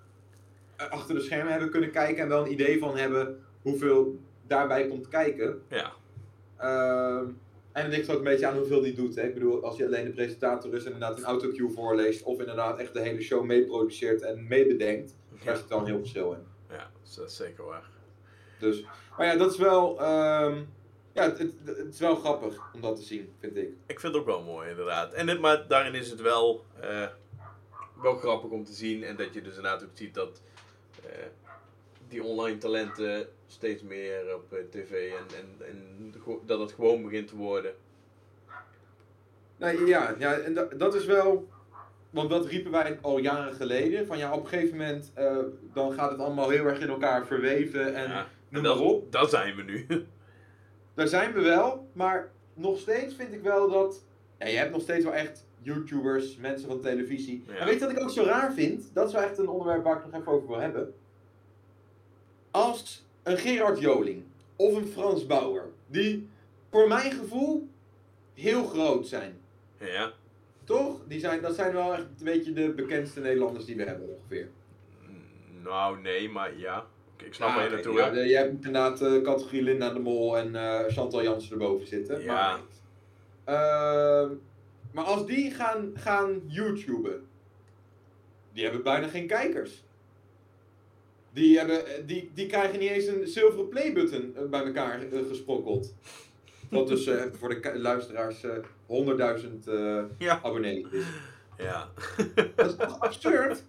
achter 0.89 1.15
de 1.15 1.21
schermen 1.21 1.51
hebben 1.51 1.69
kunnen 1.69 1.91
kijken 1.91 2.23
en 2.23 2.29
wel 2.29 2.45
een 2.45 2.51
idee 2.51 2.79
van 2.79 2.97
hebben 2.97 3.39
hoeveel 3.61 4.19
daarbij 4.47 4.87
komt 4.87 5.07
kijken. 5.07 5.61
ja, 5.69 5.91
en 7.71 7.83
het 7.83 7.93
ligt 7.93 8.09
ook 8.09 8.17
een 8.17 8.23
beetje 8.23 8.47
aan 8.47 8.57
hoeveel 8.57 8.81
die 8.81 8.93
doet. 8.93 9.15
Hè. 9.15 9.21
Ik 9.21 9.33
bedoel, 9.33 9.63
als 9.63 9.77
je 9.77 9.85
alleen 9.85 10.05
de 10.05 10.11
presentator 10.11 10.73
is 10.73 10.83
en 10.83 10.93
inderdaad 10.93 11.17
een 11.17 11.23
autocue 11.23 11.69
voorleest, 11.69 12.23
of 12.23 12.39
inderdaad 12.39 12.79
echt 12.79 12.93
de 12.93 13.01
hele 13.01 13.21
show 13.21 13.43
meeproduceert 13.43 14.21
en 14.21 14.47
meebedenkt, 14.47 15.15
daar 15.29 15.53
ja, 15.53 15.55
zit 15.55 15.67
wel 15.67 15.79
een 15.79 15.85
heel 15.85 15.99
verschil 15.99 16.31
in. 16.31 16.47
ja, 16.69 16.91
dat 17.15 17.29
is 17.29 17.35
zeker 17.35 17.65
waar. 17.65 17.89
Dus, 18.59 18.85
maar 19.17 19.27
ja, 19.27 19.35
dat 19.35 19.51
is 19.51 19.57
wel, 19.57 19.99
ehm, 19.99 20.61
ja, 21.13 21.23
het, 21.23 21.37
het, 21.37 21.53
het 21.65 21.93
is 21.93 21.99
wel 21.99 22.15
grappig 22.15 22.73
om 22.73 22.81
dat 22.81 22.95
te 22.95 23.03
zien, 23.03 23.33
vind 23.39 23.57
ik. 23.57 23.69
Ik 23.85 23.99
vind 23.99 24.13
het 24.13 24.21
ook 24.21 24.27
wel 24.27 24.43
mooi, 24.43 24.69
inderdaad. 24.69 25.13
En 25.13 25.27
het, 25.27 25.39
maar 25.39 25.67
daarin 25.67 25.93
is 25.93 26.09
het 26.09 26.21
wel, 26.21 26.65
eh, 26.79 27.07
wel 28.01 28.15
grappig 28.15 28.49
om 28.49 28.63
te 28.63 28.73
zien. 28.73 29.03
En 29.03 29.15
dat 29.15 29.33
je 29.33 29.41
dus 29.41 29.55
inderdaad 29.55 29.83
ook 29.83 29.89
ziet 29.93 30.13
dat 30.13 30.41
eh, 31.03 31.25
die 32.11 32.23
online 32.23 32.57
talenten 32.57 33.27
steeds 33.47 33.83
meer 33.83 34.35
op 34.35 34.53
eh, 34.53 34.59
tv 34.69 35.11
en, 35.11 35.35
en, 35.37 35.67
en 35.67 36.13
dat 36.45 36.59
het 36.59 36.71
gewoon 36.71 37.03
begint 37.03 37.27
te 37.27 37.35
worden. 37.35 37.73
Nou 39.57 39.87
ja, 39.87 40.15
ja 40.19 40.33
en 40.33 40.53
dat, 40.53 40.79
dat 40.79 40.95
is 40.95 41.05
wel, 41.05 41.47
want 42.09 42.29
dat 42.29 42.45
riepen 42.45 42.71
wij 42.71 42.97
al 43.01 43.17
jaren 43.17 43.53
geleden, 43.53 44.07
van 44.07 44.17
ja, 44.17 44.33
op 44.33 44.43
een 44.43 44.49
gegeven 44.49 44.77
moment, 44.77 45.11
eh, 45.13 45.37
dan 45.73 45.93
gaat 45.93 46.11
het 46.11 46.19
allemaal 46.19 46.49
heel 46.49 46.65
erg 46.65 46.79
in 46.79 46.89
elkaar 46.89 47.25
verweven 47.25 47.95
en 47.95 48.09
Ja, 48.09 48.27
noem 48.49 48.65
en 48.65 48.69
maar 48.69 48.79
op. 48.79 49.11
dat, 49.11 49.21
dat 49.21 49.29
zijn 49.29 49.55
we 49.55 49.63
nu. 49.63 49.85
Daar 50.93 51.07
zijn 51.07 51.33
we 51.33 51.41
wel, 51.41 51.89
maar 51.93 52.31
nog 52.53 52.79
steeds 52.79 53.15
vind 53.15 53.33
ik 53.33 53.41
wel 53.41 53.69
dat. 53.69 54.03
Ja, 54.39 54.47
je 54.47 54.57
hebt 54.57 54.71
nog 54.71 54.81
steeds 54.81 55.05
wel 55.05 55.13
echt 55.13 55.45
YouTubers, 55.61 56.37
mensen 56.37 56.67
van 56.67 56.81
televisie. 56.81 57.43
Ja. 57.47 57.53
En 57.53 57.65
weet 57.65 57.79
je 57.79 57.85
wat 57.85 57.91
ik 57.91 58.01
ook 58.01 58.09
zo 58.09 58.23
raar 58.23 58.53
vind? 58.53 58.89
Dat 58.93 59.07
is 59.07 59.13
wel 59.13 59.21
echt 59.21 59.37
een 59.37 59.47
onderwerp 59.49 59.83
waar 59.83 59.97
ik 59.97 60.05
nog 60.11 60.21
even 60.21 60.31
over 60.31 60.47
wil 60.47 60.59
hebben. 60.59 60.93
Als 62.51 63.05
een 63.23 63.37
Gerard 63.37 63.79
Joling 63.79 64.23
of 64.55 64.75
een 64.75 64.87
Frans 64.87 65.25
Bauer, 65.25 65.69
die 65.87 66.29
voor 66.69 66.87
mijn 66.87 67.11
gevoel 67.11 67.67
heel 68.33 68.65
groot 68.65 69.07
zijn. 69.07 69.39
ja. 69.77 70.11
Toch? 70.63 70.99
Die 71.07 71.19
zijn, 71.19 71.41
dat 71.41 71.55
zijn 71.55 71.73
wel 71.73 71.93
echt 71.93 72.01
een 72.01 72.23
beetje 72.23 72.53
de 72.53 72.69
bekendste 72.69 73.19
Nederlanders 73.19 73.65
die 73.65 73.75
we 73.75 73.83
hebben 73.83 74.07
ongeveer. 74.09 74.49
Nou, 75.63 76.01
nee, 76.01 76.29
maar 76.29 76.57
ja. 76.57 76.85
Ik, 77.25 77.33
snap 77.33 77.55
waar 77.55 77.63
je 77.63 77.69
naartoe 77.69 77.93
ja, 77.93 78.13
je 78.13 78.35
hebt 78.35 78.51
inderdaad 78.51 78.97
de 78.97 79.21
categorie 79.23 79.61
Linda 79.61 79.89
de 79.89 79.99
Mol 79.99 80.37
en 80.37 80.55
eh, 80.55 80.93
Chantal 80.93 81.23
Jansen 81.23 81.51
erboven 81.51 81.87
zitten. 81.87 82.23
Ja. 82.23 82.33
Maar, 82.33 82.59
Ehm, 83.43 84.29
maar 84.91 85.03
als 85.03 85.25
die 85.25 85.51
gaan, 85.51 85.91
gaan 85.93 86.41
YouTuben, 86.47 87.27
die 88.53 88.63
hebben 88.63 88.83
bijna 88.83 89.07
geen 89.07 89.27
kijkers. 89.27 89.83
Die, 91.33 91.57
hebben, 91.57 91.85
eh, 91.85 91.93
die, 92.05 92.31
die 92.33 92.45
krijgen 92.45 92.79
niet 92.79 92.89
eens 92.89 93.05
een 93.05 93.27
zilveren 93.27 93.67
playbutton 93.69 94.35
eh, 94.35 94.43
bij 94.45 94.63
elkaar 94.65 95.01
eh, 95.01 95.19
gesprokkeld. 95.29 95.93
Wat 96.69 96.87
dus 96.87 97.09
voor 97.39 97.61
de 97.61 97.79
luisteraars 97.79 98.43
eh 98.43 98.55
100.000 98.87 99.67
eh, 99.67 100.03
Ja. 100.17 100.39
abonnees 100.43 100.85
is. 100.91 101.05
Ja. 101.57 101.89
Dat 102.55 102.65
is 102.69 102.75
toch 102.75 102.99
absurd? 102.99 103.63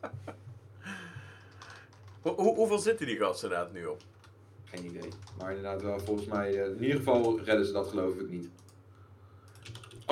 Hoe- 2.20 2.32
hoe- 2.34 2.54
hoeveel 2.54 2.78
zitten 2.78 3.06
die 3.06 3.16
gasten 3.16 3.48
inderdaad 3.48 3.72
nu 3.72 3.86
op? 3.86 4.00
Geen 4.64 4.84
idee. 4.84 5.08
Maar 5.38 5.48
inderdaad 5.48 5.82
wel, 5.82 6.00
volgens 6.00 6.26
mij, 6.28 6.52
in 6.52 6.82
ieder 6.82 6.96
geval 6.96 7.40
redden 7.40 7.66
ze 7.66 7.72
dat 7.72 7.88
geloof 7.88 8.14
ik 8.16 8.30
niet. 8.30 8.48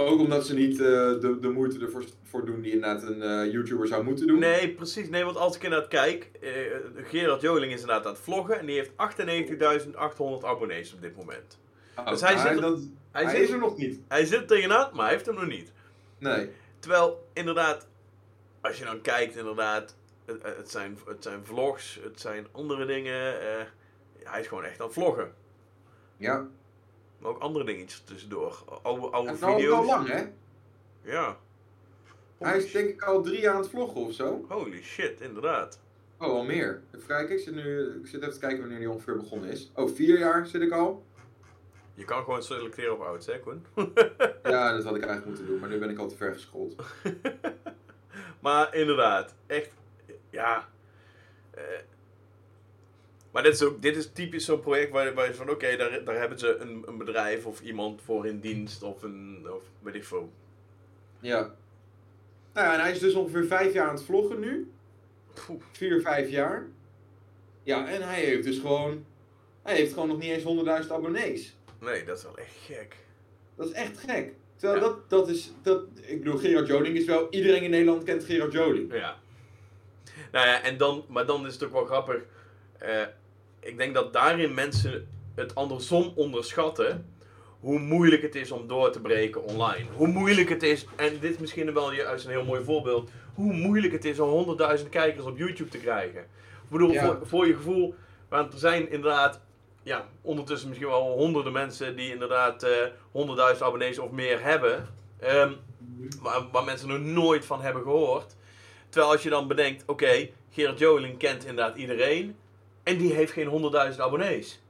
Ook 0.08 0.18
omdat 0.20 0.46
ze 0.46 0.54
niet 0.54 0.72
eh, 0.80 0.86
de, 1.20 1.36
de 1.40 1.48
moeite 1.48 1.78
ervoor 1.84 2.04
voor 2.22 2.44
doen 2.46 2.60
die 2.60 2.72
inderdaad 2.72 3.02
een 3.02 3.22
eh, 3.22 3.52
YouTuber 3.52 3.86
zou 3.86 4.04
moeten 4.04 4.26
doen. 4.26 4.38
Nee, 4.38 4.70
precies. 4.74 5.08
Nee, 5.08 5.24
want 5.24 5.36
als 5.36 5.56
ik 5.56 5.62
inderdaad 5.62 5.88
kijk, 5.88 6.30
eh, 6.40 6.50
Gerard 7.04 7.40
Joling 7.40 7.72
is 7.72 7.80
inderdaad 7.80 8.06
aan 8.06 8.12
het 8.12 8.20
vloggen 8.22 8.58
en 8.58 8.66
die 8.66 8.76
heeft 8.76 8.90
98.800 8.90 10.44
abonnees 10.44 10.92
op 10.94 11.00
dit 11.02 11.16
moment. 11.16 11.58
Oh, 11.96 12.06
Dus 12.08 12.20
hij 12.20 12.36
zit- 12.38 12.60
dat- 12.60 12.78
Hij, 13.12 13.22
hij 13.24 13.34
zit, 13.34 13.42
is 13.42 13.50
er 13.50 13.58
nog 13.58 13.76
niet. 13.76 14.00
hij 14.08 14.24
zit 14.24 14.40
er 14.40 14.46
tegenaan, 14.46 14.90
maar 14.92 15.04
hij 15.04 15.12
heeft 15.14 15.26
hem 15.26 15.34
nog 15.34 15.46
niet. 15.46 15.72
Nee. 16.18 16.50
Terwijl, 16.78 17.26
inderdaad, 17.32 17.88
als 18.60 18.78
je 18.78 18.84
dan 18.84 19.00
kijkt, 19.00 19.36
inderdaad, 19.36 19.96
het, 20.24 20.42
het, 20.42 20.70
zijn, 20.70 20.98
het 21.06 21.22
zijn 21.22 21.44
vlogs, 21.44 22.00
het 22.02 22.20
zijn 22.20 22.46
andere 22.52 22.86
dingen. 22.86 23.34
hij 24.24 24.40
is 24.40 24.46
gewoon 24.46 24.64
echt 24.64 24.80
aan 24.80 24.86
het 24.86 24.94
vloggen. 24.94 25.32
Ja. 26.16 26.46
Maar 27.20 27.30
ook 27.30 27.38
andere 27.38 27.64
dingetjes 27.64 28.00
tussendoor. 28.00 28.80
Oude, 28.82 29.06
oude 29.06 29.32
is 29.32 29.40
nou 29.40 29.54
video's. 29.54 29.78
al 29.78 29.84
lang, 29.86 30.08
hè? 30.08 30.24
Ja. 31.02 31.36
Hij 32.38 32.56
is 32.58 32.72
denk 32.72 32.88
ik 32.88 33.02
al 33.02 33.22
drie 33.22 33.40
jaar 33.40 33.54
aan 33.54 33.60
het 33.60 33.70
vloggen 33.70 34.00
of 34.00 34.12
zo. 34.12 34.44
Holy 34.48 34.82
shit, 34.82 35.20
inderdaad. 35.20 35.80
Oh, 36.18 36.28
al 36.28 36.44
meer. 36.44 36.82
Even 36.94 37.06
kijken, 37.06 37.36
ik 37.36 37.42
zit, 37.42 37.54
nu, 37.54 38.00
ik 38.02 38.06
zit 38.06 38.20
even 38.20 38.32
te 38.34 38.40
kijken 38.40 38.60
wanneer 38.60 38.78
die 38.78 38.90
ongeveer 38.90 39.16
begonnen 39.16 39.50
is. 39.50 39.70
Oh, 39.74 39.94
vier 39.94 40.18
jaar 40.18 40.46
zit 40.46 40.62
ik 40.62 40.72
al. 40.72 41.04
Je 41.94 42.04
kan 42.04 42.24
gewoon 42.24 42.42
selecteren 42.42 42.92
op 42.92 43.00
oud, 43.00 43.26
hè, 43.26 43.40
Koen? 43.40 43.64
Ja, 44.42 44.72
dat 44.72 44.84
had 44.84 44.96
ik 44.96 45.02
eigenlijk 45.02 45.26
moeten 45.26 45.46
doen, 45.46 45.58
maar 45.58 45.68
nu 45.68 45.78
ben 45.78 45.90
ik 45.90 45.98
al 45.98 46.08
te 46.08 46.16
ver 46.16 46.32
gescrolld. 46.32 46.74
maar 48.40 48.74
inderdaad, 48.74 49.34
echt, 49.46 49.70
ja. 50.30 50.68
eh, 51.50 51.62
Maar 53.30 53.42
dit 53.42 53.52
is, 53.52 53.62
ook, 53.62 53.82
dit 53.82 53.96
is 53.96 54.10
typisch 54.12 54.44
zo'n 54.44 54.60
project 54.60 54.92
waar, 54.92 55.14
waar 55.14 55.26
je 55.26 55.34
van, 55.34 55.50
oké, 55.50 55.76
daar, 55.76 56.04
daar 56.04 56.18
hebben 56.18 56.38
ze 56.38 56.56
een, 56.56 56.82
een 56.86 56.98
bedrijf 56.98 57.46
of 57.46 57.60
iemand 57.60 58.02
voor 58.02 58.26
in 58.26 58.40
dienst 58.40 58.82
of 58.82 59.02
een, 59.02 59.46
of 59.50 59.62
weet 59.82 59.94
ik 59.94 60.04
veel. 60.04 60.32
Ja. 61.20 61.54
Nou 62.52 62.66
ja, 62.66 62.74
en 62.74 62.80
hij 62.80 62.90
is 62.92 62.98
dus 62.98 63.14
ongeveer 63.14 63.44
vijf 63.44 63.72
jaar 63.72 63.88
aan 63.88 63.94
het 63.94 64.04
vloggen 64.04 64.40
nu. 64.40 64.70
Vier, 65.72 66.00
vijf 66.00 66.28
jaar. 66.30 66.66
Ja, 67.62 67.88
en 67.88 68.02
hij 68.02 68.20
heeft 68.20 68.44
dus 68.44 68.58
gewoon... 68.58 69.04
Hij 69.62 69.74
heeft 69.74 69.92
gewoon 69.92 70.08
nog 70.08 70.18
niet 70.18 70.30
eens 70.30 70.82
100.000 70.84 70.90
abonnees. 70.90 71.56
Nee, 71.80 72.04
dat 72.04 72.16
is 72.18 72.22
wel 72.22 72.36
echt 72.38 72.54
gek. 72.66 72.96
Dat 73.56 73.66
is 73.66 73.72
echt 73.72 73.98
gek. 73.98 74.32
Terwijl 74.56 74.80
Ja. 74.80 74.86
dat, 74.88 75.10
dat 75.10 75.28
is... 75.28 75.52
Dat, 75.62 75.82
ik 76.00 76.22
bedoel, 76.22 76.38
Gerard 76.38 76.66
Joling 76.66 76.96
is 76.96 77.04
wel... 77.04 77.26
Iedereen 77.30 77.62
in 77.62 77.70
Nederland 77.70 78.02
kent 78.04 78.24
Gerard 78.24 78.52
Joling. 78.52 78.92
Ja. 78.94 79.16
Nou 80.32 80.46
ja, 80.46 80.62
en 80.62 80.76
dan, 80.76 81.04
maar 81.08 81.26
dan 81.26 81.46
is 81.46 81.52
het 81.54 81.62
ook 81.64 81.72
wel 81.72 81.84
grappig. 81.84 82.22
eh, 82.78 83.02
ik 83.60 83.76
denk 83.76 83.94
dat 83.94 84.12
daarin 84.12 84.54
mensen 84.54 85.08
het 85.34 85.54
andersom 85.54 86.12
onderschatten. 86.14 87.06
Hoe 87.60 87.78
moeilijk 87.78 88.22
het 88.22 88.34
is 88.34 88.50
om 88.50 88.66
door 88.68 88.90
te 88.90 89.00
breken 89.00 89.44
online. 89.44 89.86
Hoe 89.94 90.06
moeilijk 90.08 90.48
het 90.48 90.62
is, 90.62 90.86
en 90.96 91.18
dit 91.20 91.32
is 91.32 91.38
misschien 91.38 91.74
wel 91.74 91.92
juist 91.92 92.24
een 92.24 92.30
heel 92.30 92.44
mooi 92.44 92.64
voorbeeld. 92.64 93.10
Hoe 93.34 93.52
moeilijk 93.52 93.92
het 93.92 94.04
is 94.04 94.20
om 94.20 94.56
100.000 94.78 94.88
kijkers 94.88 95.24
op 95.26 95.38
YouTube 95.38 95.70
te 95.70 95.78
krijgen. 95.78 96.20
Ik 96.20 96.68
bedoel, 96.70 96.92
Ja. 96.92 97.04
voor, 97.06 97.18
voor 97.26 97.46
je 97.46 97.54
gevoel. 97.54 97.94
Want 98.28 98.52
er 98.52 98.58
zijn 98.58 98.90
inderdaad, 98.90 99.40
ja, 99.82 100.06
ondertussen 100.22 100.68
misschien 100.68 100.90
wel 100.90 101.12
honderden 101.12 101.52
mensen 101.52 101.96
die 101.96 102.12
inderdaad 102.12 102.62
eh 102.62 102.70
100.000 103.12 103.62
abonnees 103.62 103.98
of 103.98 104.10
meer 104.10 104.42
hebben. 104.42 104.88
Ehm, 105.18 105.52
waar, 106.22 106.42
waar 106.52 106.64
mensen 106.64 106.88
nog 106.88 106.98
nooit 107.00 107.44
van 107.44 107.60
hebben 107.62 107.82
gehoord. 107.82 108.36
Terwijl 108.88 109.12
als 109.12 109.22
je 109.22 109.30
dan 109.30 109.48
bedenkt, 109.48 109.82
oké, 109.86 110.28
Gerard 110.50 110.78
Joling 110.78 111.18
kent 111.18 111.44
inderdaad 111.44 111.76
iedereen. 111.76 112.36
En 112.90 112.98
die 112.98 113.12
heeft 113.12 113.32
geen 113.32 113.72
100.000 113.92 113.98
abonnees. 114.00 114.62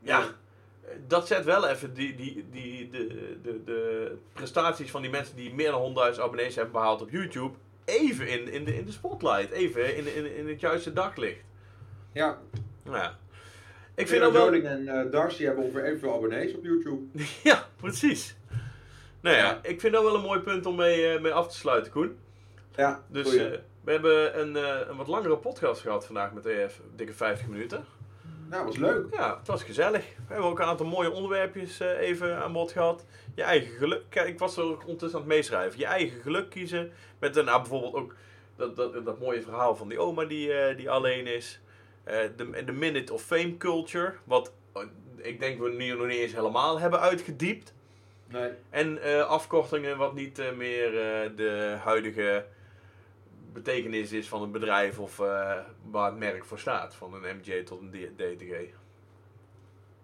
Ja, 0.00 0.20
eh, 0.20 0.90
dat 1.06 1.26
zet 1.26 1.44
wel 1.44 1.68
even 1.68 1.94
die, 1.94 2.14
die, 2.14 2.46
die, 2.50 2.90
de, 2.90 3.36
de, 3.42 3.64
de 3.64 4.12
prestaties 4.32 4.90
van 4.90 5.02
die 5.02 5.10
mensen 5.10 5.36
die 5.36 5.54
meer 5.54 5.70
dan 5.70 5.96
100.000 6.14 6.20
abonnees 6.20 6.54
hebben 6.54 6.72
behaald 6.72 7.02
op 7.02 7.10
YouTube. 7.10 7.56
Even 7.84 8.28
in, 8.28 8.48
in, 8.52 8.64
de, 8.64 8.76
in 8.76 8.84
de 8.84 8.92
spotlight, 8.92 9.50
even 9.50 9.96
in, 9.96 10.16
in, 10.16 10.36
in 10.36 10.48
het 10.48 10.60
juiste 10.60 10.92
daglicht. 10.92 11.40
Ja. 12.12 12.38
Nou 12.82 12.96
ja. 12.96 13.18
Ik 13.94 14.08
vind 14.08 14.20
dat 14.20 14.32
wel... 14.32 14.44
Joling 14.44 14.64
en 14.64 14.88
eh, 14.88 15.10
Darcy 15.10 15.44
hebben 15.44 15.64
ongeveer 15.64 15.84
evenveel 15.84 16.14
abonnees 16.14 16.54
op 16.54 16.64
YouTube. 16.64 17.02
Ja, 17.42 17.68
precies. 17.76 18.36
Nou 19.20 19.36
ja, 19.36 19.42
Ja. 19.42 19.58
ik 19.62 19.80
vind 19.80 19.92
dat 19.92 20.02
wel 20.02 20.14
een 20.14 20.20
mooi 20.20 20.40
punt 20.40 20.66
om 20.66 20.76
mee, 20.76 21.06
eh, 21.06 21.20
mee 21.20 21.32
af 21.32 21.48
te 21.48 21.56
sluiten, 21.56 21.92
Koen. 21.92 22.18
Ja, 22.76 23.02
Dus 23.08 23.26
goeie. 23.26 23.58
Eh, 23.94 24.00
we 24.00 24.08
hebben 24.08 24.40
een, 24.40 24.56
eh, 24.56 24.88
een 24.88 24.96
wat 24.96 25.06
langere 25.06 25.36
podcast 25.36 25.80
gehad 25.80 26.06
vandaag 26.06 26.32
met 26.32 26.46
EF, 26.46 26.80
dikke 26.96 27.12
50 27.12 27.46
minuten. 27.48 27.84
nou, 28.48 28.64
was 28.64 28.76
leuk. 28.76 29.06
Ja, 29.14 29.36
het 29.38 29.46
was 29.46 29.62
gezellig. 29.62 30.04
We 30.04 30.32
hebben 30.32 30.50
ook 30.50 30.58
een 30.58 30.64
aantal 30.64 30.86
mooie 30.86 31.10
onderwerpjes 31.10 31.80
eh, 31.80 32.00
even 32.00 32.36
aan 32.42 32.52
bod 32.52 32.72
gehad. 32.72 33.04
Je 33.34 33.42
eigen 33.42 33.76
geluk, 33.76 34.02
kijk, 34.08 34.28
ik 34.28 34.38
was 34.38 34.56
er 34.56 34.64
ondertussen 34.64 35.18
aan 35.18 35.24
het 35.24 35.34
meeschrijven. 35.34 35.78
Je 35.78 35.86
eigen 35.86 36.20
geluk 36.20 36.50
kiezen. 36.50 36.92
Met 37.18 37.34
daarna 37.34 37.60
bijvoorbeeld 37.60 37.94
ook 37.94 38.14
dat, 38.56 38.76
dat, 38.76 39.04
dat 39.04 39.20
mooie 39.20 39.42
verhaal 39.42 39.76
van 39.76 39.88
die 39.88 39.98
oma 39.98 40.24
die, 40.24 40.52
eh, 40.52 40.76
die 40.76 40.90
alleen 40.90 41.26
is. 41.26 41.60
Eh, 42.04 42.16
de, 42.36 42.64
de 42.64 42.72
Minute 42.72 43.12
of 43.12 43.22
Fame 43.22 43.56
Culture, 43.56 44.14
wat 44.24 44.52
eh, 44.72 44.82
ik 45.16 45.40
denk 45.40 45.60
we 45.60 45.70
nu 45.70 45.96
nog 45.96 46.06
niet 46.06 46.18
eens 46.18 46.34
helemaal 46.34 46.78
hebben 46.80 47.00
uitgediept. 47.00 47.74
Nee. 48.28 48.50
En 48.70 49.02
eh, 49.02 49.20
afkortingen 49.26 49.96
wat 49.96 50.14
niet 50.14 50.38
eh, 50.38 50.52
meer 50.52 50.86
eh, 50.86 51.30
de 51.36 51.76
huidige 51.84 52.44
betekenis 53.62 54.12
is 54.12 54.28
van 54.28 54.42
een 54.42 54.50
bedrijf 54.50 54.98
of 54.98 55.20
eh, 55.20 55.56
waar 55.90 56.10
het 56.10 56.18
merk 56.18 56.44
voor 56.44 56.58
staat. 56.58 56.94
Van 56.94 57.14
een 57.14 57.36
MJ 57.36 57.62
tot 57.62 57.80
een 57.80 57.90
DTG. 58.16 58.54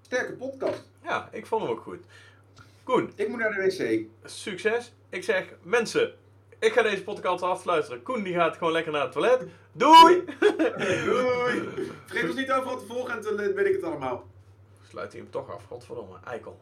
Sterke 0.00 0.32
podcast. 0.32 0.82
Ja, 1.02 1.28
ik 1.32 1.46
vond 1.46 1.62
hem 1.62 1.70
ook 1.70 1.80
goed. 1.80 2.04
Koen, 2.82 3.12
Ik 3.16 3.28
moet 3.28 3.38
naar 3.38 3.52
de 3.52 3.62
wc. 4.22 4.28
succes. 4.30 4.92
Ik 5.08 5.24
zeg, 5.24 5.54
mensen, 5.62 6.14
ik 6.58 6.72
ga 6.72 6.82
deze 6.82 7.02
podcast 7.04 7.42
afluisteren. 7.42 8.02
Koen 8.02 8.22
die 8.22 8.34
gaat 8.34 8.56
gewoon 8.56 8.72
lekker 8.72 8.92
naar 8.92 9.02
het 9.02 9.12
toilet. 9.12 9.46
Doei! 9.72 10.24
Doei. 11.04 11.68
Vergeet 12.06 12.28
ons 12.28 12.34
niet 12.34 12.52
overal 12.52 12.78
te 12.78 12.86
volgen 12.86 13.16
en 13.16 13.22
dan 13.22 13.36
weet 13.36 13.66
ik 13.66 13.72
het 13.74 13.82
allemaal. 13.82 14.26
Sluit 14.88 15.12
hij 15.12 15.20
hem 15.20 15.30
toch 15.30 15.50
af, 15.50 15.64
godverdomme, 15.64 16.16
eikel. 16.24 16.60